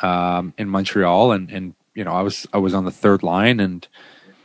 [0.00, 3.58] um, in Montreal, and and you know I was I was on the third line,
[3.58, 3.88] and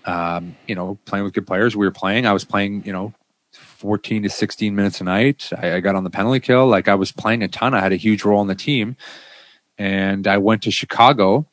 [0.05, 1.75] um, you know playing with good players.
[1.75, 2.25] We were playing.
[2.25, 2.85] I was playing.
[2.85, 3.13] You know.
[3.83, 5.49] 14 to 16 minutes a night.
[5.57, 6.67] I, I got on the penalty kill.
[6.67, 7.73] Like I was playing a ton.
[7.73, 8.95] I had a huge role in the team.
[9.77, 11.45] And I went to Chicago.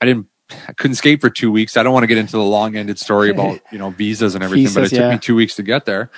[0.00, 0.26] I didn't
[0.68, 1.76] I couldn't skate for two weeks.
[1.76, 4.42] I don't want to get into the long ended story about, you know, visas and
[4.42, 5.12] everything, but it Visas, took yeah.
[5.12, 6.10] me two weeks to get there.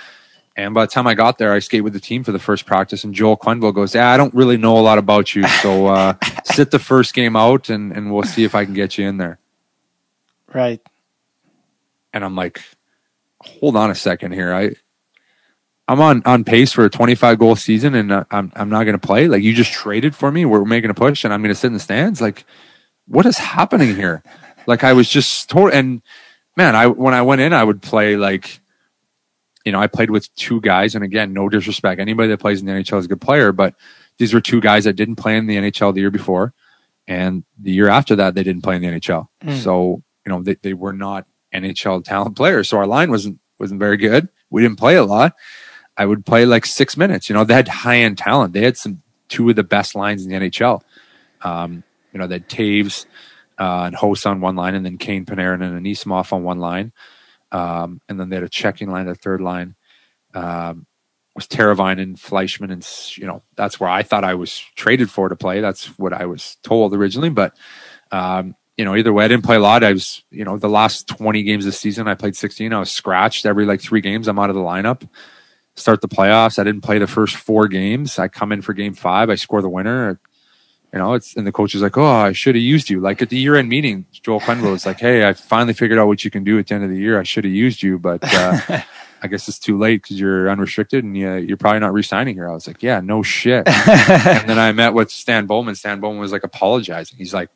[0.56, 2.64] And by the time I got there, I skate with the team for the first
[2.64, 5.46] practice and Joel Quenneville goes, Yeah, I don't really know a lot about you.
[5.46, 6.14] So uh,
[6.46, 9.18] sit the first game out and, and we'll see if I can get you in
[9.18, 9.38] there.
[10.54, 10.80] Right.
[12.14, 12.62] And I'm like,
[13.40, 14.54] hold on a second here.
[14.54, 14.76] I
[15.86, 18.98] I'm on on pace for a 25 goal season and uh, I'm I'm not going
[18.98, 19.28] to play.
[19.28, 20.44] Like you just traded for me.
[20.44, 22.20] We're making a push and I'm going to sit in the stands.
[22.20, 22.44] Like
[23.06, 24.22] what is happening here?
[24.66, 26.00] Like I was just told and
[26.56, 28.60] man, I when I went in I would play like
[29.64, 32.00] you know, I played with two guys and again, no disrespect.
[32.00, 33.74] Anybody that plays in the NHL is a good player, but
[34.18, 36.52] these were two guys that didn't play in the NHL the year before
[37.06, 39.28] and the year after that they didn't play in the NHL.
[39.62, 42.68] So, you know, they, they were not NHL talent players.
[42.68, 44.28] So our line wasn't wasn't very good.
[44.50, 45.34] We didn't play a lot.
[45.96, 47.28] I would play like six minutes.
[47.28, 48.52] You know, they had high end talent.
[48.52, 50.82] They had some two of the best lines in the NHL.
[51.42, 53.06] Um, you know, they had Toews
[53.58, 56.92] uh, and Hossa on one line, and then Kane Panarin and Anisimov on one line.
[57.52, 59.76] Um, and then they had a checking line, the third line
[60.34, 60.86] um,
[61.34, 65.28] was Teravainen and Fleischmann, and you know that's where I thought I was traded for
[65.28, 65.60] to play.
[65.60, 67.56] That's what I was told originally, but
[68.12, 69.84] um, you know either way, I didn't play a lot.
[69.84, 72.72] I was you know the last twenty games of the season, I played sixteen.
[72.72, 74.28] I was scratched every like three games.
[74.28, 75.08] I'm out of the lineup.
[75.76, 76.58] Start the playoffs.
[76.58, 78.18] I didn't play the first four games.
[78.18, 79.28] I come in for game five.
[79.28, 80.20] I score the winner.
[80.92, 83.20] You know, it's and the coach is like, "Oh, I should have used you." Like
[83.20, 86.30] at the year-end meeting, Joel Quenneville was like, "Hey, I finally figured out what you
[86.30, 87.18] can do at the end of the year.
[87.18, 88.60] I should have used you, but uh,
[89.22, 92.48] I guess it's too late because you're unrestricted and you, you're probably not re-signing here."
[92.48, 95.74] I was like, "Yeah, no shit." and then I met with Stan Bowman.
[95.74, 97.18] Stan Bowman was like apologizing.
[97.18, 97.50] He's like,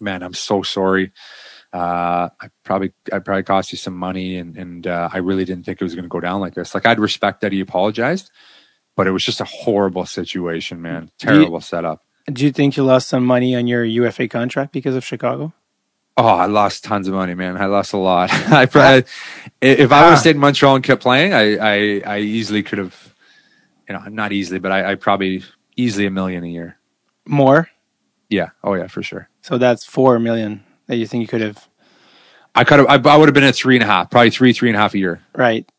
[0.00, 1.12] "Man, I'm so sorry.
[1.72, 5.64] Uh, I probably I probably cost you some money, and and uh, I really didn't
[5.64, 6.74] think it was going to go down like this.
[6.74, 8.30] Like I'd respect that he apologized."
[8.96, 11.12] But it was just a horrible situation, man.
[11.18, 12.02] Terrible setup.
[12.32, 15.52] Do you think you lost some money on your UFA contract because of Chicago?
[16.16, 17.56] Oh, I lost tons of money, man.
[17.56, 18.32] I lost a lot.
[18.32, 19.04] I probably,
[19.60, 22.78] if I would have stayed in Montreal and kept playing, I, I, I easily could
[22.78, 23.14] have,
[23.88, 25.44] you know, not easily, but I, I probably
[25.76, 26.76] easily a million a year.
[27.24, 27.70] More.
[28.28, 28.50] Yeah.
[28.64, 29.28] Oh yeah, for sure.
[29.42, 31.68] So that's four million that you think you could have
[32.54, 34.52] I could have, I, I would have been at three and a half, probably three,
[34.52, 35.22] three and a half a year.
[35.34, 35.70] right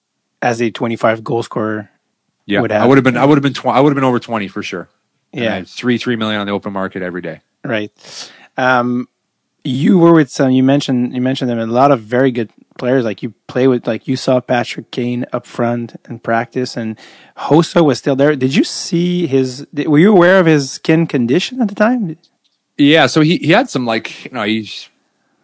[0.41, 1.89] as a twenty-five goal scorer.
[2.45, 2.61] Yeah.
[2.61, 4.19] Would I would have been, I would have been, tw- I would have been over
[4.19, 4.87] 20 for sure.
[5.33, 5.61] Yeah.
[5.65, 7.41] three, three million on the open market every day.
[7.63, 7.91] Right.
[8.57, 9.07] Um,
[9.63, 10.51] you were with some.
[10.51, 11.59] You mentioned you mentioned them.
[11.59, 13.03] A lot of very good players.
[13.03, 13.85] Like you play with.
[13.85, 16.97] Like you saw Patrick Kane up front in practice, and
[17.37, 18.35] Hossa was still there.
[18.35, 19.67] Did you see his?
[19.73, 22.17] Were you aware of his skin condition at the time?
[22.77, 24.89] Yeah, so he he had some like you know he's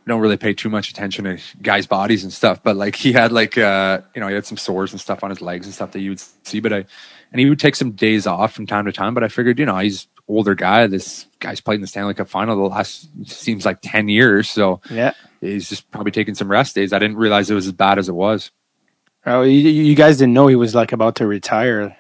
[0.07, 3.32] don't really pay too much attention to guys' bodies and stuff, but like he had
[3.32, 5.91] like uh you know he had some sores and stuff on his legs and stuff
[5.91, 6.86] that you would see, but I
[7.32, 9.65] and he would take some days off from time to time, but I figured you
[9.65, 10.88] know he's older guy.
[10.88, 14.80] This guy's played in the Stanley Cup final the last seems like ten years, so
[14.90, 15.14] Yeah.
[15.41, 16.94] he's just probably taking some rest days.
[16.94, 18.52] I didn't realize it was as bad as it was.
[19.27, 21.98] Oh, you, you guys didn't know he was like about to retire.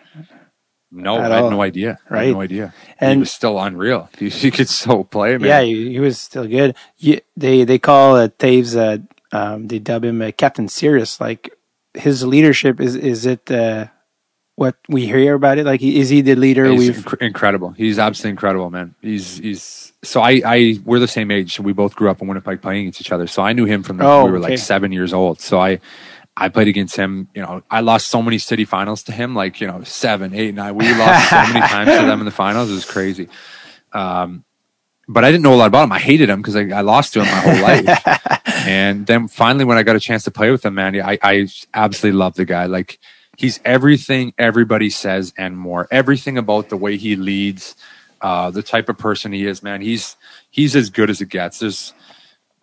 [0.91, 1.99] No, I had no idea.
[2.09, 2.25] I Right.
[2.27, 2.73] had no idea.
[2.99, 4.09] And- he was still unreal.
[4.17, 5.47] He, he could still play, man.
[5.49, 6.75] Yeah, he, he was still good.
[6.97, 8.75] You, they they call uh, Toews.
[8.77, 8.99] Uh,
[9.35, 11.19] um, they dub him uh, Captain Serious.
[11.19, 11.53] Like
[11.93, 13.87] his leadership is is it uh,
[14.55, 15.65] what we hear about it?
[15.65, 16.65] Like is he the leader?
[16.67, 17.71] He's We've inc- incredible.
[17.71, 18.95] He's absolutely incredible, man.
[19.01, 21.59] He's he's so I I we're the same age.
[21.59, 23.27] We both grew up in Winnipeg playing against each other.
[23.27, 24.51] So I knew him from the, Oh, we were okay.
[24.51, 25.41] like seven years old.
[25.41, 25.79] So I
[26.37, 27.29] I played against him.
[27.33, 29.35] You know, I lost so many city finals to him.
[29.35, 30.75] Like you know, seven, eight, nine.
[30.75, 32.69] We lost so many times to them in the finals.
[32.69, 33.29] It was crazy.
[33.93, 34.43] Um,
[35.07, 35.91] but I didn't know a lot about him.
[35.91, 38.45] I hated him because I, I lost to him my whole life.
[38.67, 41.47] and then finally, when I got a chance to play with him, man, I, I
[41.73, 42.65] absolutely love the guy.
[42.65, 42.99] Like
[43.37, 45.87] he's everything everybody says and more.
[45.91, 47.75] Everything about the way he leads,
[48.21, 49.81] uh, the type of person he is, man.
[49.81, 50.17] He's
[50.49, 51.59] he's as good as it gets.
[51.59, 51.93] There's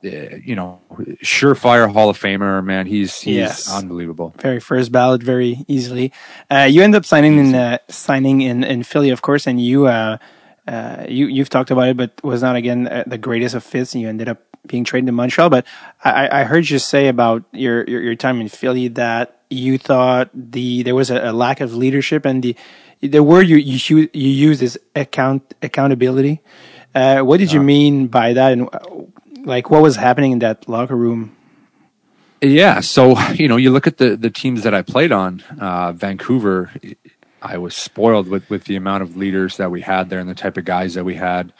[0.02, 0.80] you know,
[1.22, 2.86] surefire Hall of Famer, man.
[2.86, 3.72] He's he's Yes.
[3.72, 4.34] unbelievable.
[4.40, 6.12] very first ballot very easily.
[6.50, 9.86] Uh, you end up signing in uh, signing in, in Philly, of course, and you
[9.86, 10.18] uh,
[10.66, 13.94] uh, you you've talked about it, but was not again uh, the greatest of fits,
[13.94, 15.50] and you ended up being traded to Montreal.
[15.50, 15.66] But
[16.04, 20.30] I, I- heard you say about your, your your time in Philly that you thought
[20.34, 22.56] the there was a, a lack of leadership, and the
[23.00, 26.40] the word you you you used is account accountability.
[26.94, 28.78] Uh, what did you mean by that, and uh,
[29.44, 31.36] like what was happening in that locker room?
[32.40, 35.92] Yeah, so you know, you look at the the teams that I played on, uh,
[35.92, 36.70] Vancouver.
[37.40, 40.34] I was spoiled with with the amount of leaders that we had there and the
[40.34, 41.52] type of guys that we had.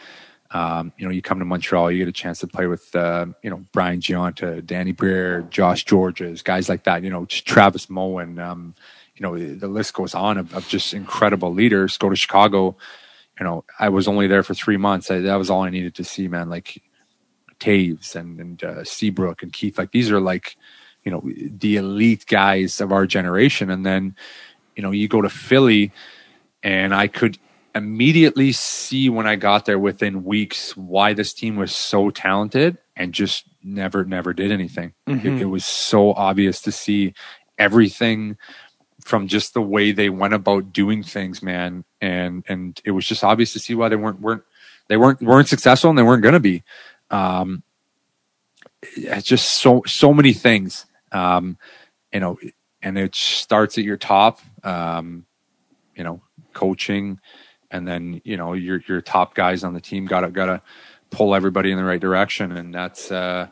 [0.51, 3.27] Um, you know, you come to Montreal, you get a chance to play with uh,
[3.43, 7.03] you know Brian Gionta, Danny Briere, Josh Georges, guys like that.
[7.03, 8.39] You know, Travis Moen.
[8.39, 8.75] Um,
[9.17, 11.97] you know, the list goes on of, of just incredible leaders.
[11.97, 12.77] Go to Chicago.
[13.39, 15.11] You know, I was only there for three months.
[15.11, 16.49] I, that was all I needed to see, man.
[16.49, 16.83] Like
[17.63, 19.79] Toews and and uh, Seabrook and Keith.
[19.79, 20.57] Like these are like
[21.05, 23.71] you know the elite guys of our generation.
[23.71, 24.17] And then
[24.77, 25.93] you know you go to Philly,
[26.63, 27.39] and I could
[27.75, 33.15] immediately see when I got there within weeks why this team was so talented and
[33.15, 34.93] just never never did anything.
[35.27, 37.15] It, it was so obvious to see
[37.59, 38.37] everything
[39.05, 41.85] from just the way they went about doing things, man.
[42.01, 44.43] And and it was just obvious to see why they weren't weren't
[44.89, 46.63] they weren't weren't successful and they weren't going to be.
[47.13, 47.63] Um,
[48.83, 51.57] it's just so so many things, um,
[52.13, 52.39] you know,
[52.83, 55.27] and it starts at your top, um,
[55.95, 56.23] you know,
[56.53, 57.21] coaching,
[57.71, 60.63] and then you know your your top guys on the team gotta gotta
[61.11, 63.47] pull everybody in the right direction, and that's uh,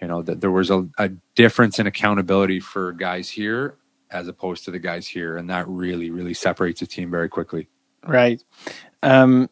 [0.00, 3.76] you know that there was a, a difference in accountability for guys here
[4.10, 7.68] as opposed to the guys here, and that really really separates a team very quickly.
[8.06, 8.42] Right.
[9.02, 9.48] Um,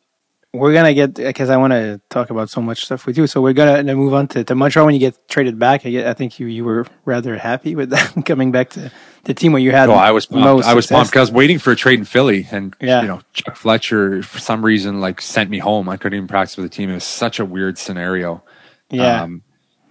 [0.52, 3.26] we're gonna get because I want to talk about so much stuff with you.
[3.26, 5.86] So we're gonna move on to, to Montreal when you get traded back.
[5.86, 8.90] I, get, I think you you were rather happy with that coming back to
[9.24, 9.88] the team where you had.
[9.88, 10.64] Oh, I was pumped.
[10.66, 13.02] I was pumped because I was waiting for a trade in Philly, and Yeah.
[13.02, 15.88] you know Chuck Fletcher for some reason like sent me home.
[15.88, 16.90] I couldn't even practice with the team.
[16.90, 18.42] It was such a weird scenario.
[18.90, 19.22] Yeah.
[19.22, 19.42] Um,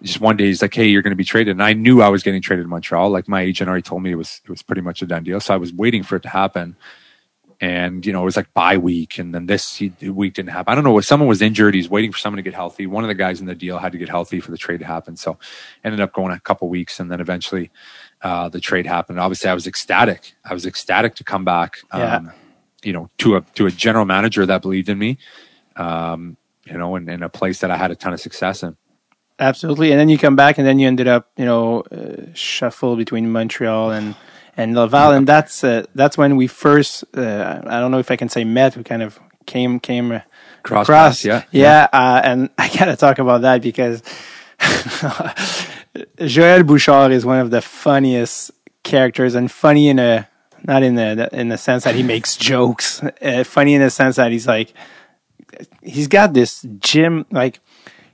[0.03, 2.09] just one day he's like, "Hey, you're going to be traded," and I knew I
[2.09, 3.09] was getting traded to Montreal.
[3.09, 5.39] Like my agent already told me it was it was pretty much a done deal.
[5.39, 6.75] So I was waiting for it to happen.
[7.61, 10.71] And you know it was like bye week, and then this week didn't happen.
[10.71, 10.97] I don't know.
[10.97, 11.75] if Someone was injured.
[11.75, 12.87] He's waiting for someone to get healthy.
[12.87, 14.85] One of the guys in the deal had to get healthy for the trade to
[14.85, 15.17] happen.
[15.17, 15.37] So
[15.83, 17.69] ended up going a couple weeks, and then eventually
[18.21, 19.19] uh, the trade happened.
[19.19, 20.35] Obviously, I was ecstatic.
[20.45, 21.79] I was ecstatic to come back.
[21.93, 22.15] Yeah.
[22.15, 22.31] Um,
[22.81, 25.17] you know, to a to a general manager that believed in me.
[25.75, 28.77] Um, you know, and in a place that I had a ton of success in.
[29.39, 29.91] Absolutely.
[29.91, 33.31] And then you come back, and then you ended up, you know, uh, shuffle between
[33.31, 34.15] Montreal and
[34.59, 37.05] and Laval, and that's uh, that's when we first.
[37.15, 38.75] Uh, I don't know if I can say met.
[38.75, 40.19] We kind of came came uh,
[40.63, 41.23] Cross across.
[41.23, 41.43] paths, yeah.
[41.51, 41.87] yeah.
[41.93, 44.01] Uh, and I gotta talk about that because
[46.19, 48.51] Joël Bouchard is one of the funniest
[48.83, 50.27] characters, and funny in a
[50.65, 53.01] not in the in the sense that he makes jokes.
[53.21, 54.73] Uh, funny in the sense that he's like
[55.81, 57.61] he's got this gym like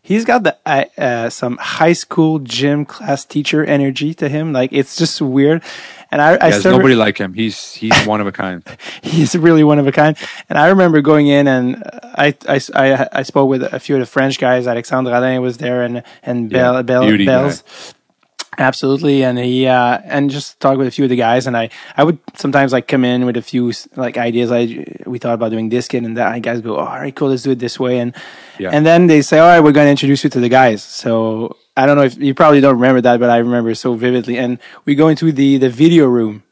[0.06, 4.54] he's got the uh, uh, some high school gym class teacher energy to him.
[4.54, 5.64] Like it's just weird.
[6.12, 7.34] And I, I There's nobody like him.
[7.34, 8.64] He's he's one of a kind.
[9.02, 10.16] he's really one of a kind.
[10.48, 14.00] And I remember going in and I, I, I, I spoke with a few of
[14.00, 14.68] the French guys.
[14.68, 17.64] Alexandre Radin was there and, and Bell, Yeah, Bell, beauty Bells.
[18.58, 19.24] Absolutely.
[19.24, 21.48] And he, uh, and just talk with a few of the guys.
[21.48, 24.52] And I, I would sometimes like come in with a few like ideas.
[24.52, 26.34] I, we thought about doing this kid and that.
[26.34, 27.30] And guys go, oh, all right, cool.
[27.30, 28.00] Let's do it this way.
[28.00, 28.16] And,
[28.58, 28.70] Yeah.
[28.72, 30.84] and then they say, all right, we're going to introduce you to the guys.
[30.84, 34.38] So I don't know if you probably don't remember that, but I remember so vividly.
[34.38, 36.44] And we go into the, the video room.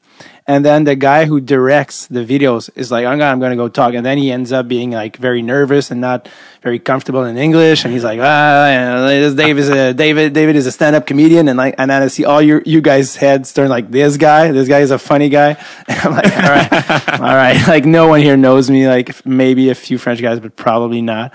[0.46, 3.70] And then the guy who directs the videos is like, I'm gonna, I'm gonna go
[3.70, 3.94] talk.
[3.94, 6.28] And then he ends up being like very nervous and not
[6.62, 7.86] very comfortable in English.
[7.86, 11.48] And he's like, ah, Dave is a, David, David is a stand-up comedian.
[11.48, 14.52] And like, and then I see all your, you guys' heads turn like, this guy,
[14.52, 15.56] this guy is a funny guy.
[15.88, 17.68] And I'm like, all right, all right.
[17.68, 18.88] Like no one here knows me.
[18.88, 21.34] Like maybe a few French guys, but probably not.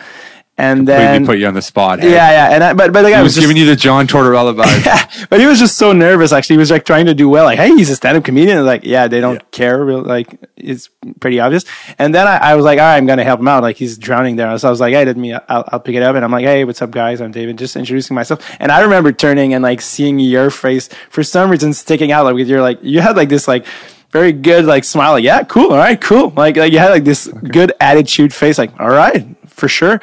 [0.61, 2.01] And then, put you on the spot.
[2.01, 2.55] Hey, yeah, yeah.
[2.55, 4.85] And I, but, but the guy was was just, giving you the John Tortorella vibe.
[4.85, 6.33] yeah, but he was just so nervous.
[6.33, 7.45] Actually, he was like trying to do well.
[7.45, 8.67] Like, hey, he's a stand-up comedian.
[8.67, 9.85] Like, yeah, they don't care.
[9.85, 10.91] Real, like, it's
[11.21, 11.65] pretty obvious.
[11.97, 13.63] And then I, I was like, all right, I'm gonna help him out.
[13.63, 14.59] Like, he's drowning there.
[14.59, 16.17] So I was like, hey, let me, I'll, I'll pick it up.
[16.17, 17.21] And I'm like, hey, what's up, guys?
[17.21, 17.57] I'm David.
[17.57, 18.45] Just introducing myself.
[18.59, 22.25] And I remember turning and like seeing your face for some reason sticking out.
[22.25, 23.65] Like, you're like, you had like this like.
[24.11, 26.31] Very good, like smile, like yeah, cool, all right, cool.
[26.31, 30.01] Like, like you had like this good attitude face, like all right, for sure.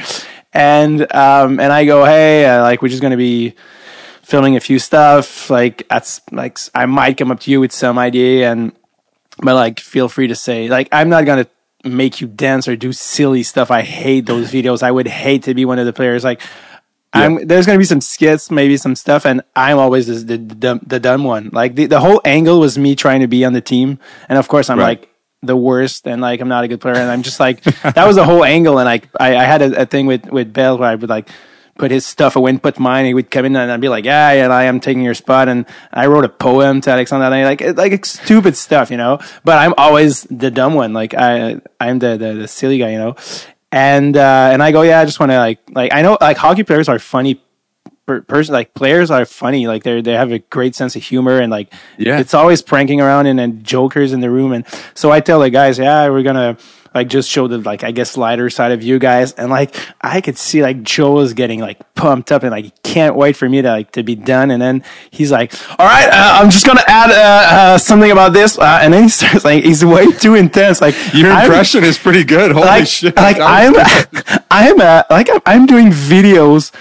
[0.55, 3.53] And um, and I go, hey, uh, like we're just gonna be
[4.23, 5.49] filming a few stuff.
[5.49, 8.71] Like that's like I might come up to you with some idea, and
[9.43, 11.45] but like feel free to say like I'm not gonna
[11.83, 13.69] make you dance or do silly stuff.
[13.69, 14.81] I hate those videos.
[14.81, 16.41] I would hate to be one of the players like.
[17.13, 20.55] I'm there's gonna be some skits, maybe some stuff, and I'm always the the, the,
[20.55, 21.49] dumb, the dumb one.
[21.53, 24.49] Like the, the whole angle was me trying to be on the team, and of
[24.49, 24.99] course I'm Right.
[24.99, 25.09] like
[25.41, 28.15] the worst, and like I'm not a good player, and I'm just like that was
[28.15, 30.89] the whole angle, and like I, I had a, a thing with with Bell where
[30.89, 31.29] I would like
[31.77, 33.05] put his stuff away and put mine.
[33.05, 35.49] He would come in and I'd be like, yeah, yeah, I am taking your spot.
[35.49, 38.95] And I wrote a poem to Alexander, and I, like, it- like stupid stuff, you
[38.95, 40.93] know, but I'm always the dumb one.
[40.93, 43.15] Like I, I'm the, the, the silly guy, you know?
[43.73, 46.37] And, uh, and I go, yeah, I just want to like, like, I know like
[46.37, 47.41] hockey players are funny
[48.05, 49.67] per- person, like players are funny.
[49.67, 52.19] Like they're, they have a great sense of humor and like, Yeah.
[52.19, 54.51] it's always pranking around and, and jokers in the room.
[54.53, 56.57] And so I tell the guys, yeah, we're to,
[56.93, 60.21] like just show the like I guess lighter side of you guys, and like I
[60.21, 63.49] could see like Joel is getting like pumped up and like he can't wait for
[63.49, 66.65] me to like to be done, and then he's like, "All right, uh, I'm just
[66.65, 70.09] gonna add uh, uh, something about this," uh, and then he starts like he's way
[70.13, 70.79] too intense.
[70.79, 72.53] Like Your I'm- impression is pretty good.
[72.53, 73.13] Holy like, shit!
[73.17, 73.73] like I'm.
[74.49, 76.71] I'm, uh, like I'm, I'm doing videos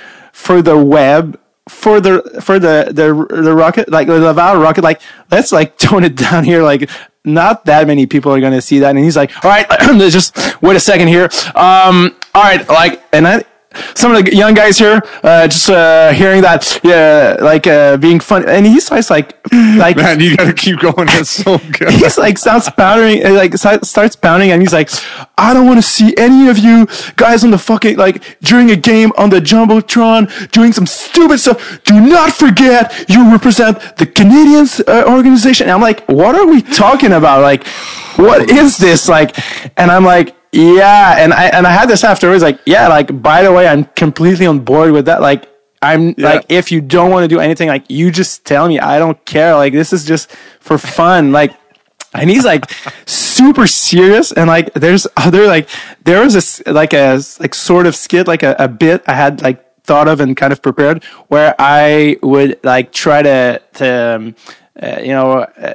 [0.44, 4.84] for the web for the for the the the rocket like the Laval rocket.
[4.84, 5.00] Like
[5.30, 6.62] let's like tone it down here.
[6.62, 6.90] Like
[7.24, 8.90] not that many people are gonna see that.
[8.90, 9.66] And he's like, all right,
[10.10, 11.30] just wait a second here.
[11.54, 13.44] Um, all right, like and I.
[13.94, 18.20] Some of the young guys here, uh, just uh, hearing that, yeah, like uh, being
[18.20, 21.06] fun, and he's starts like, like Man, you gotta keep going.
[21.06, 21.90] That's so good.
[21.90, 24.90] he's like starts pounding and like starts pounding and he's like
[25.38, 26.86] i don't want to see any of you
[27.16, 31.82] guys on the fucking like during a game on the jumbotron doing some stupid stuff
[31.84, 36.62] do not forget you represent the canadiens uh, organization and i'm like what are we
[36.62, 37.66] talking about like
[38.16, 39.36] what is this like
[39.78, 43.42] and i'm like yeah and i and i had this afterwards like yeah like by
[43.42, 45.48] the way i'm completely on board with that like
[45.82, 46.28] I'm Yeah.
[46.36, 48.80] like, if you don't want to do anything, like, you just tell me.
[48.80, 49.54] I don't care.
[49.54, 51.30] Like, this is just for fun.
[51.30, 51.52] Like,
[52.14, 52.64] and he's like
[53.04, 54.32] super serious.
[54.32, 55.68] And like, there's other, like,
[56.04, 59.42] there was this, like, a, like, sort of skit, like a, a bit I had,
[59.42, 64.34] like, thought of and kind of prepared where I would, like, try to, to, um,
[64.82, 65.74] uh, you know, uh,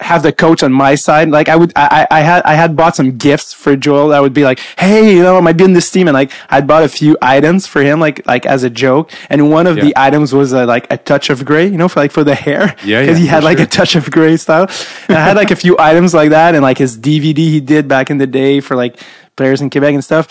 [0.00, 1.28] have the coach on my side.
[1.30, 4.12] Like I would, I, I had, I had bought some gifts for Joel.
[4.12, 6.30] I would be like, hey, you know, I might be in this team, and like
[6.50, 9.10] I'd bought a few items for him, like like as a joke.
[9.30, 12.00] And one of the items was uh, like a touch of gray, you know, for
[12.00, 12.76] like for the hair.
[12.84, 13.66] Yeah, Because yeah, he had like sure.
[13.66, 14.68] a touch of gray style.
[15.08, 17.88] And I had like a few items like that, and like his DVD he did
[17.88, 19.00] back in the day for like
[19.36, 20.28] players in Quebec and stuff.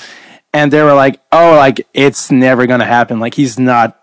[0.53, 3.19] And they were like, oh, like it's never gonna happen.
[3.19, 3.99] Like he's not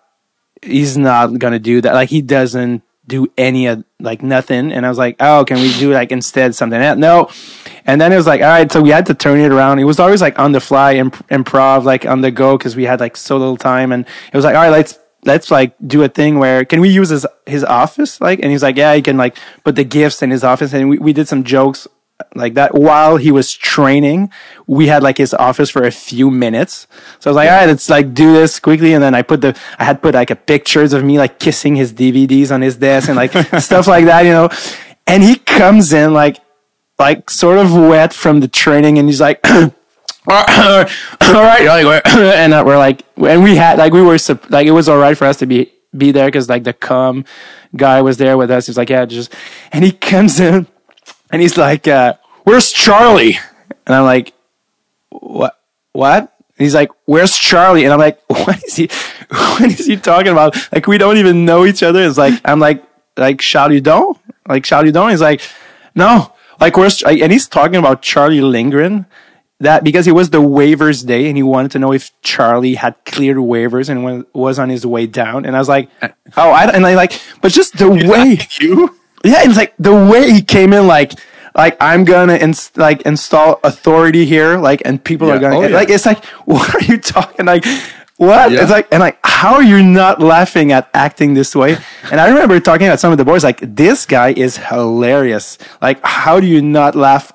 [0.61, 1.95] he's not gonna do that.
[1.95, 4.73] Like he doesn't do any of like nothing.
[4.73, 6.99] And I was like, oh, can we do like instead something else?
[6.99, 7.31] No.
[7.85, 9.81] And then it was like, all right, so we had to turn it around.
[9.81, 12.85] It was always like on the fly, imp- improv, like on the go, because we
[12.85, 13.91] had like so little time.
[13.93, 16.89] And it was like, all right, let's let's like do a thing where can we
[16.89, 18.21] use his his office?
[18.21, 20.89] Like, and he's like, yeah, he can like put the gifts in his office, and
[20.89, 21.89] we we did some jokes
[22.35, 24.31] like that while he was training
[24.67, 26.87] we had like his office for a few minutes.
[27.21, 28.95] So i was like all right let's like do this quickly.
[28.95, 31.77] And then i put the i had put like a pictures of me like kissing
[31.77, 34.49] his dvds on his desk and like stuff like that you know?
[35.07, 36.39] And he comes in like
[36.99, 39.73] like sort of wet from the training and he's like all
[40.31, 40.87] right
[42.17, 44.19] and uh, we're like and we had like we were
[44.51, 47.25] like it was all right for us to be be there because like the com
[47.77, 48.67] guy was there with us.
[48.67, 49.35] He's like yeah just
[49.73, 50.67] and he comes in
[51.33, 52.15] and he's like, uh,
[52.45, 53.39] "Where's Charlie?"
[53.87, 54.33] And I'm like,
[55.09, 55.59] "What?
[55.93, 58.89] What?" And he's like, "Where's Charlie?" And I'm like, "What is he?
[59.31, 60.55] What is he talking about?
[60.73, 62.85] Like we don't even know each other." It's like I'm like,
[63.17, 64.15] like Charlie Don,
[64.47, 65.11] like Charlie Don.
[65.11, 65.41] He's like,
[65.95, 69.07] "No, like where's?" And he's talking about Charlie Lindgren.
[69.61, 72.97] That because it was the waivers day and he wanted to know if Charlie had
[73.05, 75.47] cleared waivers and was on his way down.
[75.47, 75.89] And I was like,
[76.37, 78.99] oh, I, and I like, but just the way you?
[79.25, 81.13] Yeah, and it's like the way he came in, like,
[81.55, 85.35] like I'm gonna ins- like install authority here, like, and people Yeah.
[85.35, 85.77] are gonna Oh, get, yeah.
[85.77, 87.47] like, it's like, what are you talking?
[87.47, 87.65] Like,
[88.17, 88.53] what?
[88.53, 88.63] Yeah.
[88.63, 91.77] It's like, and like, how are you not laughing at acting this way?
[92.11, 95.59] And I remember talking about some of the boys, like, this guy is hilarious.
[95.81, 97.33] Like, how do you not laugh?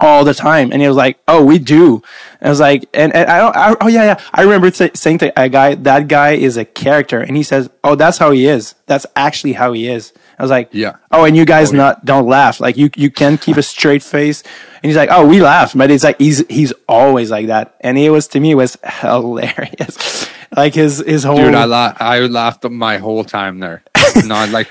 [0.00, 0.70] all the time.
[0.70, 2.00] And he was like, "Oh, we do."
[2.40, 3.56] And I was like, "And, and I don't.
[3.56, 6.64] I, oh yeah, yeah." I remember t- saying to a guy, "That guy is a
[6.64, 8.76] character," and he says, "Oh, that's how he is.
[8.86, 10.96] That's actually how he is." I was like, Yeah.
[11.10, 11.82] Oh, and you guys Oh, yeah.
[11.82, 12.60] not don't laugh.
[12.60, 14.42] Like you you can keep a straight face."
[14.82, 17.74] And he's like, "Oh, we laugh," but it's like he's he's always like that.
[17.80, 20.28] And it was to me it was hilarious.
[20.56, 23.82] like his his whole Dude, I la- I laughed my whole time there.
[24.24, 24.68] Not like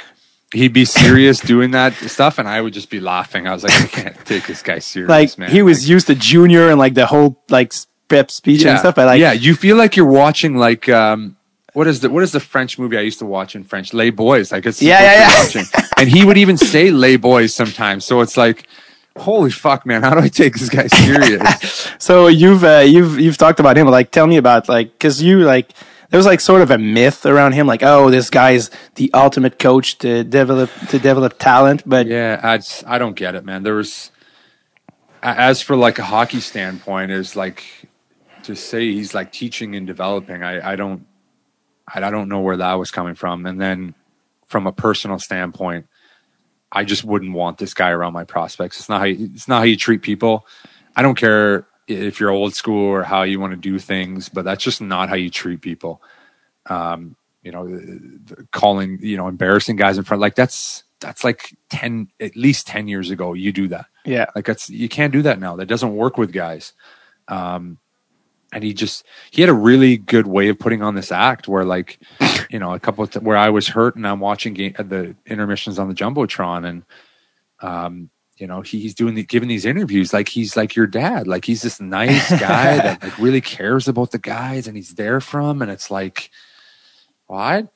[0.53, 3.48] he'd be serious doing that stuff, and I would just be laughing.
[3.48, 5.52] I was like, I can't take this guy serious, like man.
[5.52, 7.73] he was used to junior and like the whole like
[8.07, 8.95] prep speech and stuff.
[8.95, 11.37] But like yeah, you feel like you're watching like um,
[11.78, 13.94] what is the what is the French movie I used to watch in French?
[13.94, 15.90] Les Boys, like it's Yeah, yeah, supposed to be watching.
[15.99, 18.04] and he would even say Les Boys sometimes.
[18.10, 18.60] So it's like,
[19.28, 21.91] holy fuck, man, how do I take this guy serious?
[22.08, 23.88] So you've uh, you've you've talked about him.
[23.98, 25.68] Like, tell me about like because you like
[26.10, 29.56] there was like sort of a myth around him, like, oh, this guy's the ultimate
[29.60, 31.84] coach to develop to develop talent.
[31.86, 33.64] But Yeah, I, just- I don't get it, man.
[33.64, 34.12] There was,
[35.22, 37.64] as for like a hockey standpoint, is like
[38.44, 40.44] to say he's like teaching and developing.
[40.44, 41.06] I, I don't,
[41.88, 43.46] I, I don't know where that was coming from.
[43.46, 43.96] And then
[44.48, 45.88] from a personal standpoint,
[46.72, 48.80] I just wouldn't want this guy around my prospects.
[48.80, 50.46] It's not how you, it's not how you treat people.
[50.96, 54.44] I don't care if you're old school or how you want to do things, but
[54.44, 56.02] that's just not how you treat people.
[56.66, 57.80] Um, you know,
[58.52, 62.90] calling, you know, embarrassing guys in front, like that's, that's like 10, at least 10
[62.90, 63.86] years ago, you do that.
[64.04, 65.56] yeah, Like that's, you can't do that now.
[65.56, 66.74] That doesn't work with guys.
[67.30, 67.78] Um,
[68.58, 71.64] and he just, he had a really good way of putting on this act where
[71.64, 72.00] like,
[72.50, 75.16] you know, a couple of, th- where I was hurt and I'm watching game, the
[75.28, 76.84] intermissions on the Jumbotron and,
[77.62, 81.28] um, you know, he, he's doing the, giving these interviews like he's like your dad,
[81.28, 85.22] like he's this nice guy that like really cares about the guys and he's there
[85.22, 85.62] for them.
[85.62, 86.32] And it's like,
[87.28, 87.68] well, I,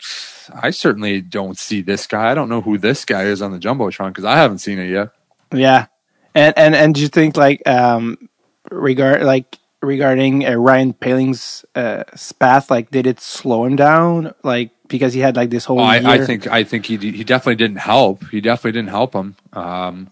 [0.51, 2.31] I certainly don't see this guy.
[2.31, 4.89] I don't know who this guy is on the jumbotron because I haven't seen it
[4.89, 5.09] yet.
[5.53, 5.85] yeah.
[6.33, 8.29] And and and do you think like um
[8.71, 12.03] regard like regarding uh, Ryan Poehling's uh,
[12.39, 15.83] path, like did it slow him down, like because he had like this whole Oh,
[15.83, 18.27] I, I think I think he he definitely didn't help.
[18.29, 19.35] He definitely didn't help him.
[19.53, 20.11] Um,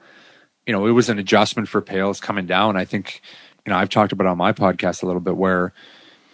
[0.66, 2.78] you know, it was an adjustment for Pales coming down.
[2.78, 3.22] I think,
[3.66, 5.74] you know, I've talked about it on my podcast a little bit where,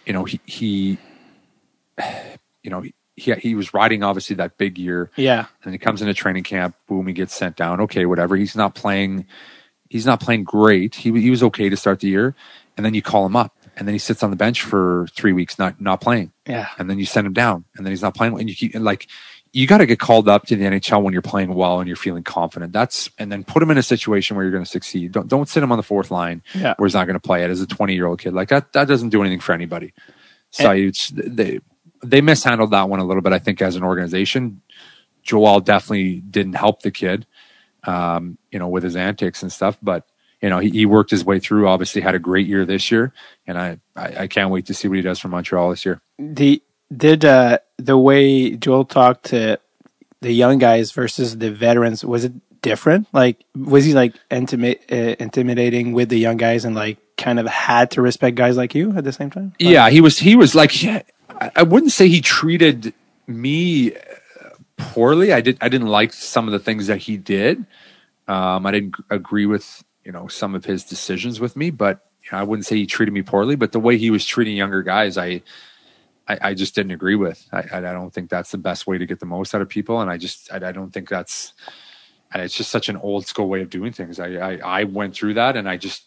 [0.04, 0.98] you know, he he,
[2.62, 2.84] you know,
[3.16, 6.76] he he was riding obviously that big year, yeah, and he comes into training camp.
[6.86, 7.80] Boom, he gets sent down.
[7.82, 8.36] Okay, whatever.
[8.36, 9.26] He's not playing.
[9.88, 10.96] He's not playing great.
[10.96, 12.34] He he was okay to start the year,
[12.76, 15.32] and then you call him up, and then he sits on the bench for three
[15.32, 18.14] weeks, not not playing yeah, and then you send him down, and then he's not
[18.14, 18.38] playing.
[18.38, 19.06] And you keep and like
[19.52, 21.96] you got to get called up to the NHL when you're playing well and you're
[21.96, 22.72] feeling confident.
[22.72, 25.12] That's and then put him in a situation where you're going to succeed.
[25.12, 26.74] Don't don't sit him on the fourth line Yeah.
[26.76, 28.34] where he's not going to play it as a 20 year old kid.
[28.34, 29.94] Like that that doesn't do anything for anybody.
[30.50, 31.60] So it's, they
[32.02, 33.32] they mishandled that one a little bit.
[33.32, 34.60] I think as an organization,
[35.22, 37.26] Joel definitely didn't help the kid,
[37.84, 39.78] um, you know, with his antics and stuff.
[39.82, 40.06] But
[40.42, 41.68] you know, he, he worked his way through.
[41.68, 43.12] Obviously, had a great year this year,
[43.46, 46.00] and I, I I can't wait to see what he does for Montreal this year.
[46.18, 46.62] the
[46.94, 49.58] did uh the way Joel talked to
[50.20, 52.32] the young guys versus the veterans was it
[52.62, 53.08] different?
[53.12, 57.46] Like was he like intimate uh, intimidating with the young guys and like kind of
[57.46, 59.54] had to respect guys like you at the same time?
[59.60, 60.18] Like, Yeah, he was.
[60.18, 60.82] He was like.
[60.82, 61.02] yeah,
[61.54, 62.94] I wouldn't say he treated
[63.26, 63.98] me uh,
[64.76, 65.32] poorly.
[65.32, 65.58] I did.
[65.60, 67.66] I didn't like some of the things that he did.
[68.28, 72.28] Um, I didn't agree with you know some of his decisions with me, but you
[72.32, 73.56] know, I wouldn't say he treated me poorly.
[73.56, 75.42] But the way he was treating younger guys, I.
[76.28, 77.46] I, I just didn't agree with.
[77.52, 80.00] I, I don't think that's the best way to get the most out of people,
[80.00, 81.52] and I just I, I don't think that's.
[82.32, 84.18] and It's just such an old school way of doing things.
[84.18, 86.02] I, I I went through that, and I just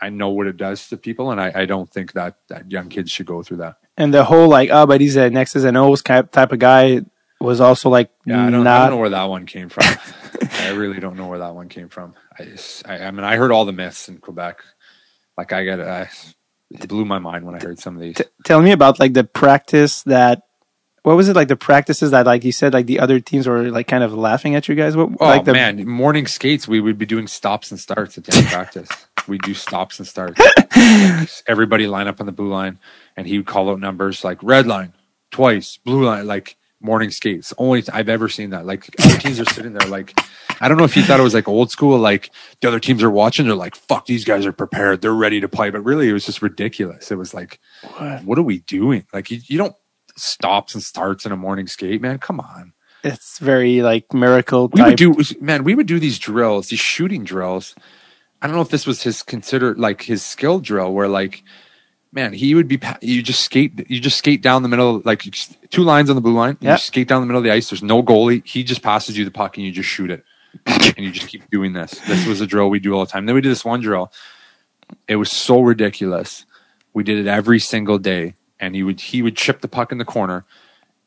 [0.00, 2.88] I know what it does to people, and I, I don't think that that young
[2.88, 3.76] kids should go through that.
[3.98, 7.02] And the whole like oh but he's an X's and O's type type of guy
[7.38, 9.84] was also like Yeah, I don't, I don't know where that one came from.
[10.58, 12.14] I really don't know where that one came from.
[12.38, 14.62] I just, I, I mean, I heard all the myths in Quebec.
[15.36, 16.10] Like I got, I,
[16.70, 18.16] it blew my mind when I heard some of these.
[18.16, 20.42] T- tell me about like the practice that
[21.02, 23.70] what was it like the practices that like you said like the other teams were
[23.70, 26.68] like kind of laughing at you guys what Oh like the man, morning skates.
[26.68, 28.88] We would be doing stops and starts at the end of practice.
[29.28, 30.40] We do stops and starts.
[31.46, 32.78] Everybody line up on the blue line,
[33.14, 34.94] and he would call out numbers like red line
[35.30, 37.52] twice, blue line, like morning skates.
[37.58, 38.66] Only I've ever seen that.
[38.66, 40.18] Like other teams are sitting there, like
[40.60, 42.30] I don't know if he thought it was like old school, like
[42.60, 43.46] the other teams are watching.
[43.46, 45.00] They're like, "Fuck, these guys are prepared.
[45.02, 47.10] They're ready to play." But really, it was just ridiculous.
[47.10, 47.58] It was like,
[47.96, 48.24] What?
[48.24, 49.06] what are we doing?
[49.12, 49.74] Like you, you don't
[50.16, 52.18] stops and starts in a morning skate, man.
[52.18, 52.72] Come on.
[53.04, 54.88] it's very like miracle We type.
[54.88, 57.74] would do man, we would do these drills, these shooting drills.
[58.42, 61.42] I don't know if this was his considered like his skill drill where like
[62.12, 65.22] man, he would be you just skate you just skate down the middle like
[65.70, 67.82] two lines on the blue line, you skate down the middle of the ice, there's
[67.82, 70.24] no goalie, he just passes you the puck and you just shoot it.
[70.66, 71.92] and you just keep doing this.
[72.06, 73.26] This was a drill we do all the time.
[73.26, 74.10] Then we did this one drill.
[75.06, 76.46] It was so ridiculous.
[76.94, 79.98] We did it every single day and he would he would chip the puck in
[79.98, 80.44] the corner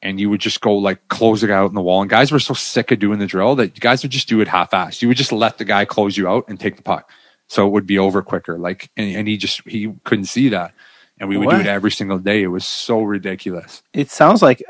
[0.02, 2.02] and you would just go like close the guy out in the wall.
[2.02, 4.42] And guys were so sick of doing the drill that you guys would just do
[4.42, 5.02] it half assed.
[5.02, 7.10] You would just let the guy close you out and take the puck.
[7.48, 8.58] So it would be over quicker.
[8.58, 10.74] Like, and, and he just, he couldn't see that.
[11.22, 12.44] And we would do it every single day.
[12.44, 13.82] It was so ridiculous.
[13.94, 14.62] it sounds like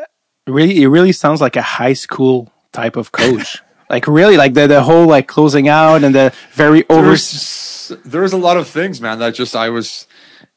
[0.45, 3.57] really it really sounds like a high school type of coach
[3.91, 8.33] like really like the, the whole like closing out and the very over There's, there's
[8.33, 10.07] a lot of things, man, that just I was,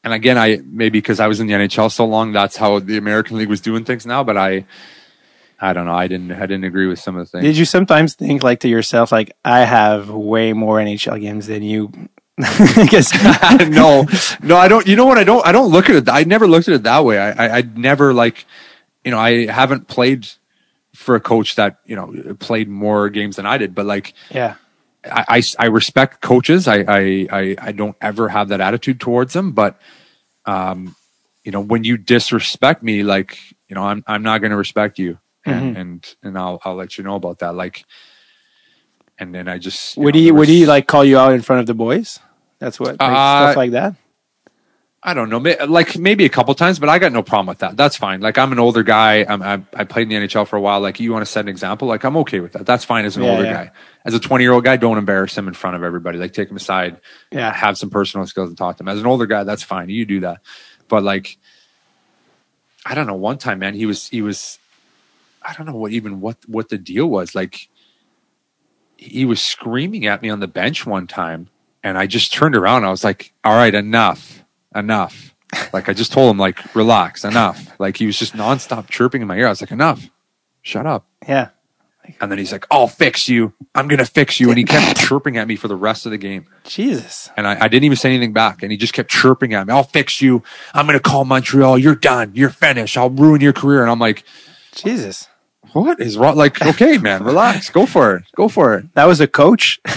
[0.04, 2.96] and again, I maybe because I was in the NHL so long, that's how the
[2.96, 4.22] American League was doing things now.
[4.22, 4.66] But I,
[5.60, 5.94] I don't know.
[5.94, 7.44] I didn't, I didn't agree with some of the things.
[7.44, 11.62] did you sometimes think like to yourself like i have way more nhl games than
[11.62, 11.90] you
[12.76, 13.12] because
[13.68, 14.06] no,
[14.42, 14.86] no, I don't.
[14.86, 15.18] You know what?
[15.18, 15.46] I don't.
[15.46, 16.08] I don't look at it.
[16.08, 17.18] I never looked at it that way.
[17.18, 18.44] I, I, I never like.
[19.04, 20.26] you know, I haven't played
[20.94, 24.56] for a coach that you know played more games than I did, but like Yeah.
[25.04, 26.66] I, I, I respect coaches.
[26.66, 29.78] I, I, I, I don't ever have that attitude towards them, but,
[30.46, 30.96] um,
[31.44, 33.38] you know, when you disrespect me, like,
[33.68, 36.96] you know, I'm, I'm not going to respect you and, and, and I'll, I'll let
[36.96, 37.54] you know about that.
[37.54, 37.84] Like,
[39.18, 41.60] and then I just, Would know, he would he like call you out in front
[41.60, 42.18] of the boys?
[42.58, 43.94] That's what like, Uh, stuff like that.
[45.06, 45.36] I don't know,
[45.68, 47.76] like maybe a couple times, but I got no problem with that.
[47.76, 48.22] That's fine.
[48.22, 49.26] Like I'm an older guy.
[49.28, 50.80] I'm, I, I played in the NHL for a while.
[50.80, 52.64] Like you want to set an example, like I'm okay with that.
[52.64, 53.52] That's fine as an Yeah, older yeah.
[53.52, 53.70] guy.
[54.06, 56.16] As a 20 year old guy, don't embarrass him in front of everybody.
[56.16, 57.52] Like take him aside, Yeah.
[57.52, 58.88] have some personal skills and talk to him.
[58.88, 59.90] As an older guy, that's fine.
[59.90, 60.40] You do that.
[60.88, 61.36] But like,
[62.86, 63.14] I don't know.
[63.14, 64.58] One time, man, he was he was,
[65.42, 67.34] I don't know what even what what the deal was.
[67.34, 67.68] Like,
[68.96, 71.48] he was screaming at me on the bench one time,
[71.82, 72.84] and I just turned around.
[72.84, 74.44] I was like, "All right, enough,
[74.74, 75.34] enough."
[75.72, 77.78] like I just told him, like, relax, enough.
[77.78, 79.46] Like he was just nonstop chirping in my ear.
[79.46, 80.08] I was like, enough,
[80.62, 81.06] shut up.
[81.26, 81.50] Yeah.
[82.20, 83.54] And then he's like, I'll fix you.
[83.74, 84.50] I'm gonna fix you.
[84.50, 86.46] And he kept chirping at me for the rest of the game.
[86.64, 87.30] Jesus.
[87.36, 88.62] And I, I didn't even say anything back.
[88.62, 89.72] And he just kept chirping at me.
[89.72, 90.42] I'll fix you.
[90.74, 91.78] I'm going to call Montreal.
[91.78, 92.32] You're done.
[92.34, 92.98] You're finished.
[92.98, 93.80] I'll ruin your career.
[93.80, 94.24] And I'm like,
[94.74, 95.28] Jesus.
[95.82, 96.36] What is wrong?
[96.36, 97.70] Like, okay, man, relax.
[97.70, 98.24] Go for it.
[98.36, 98.94] Go for it.
[98.94, 99.80] That was a coach.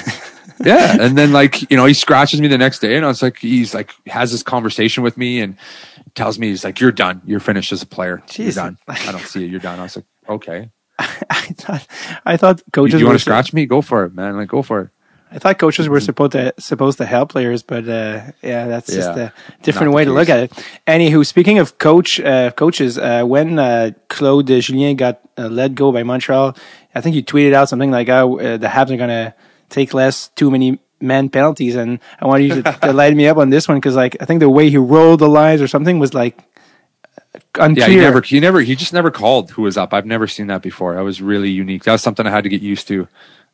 [0.63, 0.97] Yeah.
[0.99, 3.37] And then like, you know, he scratches me the next day and I was like,
[3.37, 5.57] he's like, has this conversation with me and
[6.15, 7.21] tells me, he's like, you're done.
[7.25, 8.23] You're finished as a player.
[8.27, 8.43] Jeez.
[8.45, 8.77] You're done.
[8.87, 9.51] I don't see it.
[9.51, 9.79] You're done.
[9.79, 10.69] I was like, okay.
[10.99, 11.05] I
[11.53, 11.87] thought
[12.25, 13.67] I thought You, coaches you were want to scratch me?
[13.67, 14.35] Go for it, man.
[14.35, 14.89] Like, go for it.
[15.29, 19.09] I thought coaches were supposed to supposed to help players, but uh, yeah, that's just
[19.09, 20.51] a different way to look at it.
[20.87, 25.91] Anywho, speaking of coach uh, coaches, uh, when uh, Claude Julien got uh, let go
[25.91, 26.55] by Montreal,
[26.95, 29.35] I think you tweeted out something like, "Oh, uh, the Habs are gonna
[29.69, 33.37] take less too many man penalties," and I wanted you to, to light me up
[33.37, 35.99] on this one because, like, I think the way he rolled the lines or something
[35.99, 36.39] was like
[37.55, 37.87] unclear.
[37.87, 39.93] Yeah, he never, he never, he just never called who was up.
[39.93, 40.95] I've never seen that before.
[40.95, 41.83] That was really unique.
[41.83, 43.07] That was something I had to get used to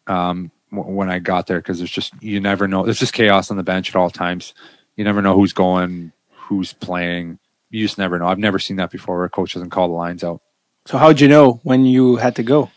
[0.08, 2.84] um, when I got there because there's just you never know.
[2.84, 4.54] There's just chaos on the bench at all times.
[4.96, 7.40] You never know who's going, who's playing.
[7.70, 8.28] You just never know.
[8.28, 10.42] I've never seen that before where a coach doesn't call the lines out.
[10.86, 12.70] So how'd you know when you had to go?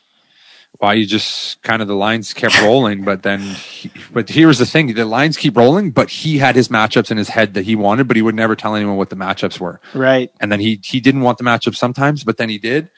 [0.78, 4.66] Why you just kind of the lines kept rolling, but then, he, but here's the
[4.66, 7.74] thing: the lines keep rolling, but he had his matchups in his head that he
[7.74, 9.80] wanted, but he would never tell anyone what the matchups were.
[9.94, 10.30] Right.
[10.38, 12.90] and then he he didn't want the matchup sometimes, but then he did,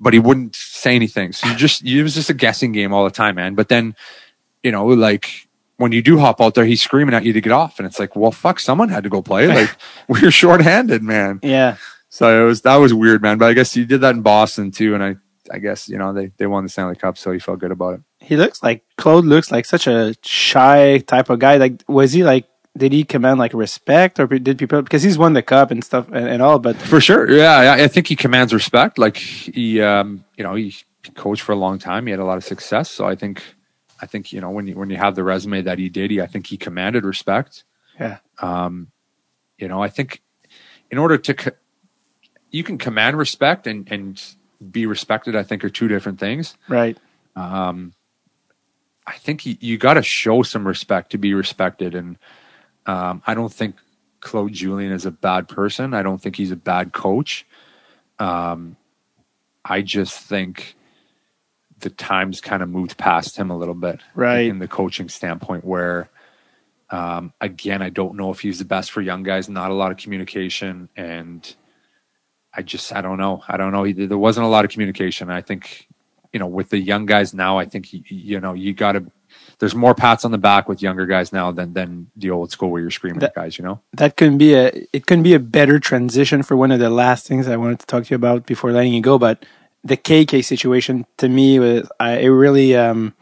[0.00, 1.32] but he wouldn't say anything.
[1.32, 3.54] So you just it was just a guessing game all the time, man.
[3.54, 3.94] But then,
[4.62, 7.52] you know, like when you do hop out there, he's screaming at you to get
[7.52, 9.46] off, and it's like, well, fuck, someone had to go play.
[9.46, 9.70] Like
[10.08, 11.40] we're shorthanded, man.
[11.42, 11.76] Yeah.
[12.10, 13.38] So it was that was weird, man.
[13.38, 15.16] But I guess he did that in Boston too, and I
[15.52, 17.94] I guess you know they they won the Stanley Cup, so he felt good about
[17.94, 18.00] it.
[18.20, 21.56] He looks like Claude looks like such a shy type of guy.
[21.56, 22.46] Like, was he like?
[22.76, 26.06] Did he command like respect, or did people because he's won the cup and stuff
[26.12, 26.60] and, and all?
[26.60, 28.98] But For sure, yeah, I, I think he commands respect.
[28.98, 30.76] Like he, um, you know, he
[31.14, 32.06] coached for a long time.
[32.06, 32.88] He had a lot of success.
[32.88, 33.42] So I think,
[34.00, 36.20] I think you know when you when you have the resume that he did, he
[36.20, 37.64] I think he commanded respect.
[37.98, 38.18] yeah,
[39.58, 40.22] You know, I think
[40.90, 41.50] in order to, co-
[42.50, 44.22] you can command respect and and
[44.70, 45.34] be respected.
[45.36, 46.56] I think are two different things.
[46.68, 46.96] right.
[49.06, 51.94] I think you, you got to show some respect to be respected.
[51.94, 52.18] And
[52.86, 53.76] um, I don't think
[54.20, 55.94] Claude Julien is a bad person.
[55.94, 57.46] I don't think he's a bad coach.
[58.18, 58.76] Um,
[59.64, 60.76] I just think
[61.80, 64.46] the times kind of moved past him a little bit, Right.
[64.48, 65.64] in the coaching standpoint.
[65.64, 66.08] Where,
[66.90, 69.48] um, again, I don't know if he's the best for young guys.
[69.48, 71.54] Not a lot of communication, and
[72.54, 73.42] I just I don't know.
[73.48, 73.84] I don't know.
[73.84, 75.30] He, there wasn't a lot of communication.
[75.30, 75.86] I think
[76.32, 79.10] you know, with the young guys now, I think you, you know you got to.
[79.60, 82.70] There's more pats on the back with younger guys now than than the old school
[82.70, 83.58] where you're screaming That- at guys.
[83.58, 84.70] You know, That couldn't be a.
[84.92, 87.86] It couldn't be a better transition for one of the last things I wanted to
[87.86, 89.18] talk to you about before letting you go.
[89.18, 89.44] But
[89.84, 93.14] the KK situation to me was I it really um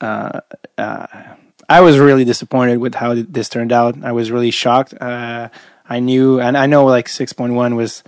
[0.00, 0.40] uh,
[0.76, 1.06] uh
[1.68, 4.02] I was really disappointed with how this turned out.
[4.02, 4.94] I was really shocked.
[4.98, 5.50] Uh,
[5.88, 8.02] I knew, and I know like six point one was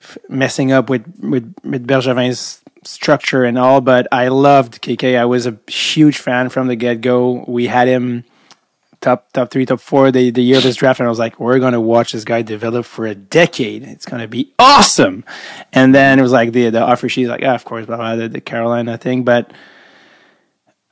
[0.00, 5.18] f- messing up with with with Bergevin's structure and all, but I loved KK.
[5.18, 7.44] I was a huge fan from the get go.
[7.48, 8.24] We had him
[9.00, 11.38] top top three, top four the, the year of this draft, and I was like,
[11.38, 13.82] we're gonna watch this guy develop for a decade.
[13.84, 15.24] It's gonna be awesome.
[15.72, 18.16] And then it was like the the offer sheet, like, ah, of course, blah, blah,
[18.16, 19.24] the, the Carolina thing.
[19.24, 19.52] But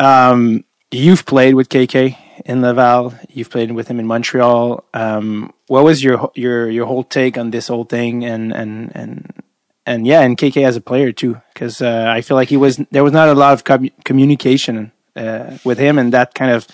[0.00, 3.14] um, you've played with KK in Laval.
[3.28, 4.84] You've played with him in Montreal.
[4.94, 8.24] Um, what was your your your whole take on this whole thing?
[8.24, 9.42] And and and
[9.86, 12.78] and yeah, and KK as a player too, because uh, I feel like he was
[12.90, 16.66] there was not a lot of com- communication uh, with him, and that kind of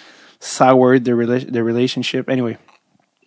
[0.42, 2.28] soured the rela- the relationship.
[2.28, 2.58] Anyway,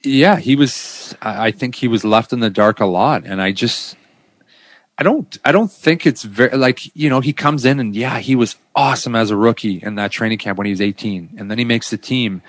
[0.04, 1.16] yeah, he was.
[1.22, 3.96] I I think he was left in the dark a lot, and I just,
[4.98, 8.20] I don't I don't think it's very like you know he comes in and yeah
[8.20, 11.50] he was awesome as a rookie in that training camp when he was 18 and
[11.50, 12.42] then he makes the team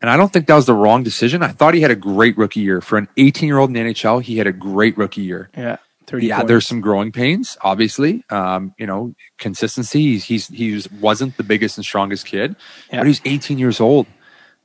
[0.00, 1.42] and I don't think that was the wrong decision.
[1.42, 3.92] I thought he had a great rookie year for an 18 year old in the
[3.92, 4.22] NHL.
[4.22, 5.50] He had a great rookie year.
[5.56, 5.76] Yeah.
[6.10, 6.48] 30 Yeah, points.
[6.48, 8.24] there's some growing pains, obviously.
[8.30, 10.00] Um, you know, consistency.
[10.18, 12.56] He's he's he was, wasn't the biggest and strongest kid,
[12.92, 12.98] Yeah.
[13.00, 14.06] but he's 18 years old.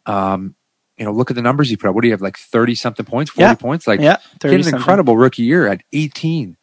[0.05, 0.55] Um,
[0.97, 1.95] you know, look at the numbers he put up.
[1.95, 2.21] What do you have?
[2.21, 3.55] Like 30 something points, 40 Yeah.
[3.55, 3.87] points.
[3.87, 4.17] Like yeah.
[4.41, 6.57] he had an incredible rookie year at 18.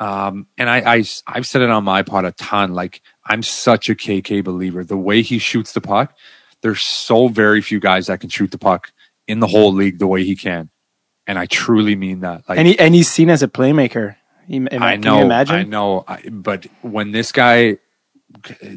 [0.00, 2.72] Um, and I, I, I've said it on my pod a ton.
[2.74, 4.84] Like I'm such a KK believer.
[4.84, 6.14] The way he shoots the puck,
[6.62, 8.92] there's so very few guys that can shoot the puck
[9.26, 10.70] in the whole league the way he can.
[11.26, 12.48] And I truly mean that.
[12.48, 14.16] Like And, he, and he's seen as a playmaker.
[14.82, 15.54] I can know, you imagine?
[15.56, 17.78] I know, I, but when this guy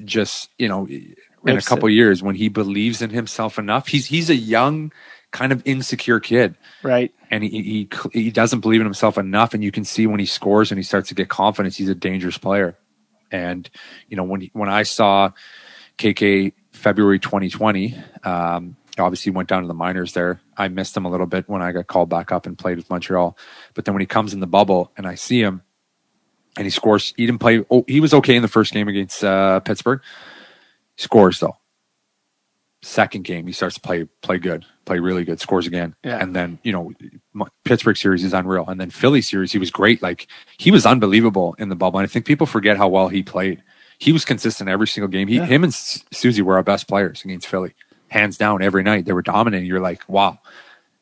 [0.05, 4.29] just, you know, in a couple years, when he believes in himself enough, he's he's
[4.29, 4.91] a young,
[5.31, 7.13] kind of insecure kid, Right.
[7.29, 10.25] and he he he doesn't believe in himself enough, and you can see when he
[10.25, 12.77] scores and he starts to get confidence, he's a dangerous player.
[13.31, 13.69] And
[14.07, 15.31] you know, when he, when I saw
[15.97, 20.41] KK February 2020, um, obviously went down to the minors there.
[20.61, 22.89] I missed him a little bit when I got called back up and played with
[22.89, 23.37] Montreal.
[23.73, 25.61] But then when he comes in the bubble and I see him
[26.57, 27.63] and he scores, he didn't play.
[27.69, 30.01] Oh, he was okay in the first game against uh, Pittsburgh.
[30.95, 31.57] He scores though.
[32.83, 36.17] Second game, he starts to play play good, play really good, scores again, Yeah.
[36.17, 36.91] and then you know
[37.63, 40.01] Pittsburgh series is unreal, and then Philly series he was great.
[40.01, 40.25] Like
[40.57, 43.61] he was unbelievable in the bubble, and I think people forget how well he played.
[43.99, 45.27] He was consistent every single game.
[45.27, 45.45] He, Yeah.
[45.45, 47.75] him and Susie were our best players against Philly,
[48.11, 49.05] hands down every night.
[49.05, 49.67] They were dominating.
[49.67, 50.39] You're like, wow,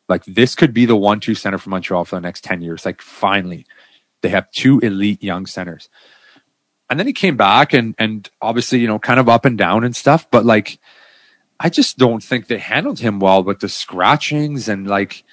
[0.08, 2.86] like this could be the one-two center for Montreal for the next ten years.
[2.86, 3.66] Like finally,
[4.22, 5.90] they have two elite young centers.
[6.90, 9.84] And then he came back and and obviously, you know, kind of up and down
[9.84, 10.80] and stuff, but like
[11.60, 15.24] I just don't think they handled him well with the scratchings and like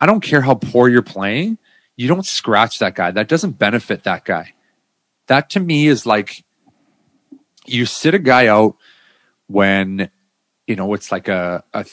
[0.00, 1.58] I don't care how poor you're playing,
[1.96, 3.10] you don't scratch that guy.
[3.10, 4.54] That doesn't benefit that guy.
[5.26, 6.44] That to me is like
[7.66, 8.76] you sit a guy out
[9.46, 10.10] when
[10.66, 11.86] you know it's like a, a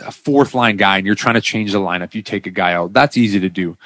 [0.00, 2.14] a fourth line guy and you're trying to change the lineup.
[2.14, 2.92] You take a guy out.
[2.92, 3.76] That's easy to do.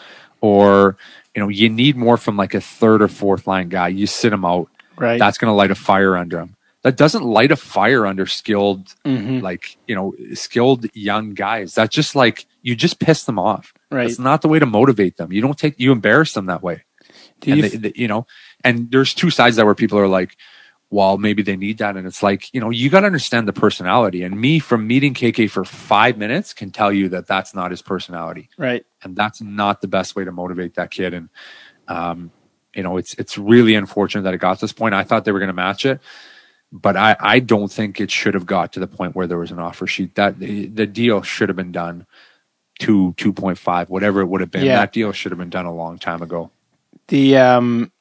[0.40, 0.96] Or
[1.34, 3.88] you know you need more from like a third or fourth line guy.
[3.88, 4.68] You sit him out.
[4.96, 5.18] Right.
[5.18, 6.56] That's going to light a fire under him.
[6.82, 9.42] That doesn't light a fire under skilled Mhm.
[9.42, 11.74] like you know skilled young guys.
[11.74, 13.72] That just like you just piss them off.
[13.90, 14.08] Right.
[14.08, 15.32] It's not the way to motivate them.
[15.32, 16.84] You don't take you embarrass them that way.
[17.40, 18.26] Do and you they, they- you know,
[18.64, 20.36] and there's two sides that where people are like,
[20.90, 23.52] well, maybe they need that, and it's like you know you got to understand the
[23.52, 24.22] personality.
[24.22, 27.80] And me from meeting KK for five minutes can tell you that that's not his
[27.80, 28.84] personality right.
[29.02, 31.14] and that's not the best way to motivate that kid.
[31.14, 31.28] And
[31.86, 32.32] um,
[32.74, 34.94] you know, it's it's really unfortunate that it got to this point.
[34.94, 36.00] I thought they were going to match it,
[36.72, 39.52] but I I don't think it should have got to the point where there was
[39.52, 40.16] an offer sheet.
[40.16, 42.06] That the, the deal should have been done
[42.80, 44.64] two point five, whatever it would have been.
[44.64, 44.76] Yeah.
[44.76, 46.50] That deal should have been done a long time ago.
[47.08, 47.92] the um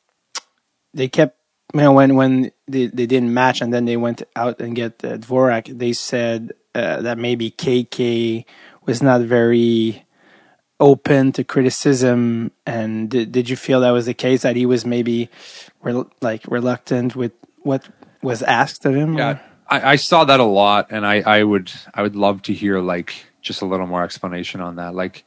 [0.94, 1.39] they kept
[1.74, 5.18] know when when they, they didn't match and then they went out and get uh,
[5.18, 8.46] Dvorak they said uh, that maybe KK
[8.86, 10.06] was not very
[10.80, 12.52] open to criticism.
[12.66, 15.30] And did, did you feel that was the case that he was maybe
[15.82, 17.88] rel- like reluctant with what
[18.22, 19.18] was asked of him?
[19.18, 22.54] Yeah, I, I saw that a lot, and I, I would I would love to
[22.54, 24.96] hear like just a little more explanation on that.
[24.96, 25.24] Like,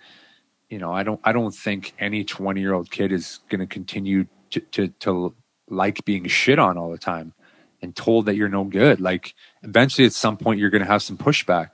[0.69, 3.67] you know, I don't I don't think any twenty year old kid is going to
[3.67, 5.35] continue to to
[5.73, 7.35] like being shit on all the time
[7.83, 9.01] and told that you're no good.
[9.01, 9.35] Like,
[9.65, 11.71] eventually, at some point, you're going to have some pushback,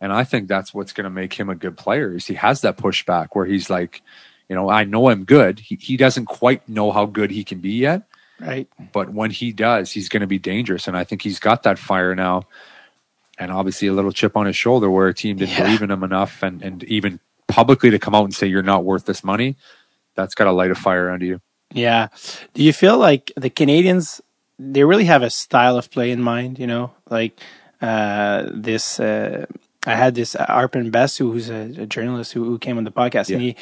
[0.00, 2.14] and I think that's what's going to make him a good player.
[2.14, 4.02] Is he has that pushback where he's like,
[4.48, 5.60] you know, I know I'm good.
[5.60, 8.02] He he doesn't quite know how good he can be yet
[8.40, 10.88] right but when he does, he's going to be dangerous.
[10.88, 12.44] And I think he's got that fire now,
[13.38, 15.64] and obviously a little chip on his shoulder where a team didn't Yeah.
[15.64, 18.84] believe in him enough, and and even publicly to come out and say you're not
[18.84, 19.56] worth this money,
[20.16, 21.40] that's got to light a fire under you.
[21.72, 22.08] Yeah.
[22.54, 24.20] Do you feel like the Canadiens
[24.58, 26.92] they really have a style of play in mind, you know?
[27.10, 27.38] Like
[27.80, 29.46] uh this uh
[29.86, 33.30] I had this Arpon Basu who's a, a journalist who, who came on the podcast
[33.30, 33.56] and he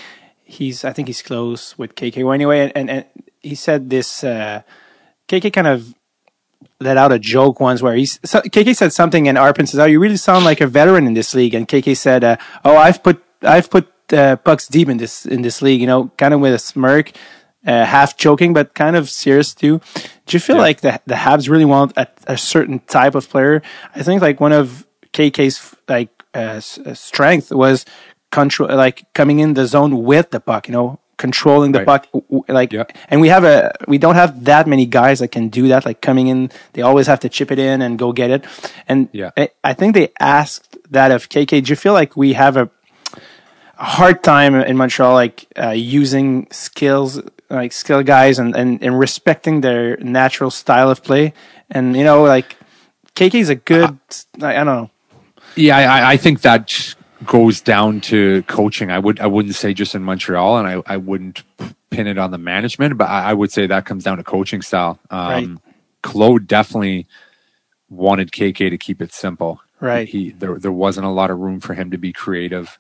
[0.44, 3.05] he's I think he's close with KK well, anyway and, and, and
[3.40, 4.62] he said this uh
[5.28, 5.94] KK kind of
[6.81, 9.85] let out a joke once where he's so, KK said something and Arpen says, "Oh,
[9.85, 13.02] you really sound like a veteran in this league." And KK said, uh, "Oh, I've
[13.02, 16.40] put I've put uh, pucks deep in this in this league." You know, kind of
[16.40, 17.12] with a smirk,
[17.66, 19.81] uh, half joking but kind of serious too.
[20.27, 23.62] Do you feel like the the Habs really want a, a certain type of player?
[23.95, 27.85] I think like one of KK's like uh, uh, strength was
[28.31, 30.66] control, like coming in the zone with the puck.
[30.69, 31.86] You know, controlling the Right.
[31.86, 32.09] puck
[32.49, 32.85] like Yeah.
[33.09, 36.01] and we have a we don't have that many guys that can do that like
[36.01, 38.45] coming in they always have to chip it in and go get it
[38.89, 39.31] and Yeah.
[39.36, 42.69] I, I think they asked that of KK do you feel like we have a,
[43.78, 47.20] a hard time in Montreal like uh, using skills
[47.51, 51.33] like skill guys and, and, and respecting their natural style of play.
[51.71, 52.57] And you know, like
[53.15, 53.99] KK is a good.
[54.41, 54.91] I, I don't know.
[55.57, 56.95] Yeah, I, I think that
[57.25, 58.91] goes down to coaching.
[58.91, 61.43] I would I wouldn't say just in Montreal, and I, I wouldn't
[61.91, 64.62] pin it on the management, but I, I would say that comes down to coaching
[64.62, 64.99] style.
[65.11, 65.49] Um, Right.
[66.03, 67.07] Claude definitely
[67.89, 69.61] wanted KK to keep it simple.
[69.81, 70.09] Right.
[70.09, 72.79] He there there wasn't a lot of room for him to be creative.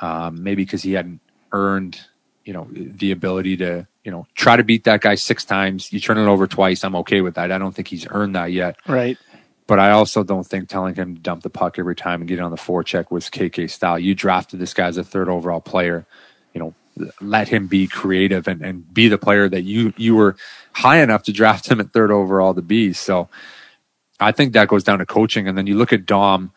[0.00, 1.20] Um, maybe because he hadn't
[1.52, 2.00] earned,
[2.44, 5.92] you know, the ability to, you know, try to beat that guy six times.
[5.92, 6.84] You turn it over twice.
[6.84, 7.50] I'm okay with that.
[7.50, 8.76] I don't think he's earned that yet.
[8.86, 9.18] Right.
[9.66, 12.38] But I also don't think telling him to dump the puck every time and get
[12.38, 13.98] on the forecheck was KK style.
[13.98, 16.04] You drafted this guy as a third overall player.
[16.52, 16.74] You know,
[17.20, 20.36] let him be creative and, and be the player that you you were
[20.72, 22.92] high enough to draft him at third overall to be.
[22.92, 23.30] So
[24.20, 25.48] I think that goes down to coaching.
[25.48, 26.52] And then you look at Dom.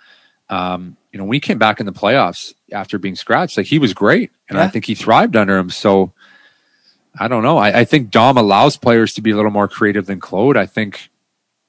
[0.49, 3.79] Um, you know, when he came back in the playoffs after being scratched, like he
[3.79, 5.69] was great, and I think he thrived under him.
[5.69, 6.13] So
[7.19, 7.57] I don't know.
[7.57, 10.57] I, I think Dom allows players to be a little more creative than Claude.
[10.57, 11.09] I think,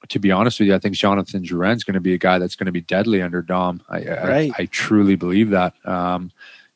[0.09, 2.55] to be honest with you, I think Jonathan Drouin's going to be a guy that's
[2.55, 3.81] going to be deadly under Dom.
[3.89, 4.51] I, Right.
[4.57, 5.73] I, I truly believe that.
[5.85, 6.31] Um,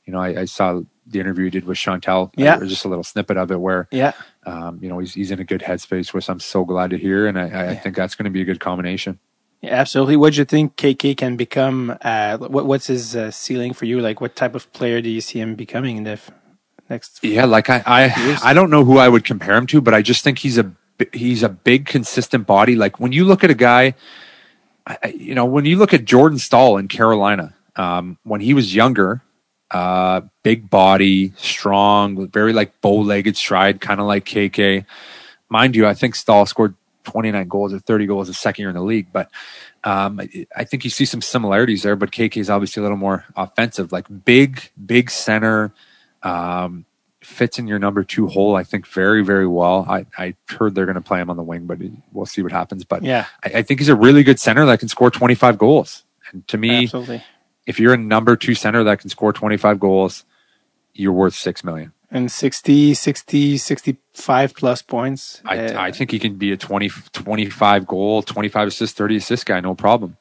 [0.05, 2.31] you know, I, I saw the interview he did with Chantal.
[2.35, 2.59] Yeah.
[2.59, 4.13] just a little snippet of it where Yeah.
[4.45, 7.27] um, you know he's he's in a good headspace, which I'm so glad to hear,
[7.27, 9.19] and I, I I think that's going to be a good combination.
[9.61, 10.17] Yeah, absolutely.
[10.17, 11.97] What do you think KK can become?
[12.01, 13.99] Uh, what what's his uh, ceiling for you?
[14.01, 16.19] Like, what type of player do you see him becoming in the
[16.89, 17.23] next?
[17.23, 20.01] Yeah, like I, I, I don't know who I would compare him to, but I
[20.01, 20.71] just think he's a
[21.11, 22.75] he's a big, consistent body.
[22.75, 23.95] Like when you look at a guy,
[25.13, 29.21] you know, when you look at Jordan Staal in Carolina, um, when he was younger,
[29.71, 34.85] uh, big body, strong, very like bow-legged stride, kind of like KK.
[35.49, 38.75] Mind you, I think Stahl scored 29 goals or 30 goals the second year in
[38.75, 39.29] the league, but
[39.83, 41.95] um, I, I think you see some similarities there.
[41.95, 45.73] But KK is obviously a little more offensive, like big, big center
[46.23, 46.85] um,
[47.21, 49.85] fits in your number two hole, I think, very, very well.
[49.87, 51.79] I, I heard they're going to play him on the wing, but
[52.11, 52.83] we'll see what happens.
[52.83, 56.03] But Yeah, I, I think he's a really good center that can score 25 goals.
[56.31, 57.23] And to me, absolutely.
[57.65, 60.25] if you're a number two center that can score 25 goals,
[60.93, 61.93] you're worth six million.
[62.11, 65.41] And 60, 60, 65 plus points.
[65.45, 69.45] I, Uh, I think he can be a 20, 25 goal, 25 assist, 30 assist
[69.47, 70.17] guy, no problem.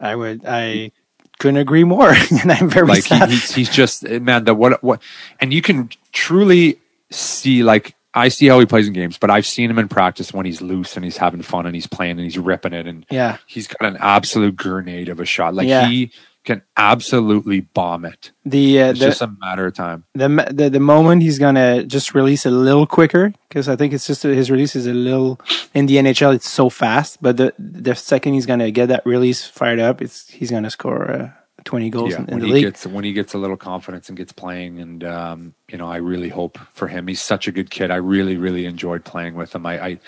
[0.00, 0.46] I would.
[0.46, 0.92] I
[1.40, 2.10] couldn't agree more.
[2.42, 5.02] and I'm very like he, he's, he's just man the what what
[5.40, 6.78] and you can truly
[7.10, 10.32] see like I see how he plays in games, but I've seen him in practice
[10.32, 13.06] when he's loose and he's having fun and he's playing and he's ripping it and
[13.10, 15.54] yeah, he's got an absolute grenade of a shot.
[15.54, 15.86] Like Yeah.
[15.88, 16.12] he
[16.44, 18.32] can absolutely bomb it.
[18.44, 20.04] the uh, It's the, just a matter of time.
[20.14, 24.06] the the the moment he's gonna just release a little quicker because I think it's
[24.06, 25.38] just his release is a little
[25.74, 29.46] in the NHL it's so fast, but the the second he's gonna get that release
[29.46, 31.30] fired up, it's he's gonna score uh,
[31.64, 32.64] twenty goals Yeah, in, in when the he league.
[32.64, 35.96] gets when he gets a little confidence and gets playing, and um, you know, I
[35.98, 37.06] really hope for him.
[37.06, 37.90] He's such a good kid.
[37.90, 39.66] I really, really enjoyed playing with him.
[39.66, 39.98] I, I,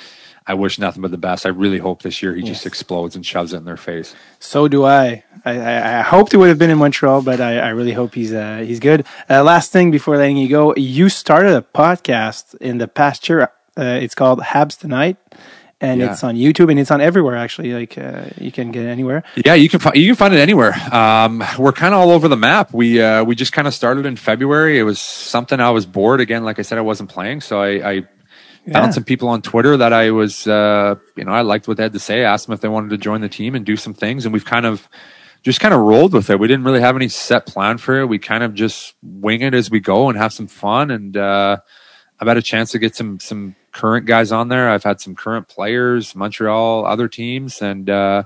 [0.47, 1.47] I wish nothing but the best.
[1.47, 4.14] I really hope this year he just explodes and shoves it in their face.
[4.40, 5.23] So do I.
[5.44, 8.14] I, I, I hoped he would have been in Montreal, but I, I really hope
[8.14, 9.06] he's uh, he's good.
[9.31, 13.43] Uh, last thing before letting you go, you started a podcast in the past year.
[13.77, 15.16] Uh, it's called Habs Tonight,
[15.81, 16.12] and Yeah.
[16.12, 17.36] it's on YouTube and it's on everywhere.
[17.36, 19.23] Actually, like uh, you can get it anywhere.
[19.44, 20.74] Yeah, you can find you can find it anywhere.
[20.94, 22.73] Um, we're kind of all over the map.
[22.73, 24.78] We uh, we just kind of started in February.
[24.78, 26.44] It was something I was bored again.
[26.44, 28.02] Like I said, I wasn't playing, so I, I
[28.66, 28.74] Yeah.
[28.80, 31.82] found some people on Twitter that I was, uh, you know, I liked what they
[31.82, 32.22] had to say.
[32.24, 34.44] Asked them if they wanted to join the team and do some things, and we've
[34.44, 34.89] kind of
[35.43, 36.39] just kind of rolled with it.
[36.39, 38.06] We didn't really have any set plan for it.
[38.06, 40.93] We kind of just wing it as we go and have some fun.
[40.93, 41.56] And uh,
[42.20, 44.70] I've had a chance to get some some current guys on there.
[44.70, 48.22] I've had some current players, Montreal, other teams, and uh,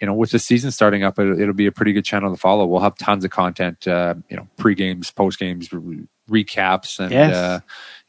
[0.00, 2.40] you know, with the season starting up, it, it'll be a pretty good channel to
[2.40, 2.64] follow.
[2.64, 7.10] We'll have tons of content, uh, you know, pre games, post games, re- recaps, and
[7.12, 7.34] Yes.
[7.34, 7.60] uh,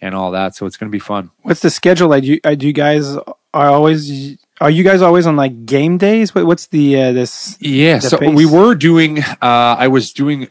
[0.02, 0.56] and all that.
[0.56, 1.32] So it's going to be fun.
[1.42, 2.24] What's the schedule like?
[2.24, 3.16] Do you, uh, do you guys
[3.54, 6.36] are always are you guys always on like game days?
[6.36, 7.58] What, what's the uh, this?
[7.60, 8.00] Yeah.
[8.00, 8.36] the So pace.
[8.36, 9.20] we were doing.
[9.22, 10.50] Uh, I was doing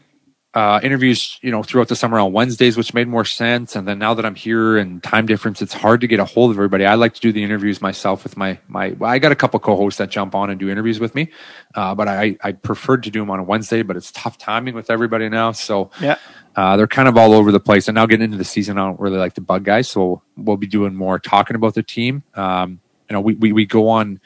[0.55, 3.75] uh, interviews, you know, throughout the summer on Wednesdays, which made more sense.
[3.75, 6.49] And then now that I'm here and time difference, it's hard to get a hold
[6.49, 6.85] of everybody.
[6.85, 8.89] I like to do the interviews myself with my my.
[8.91, 11.31] Well, I got a couple co-hosts that jump on and do interviews with me,
[11.75, 13.83] uh, but I I preferred to do them on a Wednesday.
[13.83, 16.17] But it's tough timing with everybody now, so Yeah,
[16.59, 17.87] uh, they're kind of all over the place.
[17.87, 20.57] And now getting into the season, I don't really like the bug guys, so we'll
[20.57, 22.23] be doing more talking about the team.
[22.33, 24.19] Um, you know, we, we we go on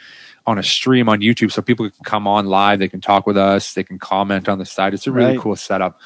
[0.47, 2.79] on a stream on YouTube, so people can come on live.
[2.79, 3.73] They can talk with us.
[3.75, 4.95] They can comment on the side.
[4.95, 5.39] It's a really Right.
[5.39, 5.99] cool setup.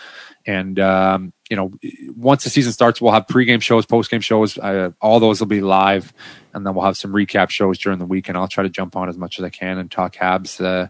[0.45, 1.71] And um, you know,
[2.15, 4.57] once the season starts, we'll have pregame shows, postgame shows.
[4.57, 6.13] Uh, all those will be live,
[6.53, 8.27] and then we'll have some recap shows during the week.
[8.29, 10.89] And I'll try to jump on as much as I can and talk Habs uh,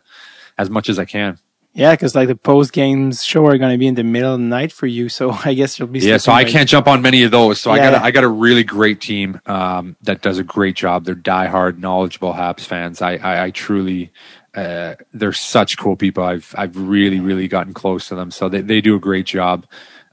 [0.58, 1.38] as much as I can.
[1.78, 4.40] Yeah, because like the post games show are going to be in the middle of
[4.40, 6.00] the night for you, so I guess you'll be.
[6.00, 7.62] Yeah, so I can't jump on many of those.
[7.62, 7.92] So I Yeah.
[7.92, 11.06] got a, I got a really great team um, that does a great job.
[11.06, 13.02] They're diehard, knowledgeable Habs fans.
[13.02, 14.12] I I, I truly.
[14.56, 16.24] Uh, they're such cool people.
[16.24, 19.68] I've I've really really gotten close to them, so they, they do a great job,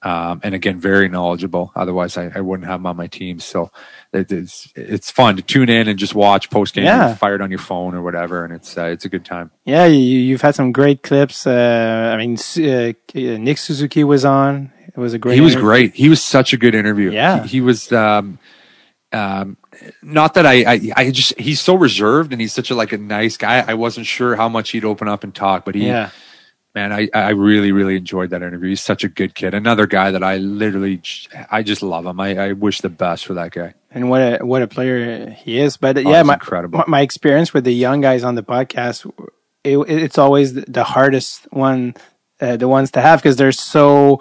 [0.05, 1.73] um, and again very knowledgeable.
[1.75, 3.41] Otherwise, I, I wouldn't have them on my team.
[3.41, 3.71] So
[4.13, 7.15] it, it's it's fun to tune in and just watch post game, Yeah.
[7.15, 9.51] fired on your phone or whatever, and it's uh, it's a good time.
[9.65, 11.47] Yeah, you, you've had some great clips.
[11.47, 14.71] Uh, I mean, uh, Nick Suzuki was on.
[14.89, 15.35] It was a great.
[15.35, 15.69] he was interview.
[15.69, 15.95] great.
[15.95, 17.11] He was such a good interview.
[17.11, 17.43] Yeah.
[17.43, 17.91] he, he was.
[17.93, 18.39] Um,
[19.13, 19.57] um,
[20.03, 22.99] not that I, I, I just he's so reserved and he's such a like a
[22.99, 23.65] nice guy.
[23.67, 26.11] I wasn't sure how much he'd open up and talk, but he, Yeah,
[26.75, 28.71] man, I, I really, really enjoyed that interview.
[28.71, 29.55] He's such a good kid.
[29.55, 31.01] Another guy that I literally,
[31.51, 32.19] I just love him.
[32.21, 33.75] I, I wish the best for that guy.
[33.91, 35.77] and what a what a player he is.
[35.77, 36.83] But Oh, yeah, my, incredible.
[36.89, 39.11] my experience with the young guys on the podcast,
[39.63, 41.95] it, it's always the, hardest one.
[42.41, 44.21] Uh, the ones to have because they're so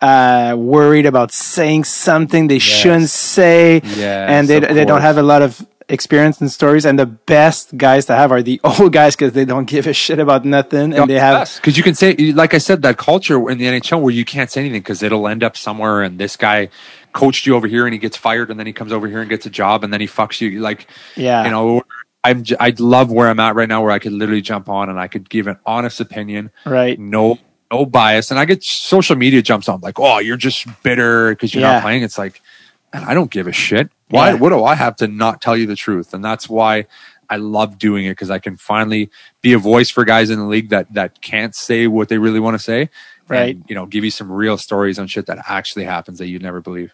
[0.00, 5.22] uh, worried about saying something they shouldn't say, Yes, and they they don't have a
[5.22, 6.84] lot of experience and stories.
[6.86, 9.92] And the best guys to have are the old guys because they don't give a
[9.92, 13.50] shit about nothing, and they have because you can say, like I said, that culture
[13.50, 16.02] in the NHL where you can't say anything because it'll end up somewhere.
[16.02, 16.68] And this guy
[17.12, 19.28] coached you over here, and he gets fired, and then he comes over here and
[19.28, 20.60] gets a job, and then he fucks you.
[20.60, 20.86] Like,
[21.16, 21.44] Yeah.
[21.44, 21.82] you know,
[22.22, 25.00] I'm I love where I'm at right now, where I could literally jump on and
[25.00, 26.98] I could give an honest opinion, right.
[26.98, 27.38] no
[27.72, 31.54] no bias, and I get social media jumps on like, oh, you're just bitter because
[31.54, 31.74] you're Yeah.
[31.74, 32.02] not playing.
[32.02, 32.42] It's like,
[32.92, 33.90] man, I don't give a shit.
[34.08, 34.30] Why?
[34.30, 34.34] Yeah.
[34.36, 36.14] What do I have to not tell you the truth?
[36.14, 36.86] And that's why
[37.28, 39.10] I love doing it because I can finally
[39.40, 42.40] be a voice for guys in the league that that can't say what they really
[42.40, 42.90] want to say.
[43.28, 43.54] Right.
[43.54, 46.42] And, you know, give you some real stories on shit that actually happens that you'd
[46.42, 46.92] never believe.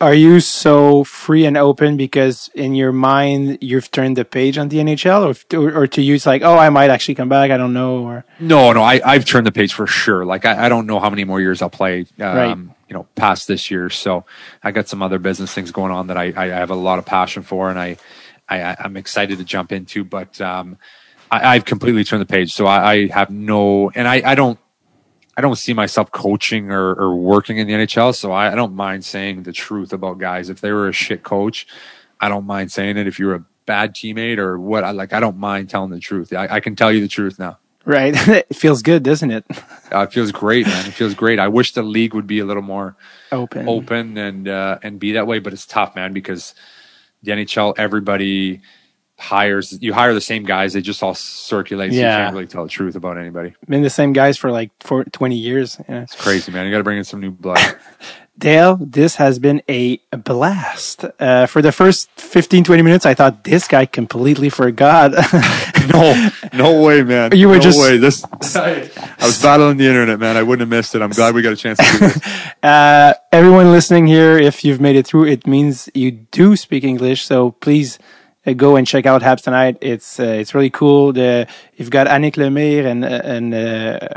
[0.00, 4.70] Are you so free and open because in your mind you've turned the page on
[4.70, 7.50] the NHL, or or, or to you it's like, oh, I might actually come back.
[7.50, 7.98] I don't know.
[7.98, 10.24] Or No, no, I, I've turned the page for sure.
[10.24, 12.58] Like I, I don't know how many more years I'll play, um, Right.
[12.88, 13.90] You know, past this year.
[13.90, 14.24] So
[14.62, 17.06] I got some other business things going on that I, I have a lot of
[17.06, 17.96] passion for, and I,
[18.48, 20.04] I I'm excited to jump into.
[20.04, 20.78] But um,
[21.30, 22.52] I, I've completely turned the page.
[22.52, 24.58] So I, I have no, and I, I don't.
[25.36, 28.74] I don't see myself coaching or, or working in the NHL, so I, I don't
[28.74, 30.50] mind saying the truth about guys.
[30.50, 31.64] If they were a shit coach,
[32.20, 33.06] I don't mind saying it.
[33.06, 35.12] If you're a bad teammate or what, I like.
[35.12, 36.32] I don't mind telling the truth.
[36.32, 37.58] I, I can tell you the truth now.
[37.88, 39.44] Right, it feels good, doesn't it?
[39.92, 40.86] Uh, it feels great, man.
[40.86, 41.38] It feels great.
[41.40, 42.94] I wish the league would be a little more
[43.32, 43.68] Open.
[43.68, 46.54] open and uh, and be that way, but it's tough, man, because
[47.24, 48.60] the NHL, everybody
[49.18, 50.74] hires you hire the same guys.
[50.74, 51.90] They just all circulate.
[51.92, 52.18] So Yeah.
[52.18, 53.52] you can't really tell the truth about anybody.
[53.66, 55.80] Been the same guys for like for twenty years.
[55.88, 56.06] Yeah.
[56.18, 56.66] Crazy, man.
[56.66, 57.58] You got to bring in some new blood.
[58.38, 61.04] Dale, this has been a blast.
[61.18, 65.10] Uh, for the first 15, 20 minutes, I thought this guy completely forgot.
[65.92, 67.36] no, no way, man.
[67.36, 67.96] You were no just- way.
[67.98, 68.24] This.
[68.56, 68.88] I
[69.20, 70.36] was battling the internet, man.
[70.36, 71.02] I wouldn't have missed it.
[71.02, 72.20] I'm glad we got a chance to do this.
[72.60, 77.24] Uh, everyone listening here, if you've made it through, it means you do speak English.
[77.24, 78.00] So please
[78.44, 79.78] uh, go and check out Habs tonight.
[79.80, 81.12] It's uh, it's really cool.
[81.12, 81.46] The
[81.76, 84.08] you've got Annick Lemire and uh, and uh,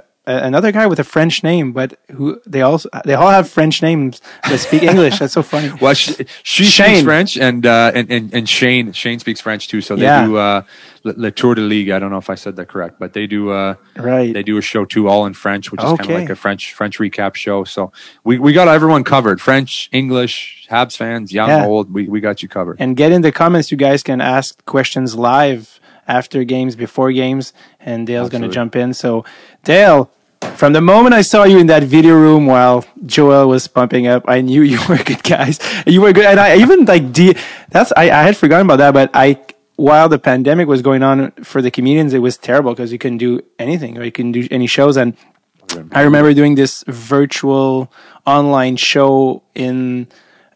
[0.44, 4.22] another guy with a French name, but who they also they all have French names
[4.44, 5.20] but speak English.
[5.20, 5.72] That's so funny.
[5.82, 6.14] Well, she,
[6.44, 9.82] she speaks French, and, uh, and and and Shane Shane speaks French too.
[9.82, 10.26] So they Yeah.
[10.26, 10.62] do uh,
[11.04, 11.90] Le, Tour de Ligue.
[11.90, 14.34] I don't know if I said that correct, but they do uh, Right.
[14.34, 16.74] they do a show too, all in French, which is kind of like a French
[16.74, 17.64] French recap show.
[17.64, 17.92] So
[18.24, 21.66] we, we got everyone covered: French, English, Habs fans, young, Yeah.
[21.66, 21.94] old.
[21.94, 22.78] We we got you covered.
[22.80, 23.72] And get in the comments.
[23.72, 28.76] You guys can ask questions live after games, before games, and Dale's going to jump
[28.76, 28.94] in.
[28.94, 29.24] So,
[29.64, 30.10] Dale,
[30.56, 34.26] from the moment I saw you in that video room while Joel was pumping up,
[34.28, 35.60] I knew you were good guys.
[35.88, 37.36] You were good, and I even like D.
[37.70, 39.40] That's I, I had forgotten about that, but I
[39.76, 43.18] while the pandemic was going on for the comedians, it was terrible because you couldn't
[43.18, 45.16] do anything or you couldn't do any shows and.
[45.94, 47.94] I remember doing this virtual
[48.26, 50.10] online show in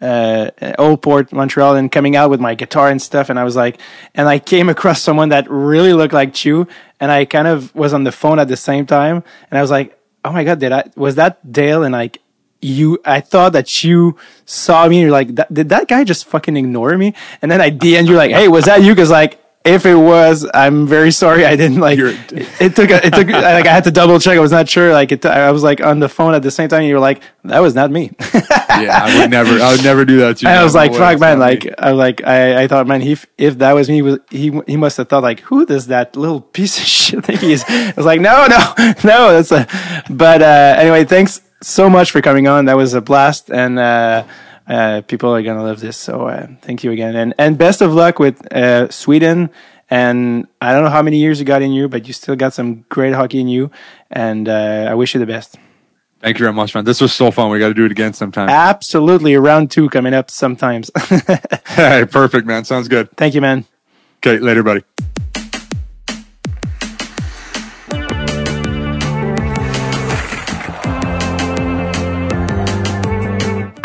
[0.05, 3.29] uh, Old Port, Montreal, and coming out with my guitar and stuff.
[3.29, 3.79] And I was like,
[4.13, 6.67] and I came across someone that really looked like Chew,
[6.99, 9.71] and I kind of was on the phone at the same time, and I was
[9.71, 11.83] like, oh my god, did I was that Dale?
[11.83, 12.21] And like
[12.61, 15.01] you, I thought that you saw me.
[15.01, 17.13] You're like, did that guy just fucking ignore me?
[17.41, 18.93] And then I DM'd you like, hey, was that you?
[18.93, 19.41] Because like.
[19.65, 21.43] If it was, I'm very sorry.
[21.43, 21.97] I didn't like.
[21.97, 22.91] It, took.
[22.91, 23.27] A, it took.
[23.45, 24.37] Like I had to double check.
[24.37, 24.93] I was not sure.
[24.93, 25.25] Like it.
[25.25, 26.83] I was like on the phone at the same time.
[26.83, 30.17] You were like, "That was not me." yeah, I would never I would never do
[30.17, 30.49] that to you.
[30.49, 31.71] And I was like, way, "Fuck, man!" Like me.
[31.79, 34.97] I like I, I thought, man, he if that was me, was he he must
[34.97, 38.05] have thought like, "Who does that little piece of shit think he is?" I was
[38.05, 38.73] like, "No, no,
[39.03, 39.67] no." That's a.
[40.09, 42.65] But uh, anyway, thanks so much for coming on.
[42.65, 44.25] That was a blast, and uh,
[44.67, 45.97] uh, people are gonna love this.
[45.97, 49.49] So uh, thank you again, and and best of luck with uh, Sweden
[49.89, 52.53] And I don't know how many years you got in you, but you still got
[52.53, 53.71] some great hockey in you.
[54.09, 55.57] And uh, I wish you the best.
[56.21, 56.85] Thank you very much, man.
[56.85, 57.51] This was so fun.
[57.51, 58.49] We got to do it again sometime.
[58.49, 59.35] Absolutely.
[59.35, 60.89] Round two coming up sometimes.
[61.67, 62.65] hey, perfect, man.
[62.65, 63.15] Sounds good.
[63.15, 63.65] Thank you, man.
[64.25, 64.83] Okay, later, buddy.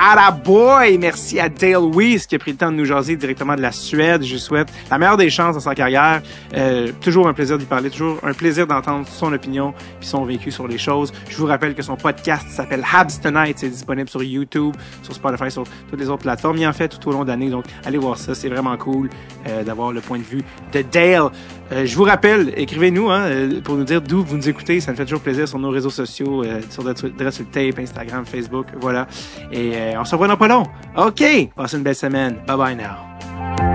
[0.02, 0.96] À la boy!
[0.96, 3.70] Merci à Dale Weiss qui a pris le temps de nous jaser directement de la
[3.70, 4.24] Suède.
[4.24, 6.22] Je souhaite la meilleure des chances dans sa carrière.
[6.56, 10.50] Euh, toujours un plaisir d'y parler, toujours un plaisir d'entendre son opinion puis son vécu
[10.50, 11.12] sur les choses.
[11.28, 13.58] Je vous rappelle que son podcast s'appelle Habs Tonight.
[13.58, 16.56] C'est disponible sur YouTube, sur Spotify, sur toutes les autres plateformes.
[16.56, 17.50] Il en fait tout au long de l'année.
[17.50, 18.34] Donc, allez voir ça.
[18.34, 19.10] C'est vraiment cool
[19.48, 21.30] euh, d'avoir le point de vue de Dale.
[21.72, 24.80] Euh, je vous rappelle, écrivez-nous hein, euh, pour nous dire d'où vous nous écoutez.
[24.80, 28.66] Ça nous fait toujours plaisir sur nos réseaux sociaux, euh, sur Dress Tape, Instagram, Facebook,
[28.80, 29.06] voilà.
[29.52, 30.64] Et on se revoit dans pas long.
[30.96, 31.22] OK,
[31.54, 32.36] passe une belle semaine.
[32.46, 33.69] Bye bye now.